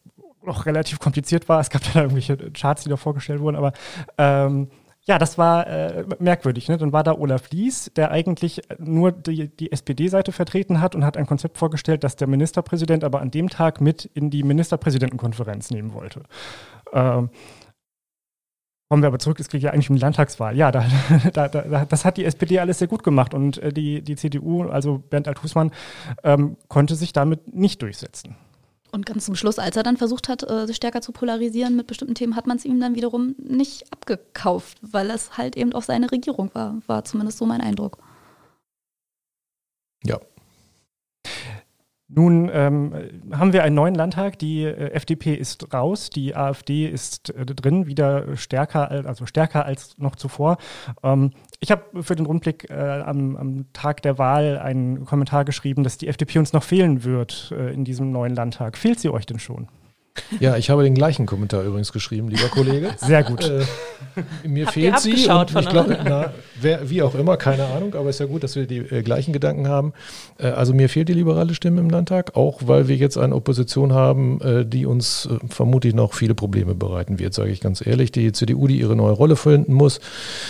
[0.43, 1.59] noch relativ kompliziert war.
[1.59, 3.73] Es gab da irgendwelche Charts, die da vorgestellt wurden, aber
[4.17, 4.69] ähm,
[5.05, 6.69] ja, das war äh, merkwürdig.
[6.69, 6.77] Ne?
[6.77, 11.17] Dann war da Olaf Lies, der eigentlich nur die, die SPD-Seite vertreten hat und hat
[11.17, 15.93] ein Konzept vorgestellt, das der Ministerpräsident aber an dem Tag mit in die Ministerpräsidentenkonferenz nehmen
[15.93, 16.23] wollte.
[16.93, 17.29] Ähm,
[18.91, 20.57] Kommen wir aber zurück, es geht ja eigentlich um die Landtagswahl.
[20.57, 20.83] Ja, da,
[21.33, 24.63] da, da, das hat die SPD alles sehr gut gemacht und äh, die, die CDU,
[24.63, 25.71] also Bernd Althusmann,
[26.25, 28.35] ähm, konnte sich damit nicht durchsetzen.
[28.91, 31.87] Und ganz zum Schluss, als er dann versucht hat, äh, sich stärker zu polarisieren mit
[31.87, 35.83] bestimmten Themen, hat man es ihm dann wiederum nicht abgekauft, weil es halt eben auch
[35.83, 36.81] seine Regierung war.
[36.87, 37.97] War zumindest so mein Eindruck.
[40.03, 40.19] Ja.
[42.14, 42.93] Nun ähm,
[43.32, 44.38] haben wir einen neuen Landtag.
[44.39, 49.97] Die äh, FDP ist raus, die AfD ist äh, drin, wieder stärker, also stärker als
[49.97, 50.57] noch zuvor.
[51.03, 51.32] Ähm,
[51.62, 55.97] ich habe für den Rundblick äh, am, am, Tag der Wahl einen Kommentar geschrieben, dass
[55.97, 58.78] die FDP uns noch fehlen wird äh, in diesem neuen Landtag.
[58.78, 59.70] Fehlt sie euch denn schon?
[60.39, 62.93] Ja, ich habe den gleichen Kommentar übrigens geschrieben, lieber Kollege.
[62.97, 63.47] Sehr gut.
[63.47, 63.64] Äh,
[64.45, 65.30] mir Habt fehlt sie.
[65.30, 68.43] Und ich glaube, na, wer, wie auch immer, keine Ahnung, aber es ist ja gut,
[68.43, 69.93] dass wir die äh, gleichen Gedanken haben.
[70.38, 73.93] Äh, also mir fehlt die liberale Stimme im Landtag, auch weil wir jetzt eine Opposition
[73.93, 78.12] haben, äh, die uns äh, vermutlich noch viele Probleme bereiten wird, sage ich ganz ehrlich.
[78.12, 80.01] Die CDU, die ihre neue Rolle finden muss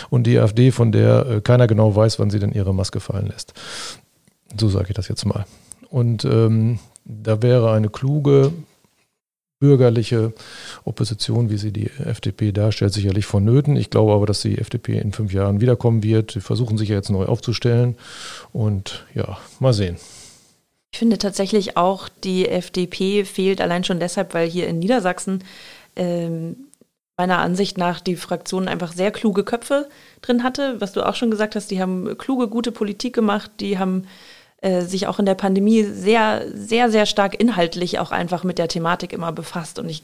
[0.09, 3.27] und die AfD, von der äh, keiner genau weiß, wann sie denn ihre Maske fallen
[3.27, 3.53] lässt.
[4.59, 5.45] So sage ich das jetzt mal.
[5.89, 8.53] Und ähm, da wäre eine kluge
[9.61, 10.33] bürgerliche
[10.83, 13.77] Opposition, wie sie die FDP darstellt, sicherlich vonnöten.
[13.77, 16.31] Ich glaube aber, dass die FDP in fünf Jahren wiederkommen wird.
[16.31, 17.95] Sie versuchen sich ja jetzt neu aufzustellen.
[18.51, 19.97] Und ja, mal sehen.
[20.91, 25.43] Ich finde tatsächlich auch, die FDP fehlt allein schon deshalb, weil hier in Niedersachsen
[25.95, 26.55] ähm,
[27.15, 29.87] meiner Ansicht nach die Fraktion einfach sehr kluge Köpfe
[30.21, 30.81] drin hatte.
[30.81, 34.07] Was du auch schon gesagt hast, die haben kluge, gute Politik gemacht, die haben
[34.61, 38.67] äh, sich auch in der Pandemie sehr, sehr, sehr stark inhaltlich auch einfach mit der
[38.67, 39.79] Thematik immer befasst.
[39.79, 40.03] Und ich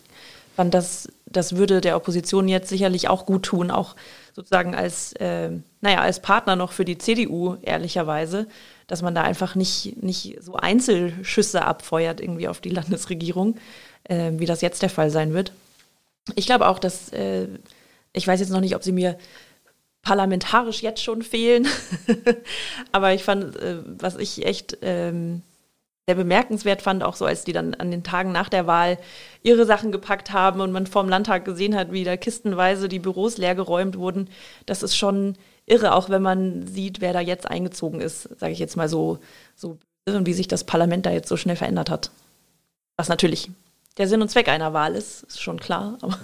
[0.55, 3.95] fand, das, das würde der Opposition jetzt sicherlich auch gut tun, auch
[4.33, 5.51] sozusagen als, äh,
[5.81, 8.47] naja, als Partner noch für die CDU, ehrlicherweise,
[8.87, 13.57] dass man da einfach nicht, nicht so Einzelschüsse abfeuert irgendwie auf die Landesregierung,
[14.05, 15.51] äh, wie das jetzt der Fall sein wird.
[16.33, 17.47] Ich glaube auch, dass, äh,
[18.13, 19.17] ich weiß jetzt noch nicht, ob sie mir
[20.07, 21.67] parlamentarisch jetzt schon fehlen.
[22.93, 25.41] Aber ich fand, äh, was ich echt ähm,
[26.05, 28.97] sehr bemerkenswert fand, auch so als die dann an den Tagen nach der Wahl
[29.43, 33.37] ihre Sachen gepackt haben und man vorm Landtag gesehen hat, wie da kistenweise die Büros
[33.37, 34.29] leergeräumt wurden,
[34.65, 35.35] das ist schon
[35.65, 39.19] irre, auch wenn man sieht, wer da jetzt eingezogen ist, sage ich jetzt mal so,
[39.57, 39.77] so
[40.07, 42.11] und wie sich das Parlament da jetzt so schnell verändert hat.
[42.95, 43.51] Was natürlich
[43.97, 45.97] der Sinn und Zweck einer Wahl ist, ist schon klar.
[46.01, 46.17] Aber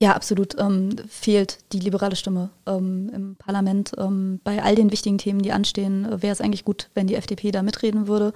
[0.00, 3.92] ja, absolut ähm, fehlt die liberale Stimme ähm, im Parlament.
[3.98, 7.16] Ähm, bei all den wichtigen Themen, die anstehen, äh, wäre es eigentlich gut, wenn die
[7.16, 8.32] FDP da mitreden würde.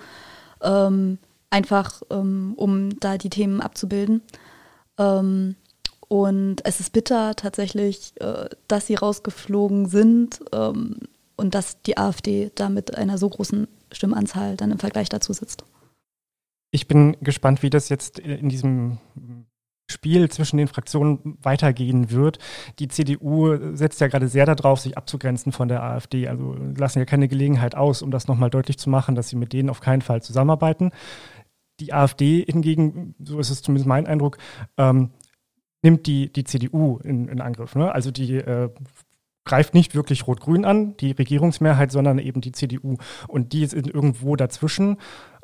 [0.60, 1.18] Ähm,
[1.50, 4.22] einfach, ähm, um da die Themen abzubilden.
[4.98, 5.54] Ähm,
[6.08, 12.68] und es ist bitter tatsächlich, äh, dass sie rausgeflogen sind und dass die AfD da
[12.68, 15.64] mit einer so großen Stimmanzahl dann im Vergleich dazu sitzt.
[16.70, 18.98] Ich bin gespannt, wie das jetzt in diesem
[19.90, 22.38] Spiel zwischen den Fraktionen weitergehen wird.
[22.78, 26.28] Die CDU setzt ja gerade sehr darauf, sich abzugrenzen von der AfD.
[26.28, 29.52] Also lassen ja keine Gelegenheit aus, um das nochmal deutlich zu machen, dass sie mit
[29.52, 30.90] denen auf keinen Fall zusammenarbeiten.
[31.80, 34.38] Die AfD hingegen, so ist es zumindest mein Eindruck,
[34.76, 35.10] ähm,
[35.82, 37.74] nimmt die, die CDU in, in Angriff.
[37.74, 37.92] Ne?
[37.92, 38.70] Also die äh,
[39.44, 42.96] greift nicht wirklich Rot-Grün an, die Regierungsmehrheit, sondern eben die CDU.
[43.26, 44.98] Und die ist irgendwo dazwischen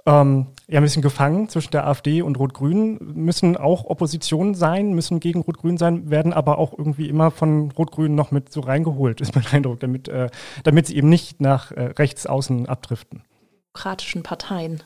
[0.07, 5.21] ähm, ja ein bisschen gefangen zwischen der AfD und Rot-Grün, müssen auch Opposition sein, müssen
[5.21, 9.35] gegen Rot-Grün sein, werden aber auch irgendwie immer von Rot-Grün noch mit so reingeholt, ist
[9.35, 10.31] mein Eindruck, damit, äh,
[10.65, 13.23] damit sie eben nicht nach äh, rechts außen abdriften.
[13.75, 14.83] Demokratischen Parteien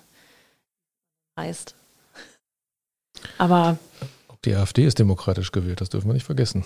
[1.38, 1.74] heißt.
[3.38, 3.78] Aber.
[4.44, 6.64] Die AfD ist demokratisch gewählt, das dürfen wir nicht vergessen.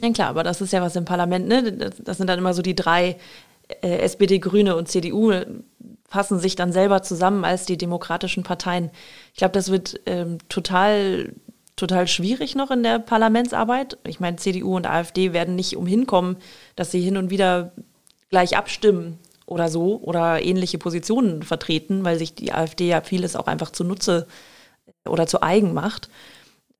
[0.00, 1.72] Ja klar, aber das ist ja was im Parlament, ne?
[1.72, 3.16] Das, sind dann immer so die drei
[3.82, 5.32] äh, SPD, Grüne und CDU
[6.08, 8.90] fassen sich dann selber zusammen als die demokratischen Parteien.
[9.32, 11.32] Ich glaube, das wird ähm, total,
[11.74, 13.98] total schwierig noch in der Parlamentsarbeit.
[14.06, 16.36] Ich meine, CDU und AfD werden nicht umhin kommen,
[16.76, 17.72] dass sie hin und wieder
[18.30, 23.46] gleich abstimmen oder so oder ähnliche Positionen vertreten, weil sich die AfD ja vieles auch
[23.46, 24.26] einfach zunutze
[25.08, 26.08] oder zu eigen macht.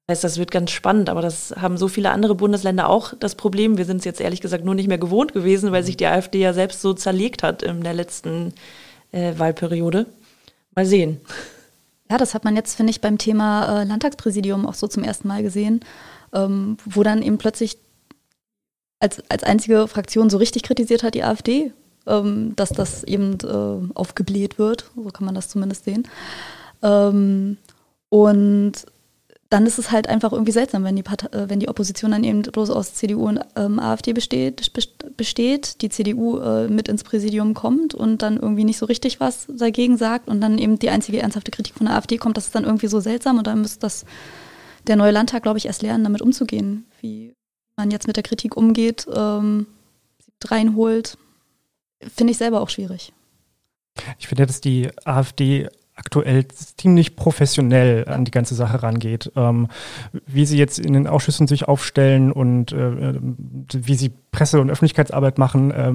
[0.07, 3.35] Das heißt, das wird ganz spannend, aber das haben so viele andere Bundesländer auch das
[3.35, 3.77] Problem.
[3.77, 6.39] Wir sind es jetzt ehrlich gesagt nur nicht mehr gewohnt gewesen, weil sich die AfD
[6.39, 8.53] ja selbst so zerlegt hat in der letzten äh,
[9.39, 10.07] Wahlperiode.
[10.75, 11.21] Mal sehen.
[12.11, 15.27] Ja, das hat man jetzt, finde ich, beim Thema äh, Landtagspräsidium auch so zum ersten
[15.27, 15.81] Mal gesehen,
[16.33, 17.79] ähm, wo dann eben plötzlich
[19.01, 21.73] als, als einzige Fraktion so richtig kritisiert hat die AfD,
[22.07, 24.91] ähm, dass das eben äh, aufgebläht wird.
[24.95, 26.07] So kann man das zumindest sehen.
[26.83, 27.59] Ähm,
[28.09, 28.73] und
[29.49, 32.25] dann ist es halt einfach irgendwie seltsam, wenn die, Partei, äh, wenn die Opposition dann
[32.25, 34.73] eben bloß aus CDU und ähm, AfD besteht,
[35.17, 39.47] besteht, die CDU äh, mit ins Präsidium kommt und dann irgendwie nicht so richtig was
[39.49, 42.55] dagegen sagt und dann eben die einzige ernsthafte Kritik von der AfD kommt, das ist
[42.55, 44.05] dann irgendwie so seltsam und dann müsste das
[44.87, 47.35] der neue Landtag, glaube ich, erst lernen, damit umzugehen, wie
[47.77, 49.67] man jetzt mit der Kritik umgeht, ähm,
[50.45, 51.19] reinholt,
[52.01, 53.13] finde ich selber auch schwierig.
[54.19, 59.33] Ich finde, dass die AfD aktuell ziemlich professionell an die ganze Sache rangeht.
[59.35, 59.69] Ähm,
[60.27, 63.15] wie sie jetzt in den Ausschüssen sich aufstellen und äh,
[63.73, 65.95] wie sie Presse- und Öffentlichkeitsarbeit machen, äh,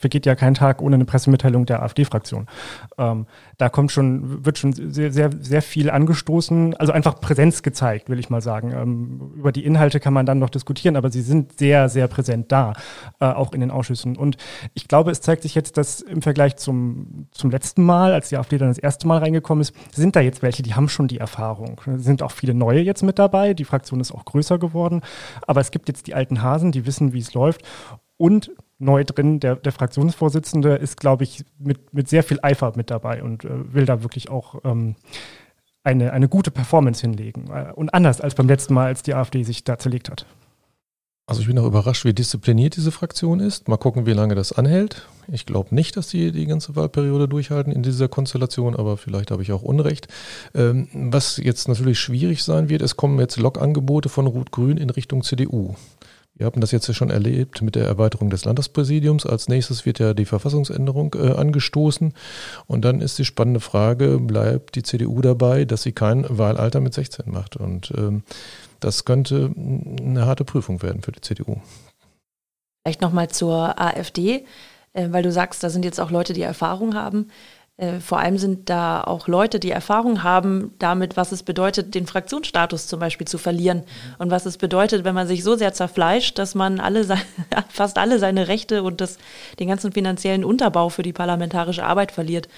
[0.00, 2.46] vergeht ja kein Tag ohne eine Pressemitteilung der AfD-Fraktion.
[2.96, 3.26] Ähm,
[3.58, 8.18] da kommt schon, wird schon sehr, sehr, sehr viel angestoßen, also einfach Präsenz gezeigt, will
[8.18, 8.72] ich mal sagen.
[8.72, 12.50] Ähm, über die Inhalte kann man dann noch diskutieren, aber sie sind sehr, sehr präsent
[12.50, 12.72] da,
[13.20, 14.16] äh, auch in den Ausschüssen.
[14.16, 14.38] Und
[14.72, 18.38] ich glaube, es zeigt sich jetzt, dass im Vergleich zum, zum letzten Mal, als die
[18.38, 21.18] AfD dann das erste Mal reingekommen ist, sind da jetzt welche, die haben schon die
[21.18, 21.78] Erfahrung.
[21.94, 25.02] Es sind auch viele neue jetzt mit dabei, die Fraktion ist auch größer geworden,
[25.46, 27.60] aber es gibt jetzt die alten Hasen, die wissen, wie es läuft.
[28.20, 29.40] Und neu drin.
[29.40, 33.72] Der, der Fraktionsvorsitzende ist, glaube ich, mit, mit sehr viel Eifer mit dabei und äh,
[33.72, 34.94] will da wirklich auch ähm,
[35.84, 37.48] eine, eine gute Performance hinlegen.
[37.50, 40.26] Äh, und anders als beim letzten Mal, als die AfD sich da zerlegt hat.
[41.26, 43.68] Also ich bin auch überrascht, wie diszipliniert diese Fraktion ist.
[43.68, 45.06] Mal gucken, wie lange das anhält.
[45.30, 49.42] Ich glaube nicht, dass die die ganze Wahlperiode durchhalten in dieser Konstellation, aber vielleicht habe
[49.42, 50.08] ich auch Unrecht.
[50.54, 55.22] Ähm, was jetzt natürlich schwierig sein wird, es kommen jetzt Logangebote von Rot-Grün in Richtung
[55.22, 55.76] CDU.
[56.40, 59.26] Wir haben das jetzt ja schon erlebt mit der Erweiterung des Landespräsidiums.
[59.26, 62.14] Als nächstes wird ja die Verfassungsänderung äh, angestoßen.
[62.66, 66.94] Und dann ist die spannende Frage, bleibt die CDU dabei, dass sie kein Wahlalter mit
[66.94, 67.56] 16 macht?
[67.56, 68.22] Und ähm,
[68.80, 71.60] das könnte eine harte Prüfung werden für die CDU.
[72.86, 74.46] Vielleicht nochmal zur AfD,
[74.94, 77.28] äh, weil du sagst, da sind jetzt auch Leute, die Erfahrung haben.
[77.80, 82.06] Äh, vor allem sind da auch Leute, die Erfahrung haben damit, was es bedeutet, den
[82.06, 83.84] Fraktionsstatus zum Beispiel zu verlieren
[84.18, 87.06] und was es bedeutet, wenn man sich so sehr zerfleischt, dass man alle
[87.70, 89.16] fast alle seine Rechte und das,
[89.58, 92.48] den ganzen finanziellen Unterbau für die parlamentarische Arbeit verliert.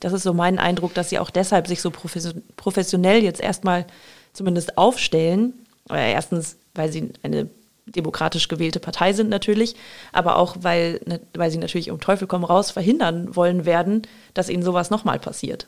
[0.00, 3.84] Das ist so mein Eindruck, dass sie auch deshalb sich so professionell jetzt erstmal
[4.32, 5.52] zumindest aufstellen.
[5.90, 7.50] Erstens, weil sie eine
[7.86, 9.76] demokratisch gewählte Partei sind natürlich,
[10.12, 14.02] aber auch, weil, ne, weil sie natürlich um Teufel komm raus verhindern wollen werden,
[14.34, 15.66] dass ihnen sowas nochmal passiert.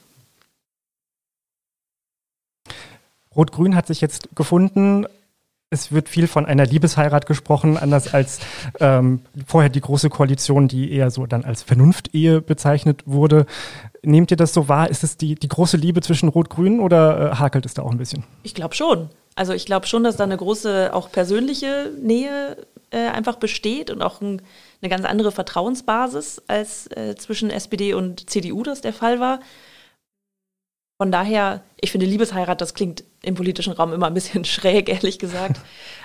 [3.35, 5.07] Rot-Grün hat sich jetzt gefunden.
[5.71, 8.41] Es wird viel von einer Liebesheirat gesprochen, anders als
[8.79, 13.47] ähm, vorher die große Koalition, die eher so dann als Vernunftehe bezeichnet wurde.
[14.03, 14.91] Nehmt ihr das so wahr?
[14.91, 17.97] Ist es die, die große Liebe zwischen Rot-Grün oder äh, hakelt es da auch ein
[17.97, 18.25] bisschen?
[18.43, 19.09] Ich glaube schon.
[19.35, 22.57] Also ich glaube schon, dass da eine große, auch persönliche Nähe
[22.91, 24.43] äh, einfach besteht und auch ein,
[24.83, 29.41] eine ganz andere Vertrauensbasis als äh, zwischen SPD und CDU das der Fall war.
[30.99, 35.19] Von daher, ich finde Liebesheirat, das klingt im politischen Raum immer ein bisschen schräg, ehrlich
[35.19, 35.61] gesagt.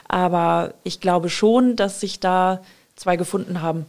[0.07, 2.63] Aber ich glaube schon, dass sich da
[2.95, 3.85] zwei gefunden haben.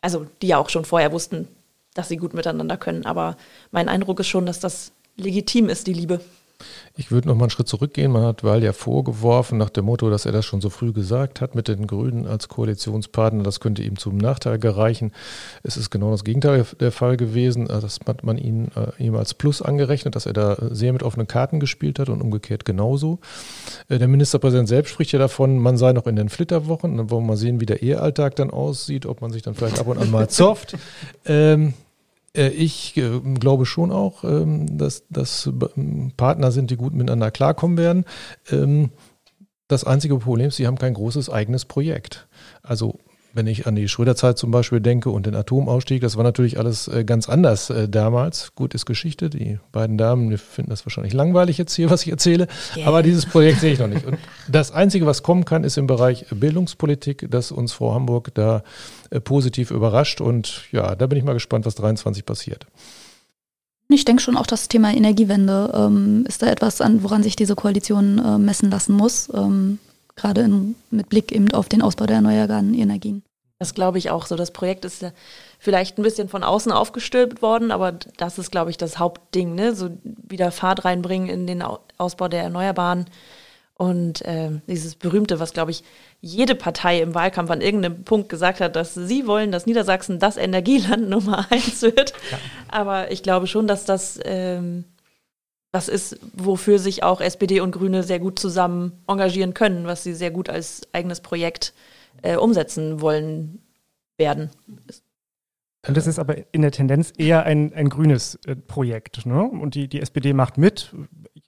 [0.00, 1.48] Also die ja auch schon vorher wussten,
[1.94, 3.06] dass sie gut miteinander können.
[3.06, 3.36] Aber
[3.70, 6.20] mein Eindruck ist schon, dass das legitim ist, die Liebe.
[6.96, 8.12] Ich würde noch mal einen Schritt zurückgehen.
[8.12, 11.40] Man hat Wahl ja vorgeworfen nach dem Motto, dass er das schon so früh gesagt
[11.40, 13.42] hat mit den Grünen als Koalitionspartner.
[13.42, 15.12] Das könnte ihm zum Nachteil gereichen.
[15.62, 17.70] Es ist genau das Gegenteil der Fall gewesen.
[17.70, 21.02] Also das hat man ihn, äh, ihm als Plus angerechnet, dass er da sehr mit
[21.02, 23.18] offenen Karten gespielt hat und umgekehrt genauso.
[23.88, 26.96] Äh, der Ministerpräsident selbst spricht ja davon, man sei noch in den Flitterwochen.
[26.96, 29.78] Dann wollen wir mal sehen, wie der Ehealltag dann aussieht, ob man sich dann vielleicht
[29.78, 30.76] ab und an mal zofft.
[31.24, 31.89] ähm, äh,
[32.34, 35.50] ich äh, glaube schon auch, ähm, dass das
[36.16, 38.04] Partner sind, die gut miteinander klarkommen werden.
[38.50, 38.90] Ähm,
[39.66, 42.28] das einzige Problem ist, sie haben kein großes eigenes Projekt.
[42.62, 42.98] Also
[43.32, 46.88] wenn ich an die Schröder-Zeit zum Beispiel denke und den Atomausstieg, das war natürlich alles
[46.88, 48.54] äh, ganz anders äh, damals.
[48.54, 49.30] Gut ist Geschichte.
[49.30, 52.48] Die beiden Damen die finden das wahrscheinlich langweilig jetzt hier, was ich erzähle.
[52.76, 52.88] Yeah.
[52.88, 54.04] Aber dieses Projekt sehe ich noch nicht.
[54.04, 58.62] Und das Einzige, was kommen kann, ist im Bereich Bildungspolitik, dass uns Frau Hamburg da
[59.10, 60.20] äh, positiv überrascht.
[60.20, 62.66] Und ja, da bin ich mal gespannt, was 23 passiert.
[63.92, 67.56] Ich denke schon auch, das Thema Energiewende ähm, ist da etwas, an, woran sich diese
[67.56, 69.28] Koalition äh, messen lassen muss.
[69.34, 69.78] Ähm,
[70.20, 73.22] gerade in, mit Blick eben auf den Ausbau der erneuerbaren Energien.
[73.58, 74.36] Das glaube ich auch so.
[74.36, 75.04] Das Projekt ist
[75.58, 79.74] vielleicht ein bisschen von außen aufgestülpt worden, aber das ist, glaube ich, das Hauptding, ne?
[79.74, 81.62] So wieder Fahrt reinbringen in den
[81.98, 83.04] Ausbau der Erneuerbaren.
[83.74, 85.84] Und äh, dieses berühmte, was, glaube ich,
[86.20, 90.36] jede Partei im Wahlkampf an irgendeinem Punkt gesagt hat, dass sie wollen, dass Niedersachsen das
[90.36, 92.12] Energieland Nummer eins wird.
[92.30, 92.38] Ja.
[92.68, 94.84] Aber ich glaube schon, dass das ähm,
[95.72, 100.14] das ist, wofür sich auch SPD und Grüne sehr gut zusammen engagieren können, was sie
[100.14, 101.74] sehr gut als eigenes Projekt
[102.22, 103.62] äh, umsetzen wollen
[104.16, 104.50] werden.
[105.86, 109.24] Und das ist aber in der Tendenz eher ein, ein grünes äh, Projekt.
[109.24, 109.42] Ne?
[109.42, 110.94] Und die, die SPD macht mit.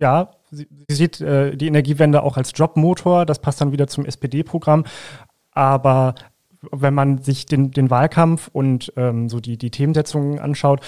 [0.00, 3.26] Ja, sie, sie sieht äh, die Energiewende auch als Jobmotor.
[3.26, 4.84] Das passt dann wieder zum SPD-Programm.
[5.50, 6.14] Aber
[6.70, 10.80] wenn man sich den, den Wahlkampf und ähm, so die, die Themensetzungen anschaut,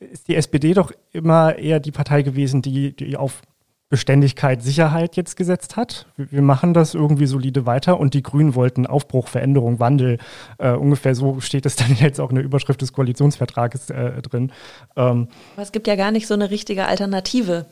[0.00, 3.42] ist die SPD doch immer eher die Partei gewesen, die, die auf
[3.90, 6.06] Beständigkeit, Sicherheit jetzt gesetzt hat.
[6.16, 10.18] Wir machen das irgendwie solide weiter und die Grünen wollten Aufbruch, Veränderung, Wandel.
[10.58, 14.52] Äh, ungefähr so steht es dann jetzt auch in der Überschrift des Koalitionsvertrages äh, drin.
[14.96, 17.66] Ähm, Aber es gibt ja gar nicht so eine richtige Alternative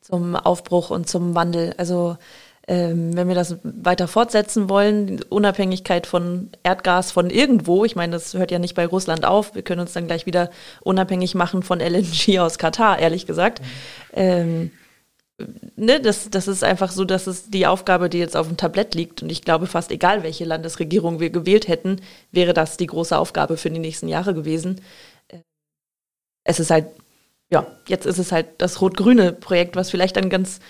[0.00, 1.72] zum Aufbruch und zum Wandel.
[1.78, 2.16] Also
[2.70, 8.34] ähm, wenn wir das weiter fortsetzen wollen, Unabhängigkeit von Erdgas von irgendwo, ich meine, das
[8.34, 11.80] hört ja nicht bei Russland auf, wir können uns dann gleich wieder unabhängig machen von
[11.80, 13.60] LNG aus Katar, ehrlich gesagt.
[14.12, 14.70] Ähm,
[15.74, 18.94] ne, das, das ist einfach so, dass es die Aufgabe, die jetzt auf dem Tablett
[18.94, 21.96] liegt, und ich glaube, fast egal, welche Landesregierung wir gewählt hätten,
[22.30, 24.80] wäre das die große Aufgabe für die nächsten Jahre gewesen.
[26.44, 26.86] Es ist halt,
[27.50, 30.60] ja, jetzt ist es halt das rot-grüne Projekt, was vielleicht dann ganz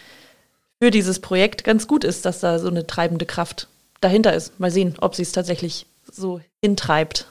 [0.83, 3.69] für dieses Projekt ganz gut ist, dass da so eine treibende Kraft
[4.01, 4.59] dahinter ist.
[4.59, 7.27] Mal sehen, ob sie es tatsächlich so hintreibt.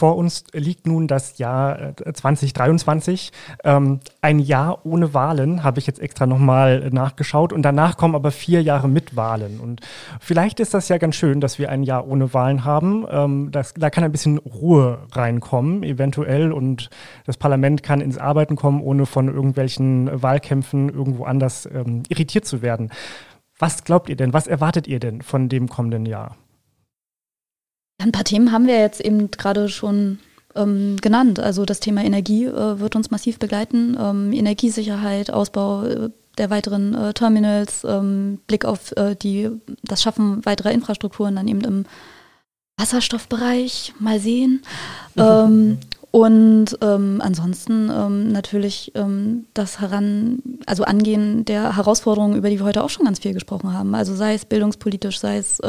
[0.00, 3.32] Vor uns liegt nun das Jahr 2023.
[3.64, 8.14] Äh, ähm, ein Jahr ohne Wahlen habe ich jetzt extra nochmal nachgeschaut und danach kommen
[8.14, 9.58] aber vier Jahre mit Wahlen.
[9.58, 9.80] Und
[10.20, 13.06] vielleicht ist das ja ganz schön, dass wir ein Jahr ohne Wahlen haben.
[13.10, 16.90] Ähm, das, da kann ein bisschen Ruhe reinkommen, eventuell, und
[17.26, 22.62] das Parlament kann ins Arbeiten kommen, ohne von irgendwelchen Wahlkämpfen irgendwo anders ähm, irritiert zu
[22.62, 22.90] werden.
[23.58, 24.32] Was glaubt ihr denn?
[24.32, 26.36] Was erwartet ihr denn von dem kommenden Jahr?
[27.98, 30.20] Ein paar Themen haben wir jetzt eben gerade schon
[30.54, 31.40] ähm, genannt.
[31.40, 33.96] Also das Thema Energie äh, wird uns massiv begleiten.
[34.00, 39.50] Ähm, Energiesicherheit, Ausbau äh, der weiteren äh, Terminals, ähm, Blick auf äh, die,
[39.82, 41.84] das Schaffen weiterer Infrastrukturen dann eben im
[42.76, 43.94] Wasserstoffbereich.
[43.98, 44.62] Mal sehen.
[45.16, 45.78] Mhm.
[46.12, 52.66] und ähm, ansonsten ähm, natürlich ähm, das Heran, also Angehen der Herausforderungen, über die wir
[52.66, 53.96] heute auch schon ganz viel gesprochen haben.
[53.96, 55.60] Also sei es bildungspolitisch, sei es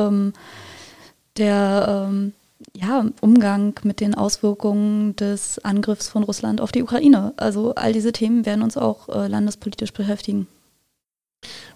[1.40, 2.34] der ähm,
[2.76, 7.34] ja, Umgang mit den Auswirkungen des Angriffs von Russland auf die Ukraine.
[7.38, 10.48] Also all diese Themen werden uns auch äh, landespolitisch beschäftigen.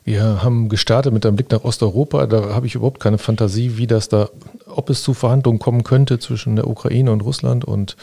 [0.03, 2.27] Wir haben gestartet mit einem Blick nach Osteuropa.
[2.27, 4.30] Da habe ich überhaupt keine Fantasie, wie das da,
[4.68, 7.95] ob es zu Verhandlungen kommen könnte zwischen der Ukraine und Russland und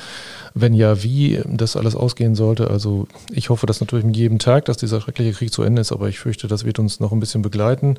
[0.54, 2.70] wenn ja, wie das alles ausgehen sollte.
[2.70, 5.92] Also ich hoffe das natürlich mit jedem Tag, dass dieser schreckliche Krieg zu Ende ist,
[5.92, 7.98] aber ich fürchte, das wird uns noch ein bisschen begleiten.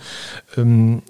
[0.57, 1.03] Ähm,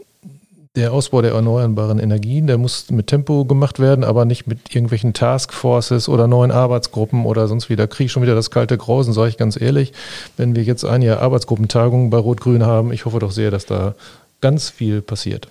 [0.75, 5.13] der Ausbau der erneuerbaren Energien, der muss mit Tempo gemacht werden, aber nicht mit irgendwelchen
[5.13, 7.75] Taskforces oder neuen Arbeitsgruppen oder sonst wie.
[7.75, 9.91] Da kriege ich schon wieder das kalte Grausen, sage ich ganz ehrlich.
[10.37, 13.95] Wenn wir jetzt ein Jahr Arbeitsgruppentagungen bei Rot-Grün haben, ich hoffe doch sehr, dass da
[14.39, 15.49] ganz viel passiert.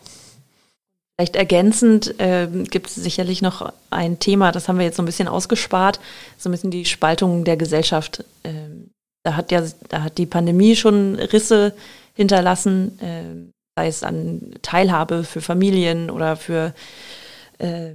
[1.19, 5.07] Vielleicht ergänzend äh, gibt es sicherlich noch ein Thema, das haben wir jetzt so ein
[5.07, 6.01] bisschen ausgespart,
[6.39, 8.25] so ein bisschen die Spaltung der Gesellschaft.
[8.43, 8.89] Ähm,
[9.23, 11.75] da hat ja, da hat die Pandemie schon Risse
[12.15, 12.99] hinterlassen.
[13.03, 13.51] Ähm,
[13.81, 16.75] sei es an Teilhabe für Familien oder für,
[17.59, 17.95] äh,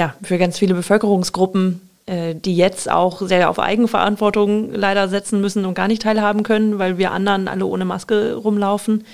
[0.00, 5.66] ja, für ganz viele Bevölkerungsgruppen, äh, die jetzt auch sehr auf Eigenverantwortung leider setzen müssen
[5.66, 9.04] und gar nicht teilhaben können, weil wir anderen alle ohne Maske rumlaufen.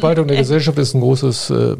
[0.00, 1.76] Spaltung der Gesellschaft ist ein großes äh,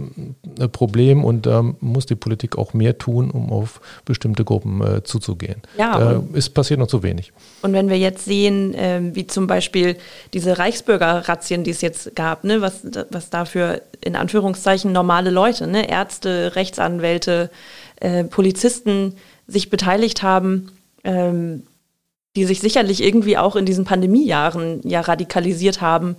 [0.68, 5.62] Problem und da muss die Politik auch mehr tun, um auf bestimmte Gruppen äh, zuzugehen.
[5.76, 7.32] Ja, da ist passiert noch zu wenig.
[7.62, 9.97] Und wenn wir jetzt sehen, äh, wie zum Beispiel
[10.32, 15.88] diese Reichsbürger-Razzien, die es jetzt gab, ne, was, was dafür in Anführungszeichen normale Leute, ne,
[15.90, 17.51] Ärzte, Rechtsanwälte,
[18.01, 19.14] äh, Polizisten
[19.47, 20.72] sich beteiligt haben,
[21.05, 21.64] ähm,
[22.36, 26.16] die sich sicherlich irgendwie auch in diesen Pandemiejahren ja radikalisiert haben,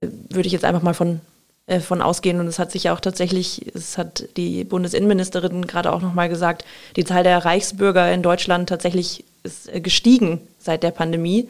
[0.00, 1.20] würde ich jetzt einfach mal von,
[1.66, 2.40] äh, von ausgehen.
[2.40, 6.64] Und es hat sich ja auch tatsächlich, es hat die Bundesinnenministerin gerade auch nochmal gesagt,
[6.96, 11.48] die Zahl der Reichsbürger in Deutschland tatsächlich ist äh, gestiegen seit der Pandemie.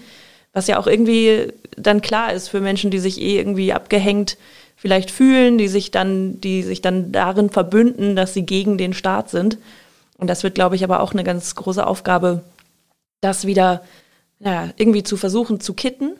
[0.52, 4.36] Was ja auch irgendwie dann klar ist für Menschen, die sich eh irgendwie abgehängt
[4.76, 9.28] vielleicht fühlen, die sich dann, die sich dann darin verbünden, dass sie gegen den Staat
[9.28, 9.58] sind.
[10.16, 12.42] Und das wird, glaube ich, aber auch eine ganz große Aufgabe,
[13.20, 13.82] das wieder
[14.40, 16.12] ja, irgendwie zu versuchen zu kitten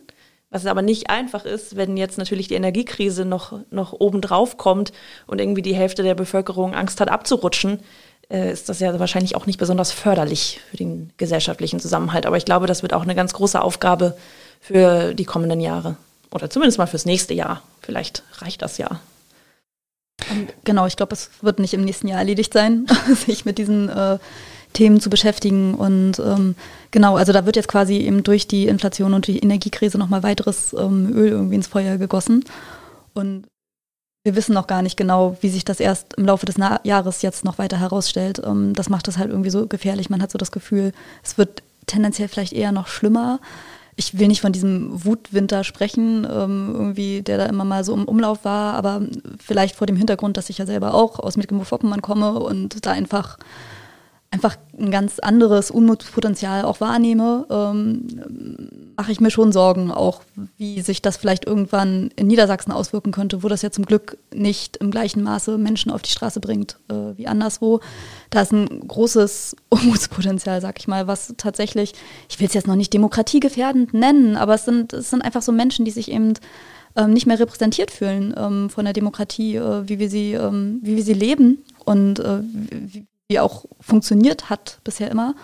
[0.51, 4.93] was aber nicht einfach ist, wenn jetzt natürlich die Energiekrise noch, noch obendrauf kommt
[5.27, 7.81] und irgendwie die Hälfte der Bevölkerung Angst hat abzurutschen,
[8.31, 12.27] äh, ist das ja wahrscheinlich auch nicht besonders förderlich für den gesellschaftlichen Zusammenhalt.
[12.27, 14.17] Aber ich glaube, das wird auch eine ganz große Aufgabe
[14.61, 15.97] für die kommenden Jahre.
[16.31, 17.63] Oder zumindest mal fürs nächste Jahr.
[17.81, 19.01] Vielleicht reicht das ja.
[20.65, 22.87] Genau, ich glaube, es wird nicht im nächsten Jahr erledigt sein,
[23.27, 24.19] sich mit diesen äh,
[24.73, 25.75] Themen zu beschäftigen.
[25.75, 26.55] Und ähm,
[26.91, 30.75] genau, also da wird jetzt quasi eben durch die Inflation und die Energiekrise nochmal weiteres
[30.79, 32.45] ähm, Öl irgendwie ins Feuer gegossen.
[33.15, 33.47] Und
[34.25, 37.23] wir wissen noch gar nicht genau, wie sich das erst im Laufe des Na Jahres
[37.23, 38.41] jetzt noch weiter herausstellt.
[38.45, 40.11] Ähm, das macht es halt irgendwie so gefährlich.
[40.11, 40.93] Man hat so das Gefühl,
[41.23, 43.41] es wird tendenziell vielleicht eher noch schlimmer.
[43.97, 48.05] Ich will nicht von diesem Wutwinter sprechen, ähm, irgendwie, der da immer mal so im
[48.05, 49.03] Umlauf war, aber
[49.45, 53.39] vielleicht vor dem Hintergrund, dass ich ja selber auch aus Mecklenburg-Vorpommern komme und da einfach
[54.31, 60.23] einfach ein ganz anderes Unmutspotenzial auch wahrnehme, ähm, mache ich mir schon Sorgen, auch
[60.59, 64.77] wie sich das vielleicht irgendwann in Niedersachsen auswirken könnte, wo das ja zum Glück nicht
[64.79, 67.81] im gleichen Maße Menschen auf die Straße bringt äh, wie anderswo.
[68.29, 71.95] Da ist ein großes Unmutspotenzial, sag ich mal, was tatsächlich,
[72.29, 75.53] ich will es jetzt noch nicht demokratiegefährdend nennen, aber es sind, es sind einfach so
[75.53, 76.35] Menschen, die sich eben
[76.97, 80.97] ähm, nicht mehr repräsentiert fühlen ähm, von der Demokratie, äh, wie wir sie, ähm, wie
[80.97, 85.35] wir sie leben und äh, wie, wie auch funktioniert hat bisher immer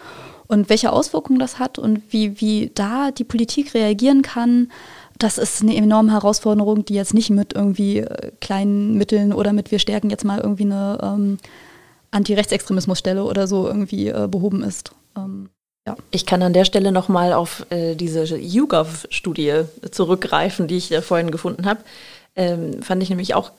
[0.47, 4.71] und welche Auswirkungen das hat und wie, wie da die Politik reagieren kann.
[5.19, 9.71] Das ist eine enorme Herausforderung, die jetzt nicht mit irgendwie äh, kleinen Mitteln oder mit
[9.71, 11.39] wir stärken jetzt mal irgendwie eine ähm,
[12.11, 14.93] Anti-Rechtsextremismusstelle oder so irgendwie äh, behoben ist.
[15.17, 15.51] Ähm,
[15.87, 15.97] ja.
[16.11, 21.31] Ich kann an der Stelle nochmal auf äh, diese YouGov-Studie zurückgreifen, die ich äh, vorhin
[21.31, 21.81] gefunden habe.
[22.37, 23.53] Ähm, fand ich nämlich auch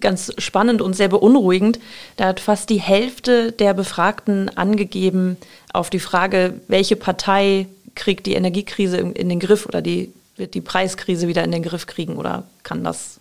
[0.00, 1.78] ganz spannend und sehr beunruhigend.
[2.16, 5.36] Da hat fast die Hälfte der Befragten angegeben
[5.72, 10.60] auf die Frage, welche Partei kriegt die Energiekrise in, den Griff oder die, wird die
[10.60, 13.20] Preiskrise wieder in den Griff kriegen oder kann das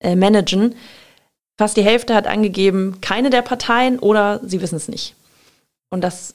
[0.00, 0.74] äh, managen.
[1.58, 5.14] Fast die Hälfte hat angegeben, keine der Parteien oder sie wissen es nicht.
[5.90, 6.34] Und das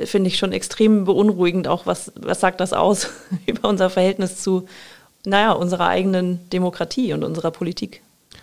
[0.00, 1.68] finde ich schon extrem beunruhigend.
[1.68, 3.08] Auch was, was sagt das aus
[3.46, 4.68] über unser Verhältnis zu,
[5.26, 8.02] naja, unserer eigenen Demokratie und unserer Politik?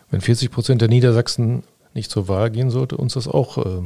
[0.09, 3.81] Wenn 40 Prozent der Niedersachsen nicht zur Wahl gehen, sollte uns das auch äh,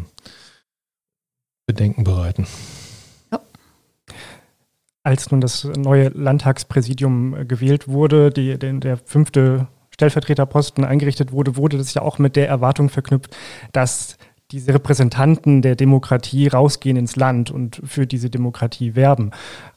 [1.65, 2.47] Bedenken bereiten.
[3.31, 3.39] Ja.
[5.03, 11.55] Als nun das neue Landtagspräsidium äh, gewählt wurde, die, den, der fünfte Stellvertreterposten eingerichtet wurde,
[11.55, 13.35] wurde das ja auch mit der Erwartung verknüpft,
[13.71, 14.17] dass
[14.51, 19.31] diese Repräsentanten der Demokratie rausgehen ins Land und für diese Demokratie werben.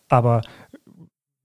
[0.09, 0.43] Aber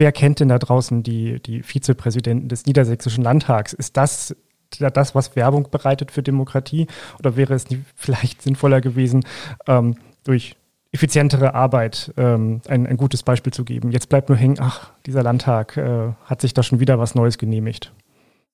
[0.02, 3.72] wer kennt denn da draußen die, die Vizepräsidenten des Niedersächsischen Landtags?
[3.72, 4.36] Ist das
[4.80, 6.88] das, was Werbung bereitet für Demokratie?
[7.20, 7.66] Oder wäre es
[7.96, 9.24] vielleicht sinnvoller gewesen,
[9.68, 10.56] ähm, durch
[10.92, 13.92] effizientere Arbeit ähm, ein, ein, gutes Beispiel zu geben?
[13.92, 17.38] Jetzt bleibt nur hängen, ach, dieser Landtag äh, hat sich da schon wieder was Neues
[17.38, 17.92] genehmigt.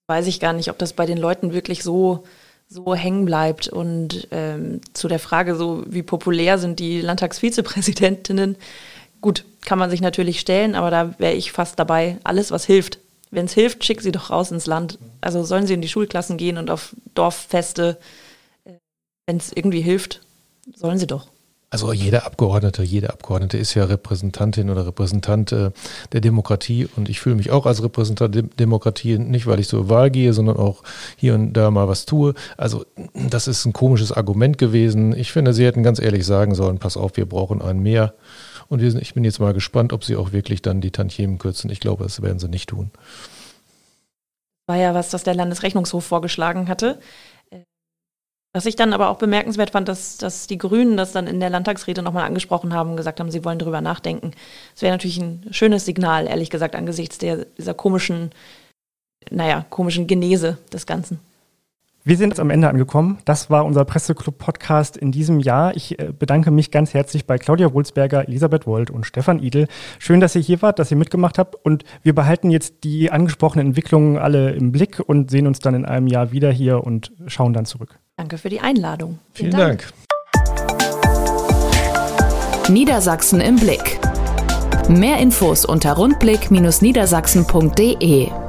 [0.08, 2.24] Weiß ich gar nicht, ob das bei den Leuten wirklich so
[2.68, 3.70] so hängen bleibt.
[3.70, 8.58] Und ähm, zu der Frage, so wie populär sind die Landtagsvizepräsidentinnen,
[9.22, 13.00] gut, kann man sich natürlich stellen, aber da wäre ich fast dabei, alles, was hilft.
[13.32, 15.00] Wenn es hilft, schick sie doch raus ins Land.
[15.20, 17.98] Also sollen sie in die Schulklassen gehen und auf Dorffeste.
[18.64, 18.74] Äh,
[19.26, 20.22] Wenn es irgendwie hilft,
[20.76, 21.28] sollen sie doch.
[21.70, 25.72] Also jeder Abgeordnete, jede Abgeordnete ist ja Repräsentantin oder Repräsentant äh,
[26.14, 29.90] der Demokratie und ich fühle mich auch als Repräsentant der Demokratie, nicht weil ich zur
[29.90, 30.82] Wahl gehe, sondern auch
[31.18, 32.36] hier und da mal was tue.
[32.56, 35.14] Also das ist ein komisches Argument gewesen.
[35.14, 38.14] Ich finde, Sie hätten ganz ehrlich sagen sollen, pass auf, wir brauchen einen mehr.
[38.70, 41.70] Und sind, ich bin jetzt mal gespannt, ob Sie auch wirklich dann die Tantiemen kürzen.
[41.70, 42.92] Ich glaube, das werden Sie nicht tun.
[44.68, 47.00] War ja was, das der Landesrechnungshof vorgeschlagen hatte.
[48.54, 51.50] Was ich dann aber auch bemerkenswert fand, dass, dass die Grünen das dann in der
[51.50, 54.32] Landtagsrede nochmal angesprochen haben und gesagt haben, sie wollen darüber nachdenken.
[54.74, 58.32] Das wäre natürlich ein schönes Signal, ehrlich gesagt, angesichts der, dieser komischen,
[59.30, 61.20] naja, komischen Genese des Ganzen.
[62.08, 63.18] Wir sind jetzt am Ende angekommen.
[63.26, 65.76] Das war unser Presseclub-Podcast in diesem Jahr.
[65.76, 69.68] Ich äh, bedanke mich ganz herzlich bei Claudia Wulsberger, Elisabeth Wold und Stefan Idel.
[70.00, 71.56] Schön, dass ihr hier wart, dass ihr mitgemacht habt.
[71.66, 75.84] Und wir behalten jetzt die angesprochenen Entwicklungen alle im Blick und sehen uns dann in
[75.84, 78.00] einem Jahr wieder hier und schauen dann zurück.
[78.16, 79.20] Danke für die Einladung.
[79.34, 79.92] Vielen, Vielen Dank.
[80.32, 82.70] Dank.
[82.70, 84.00] Niedersachsen im Blick.
[84.88, 88.47] Mehr Infos unter rundblick-niedersachsen.de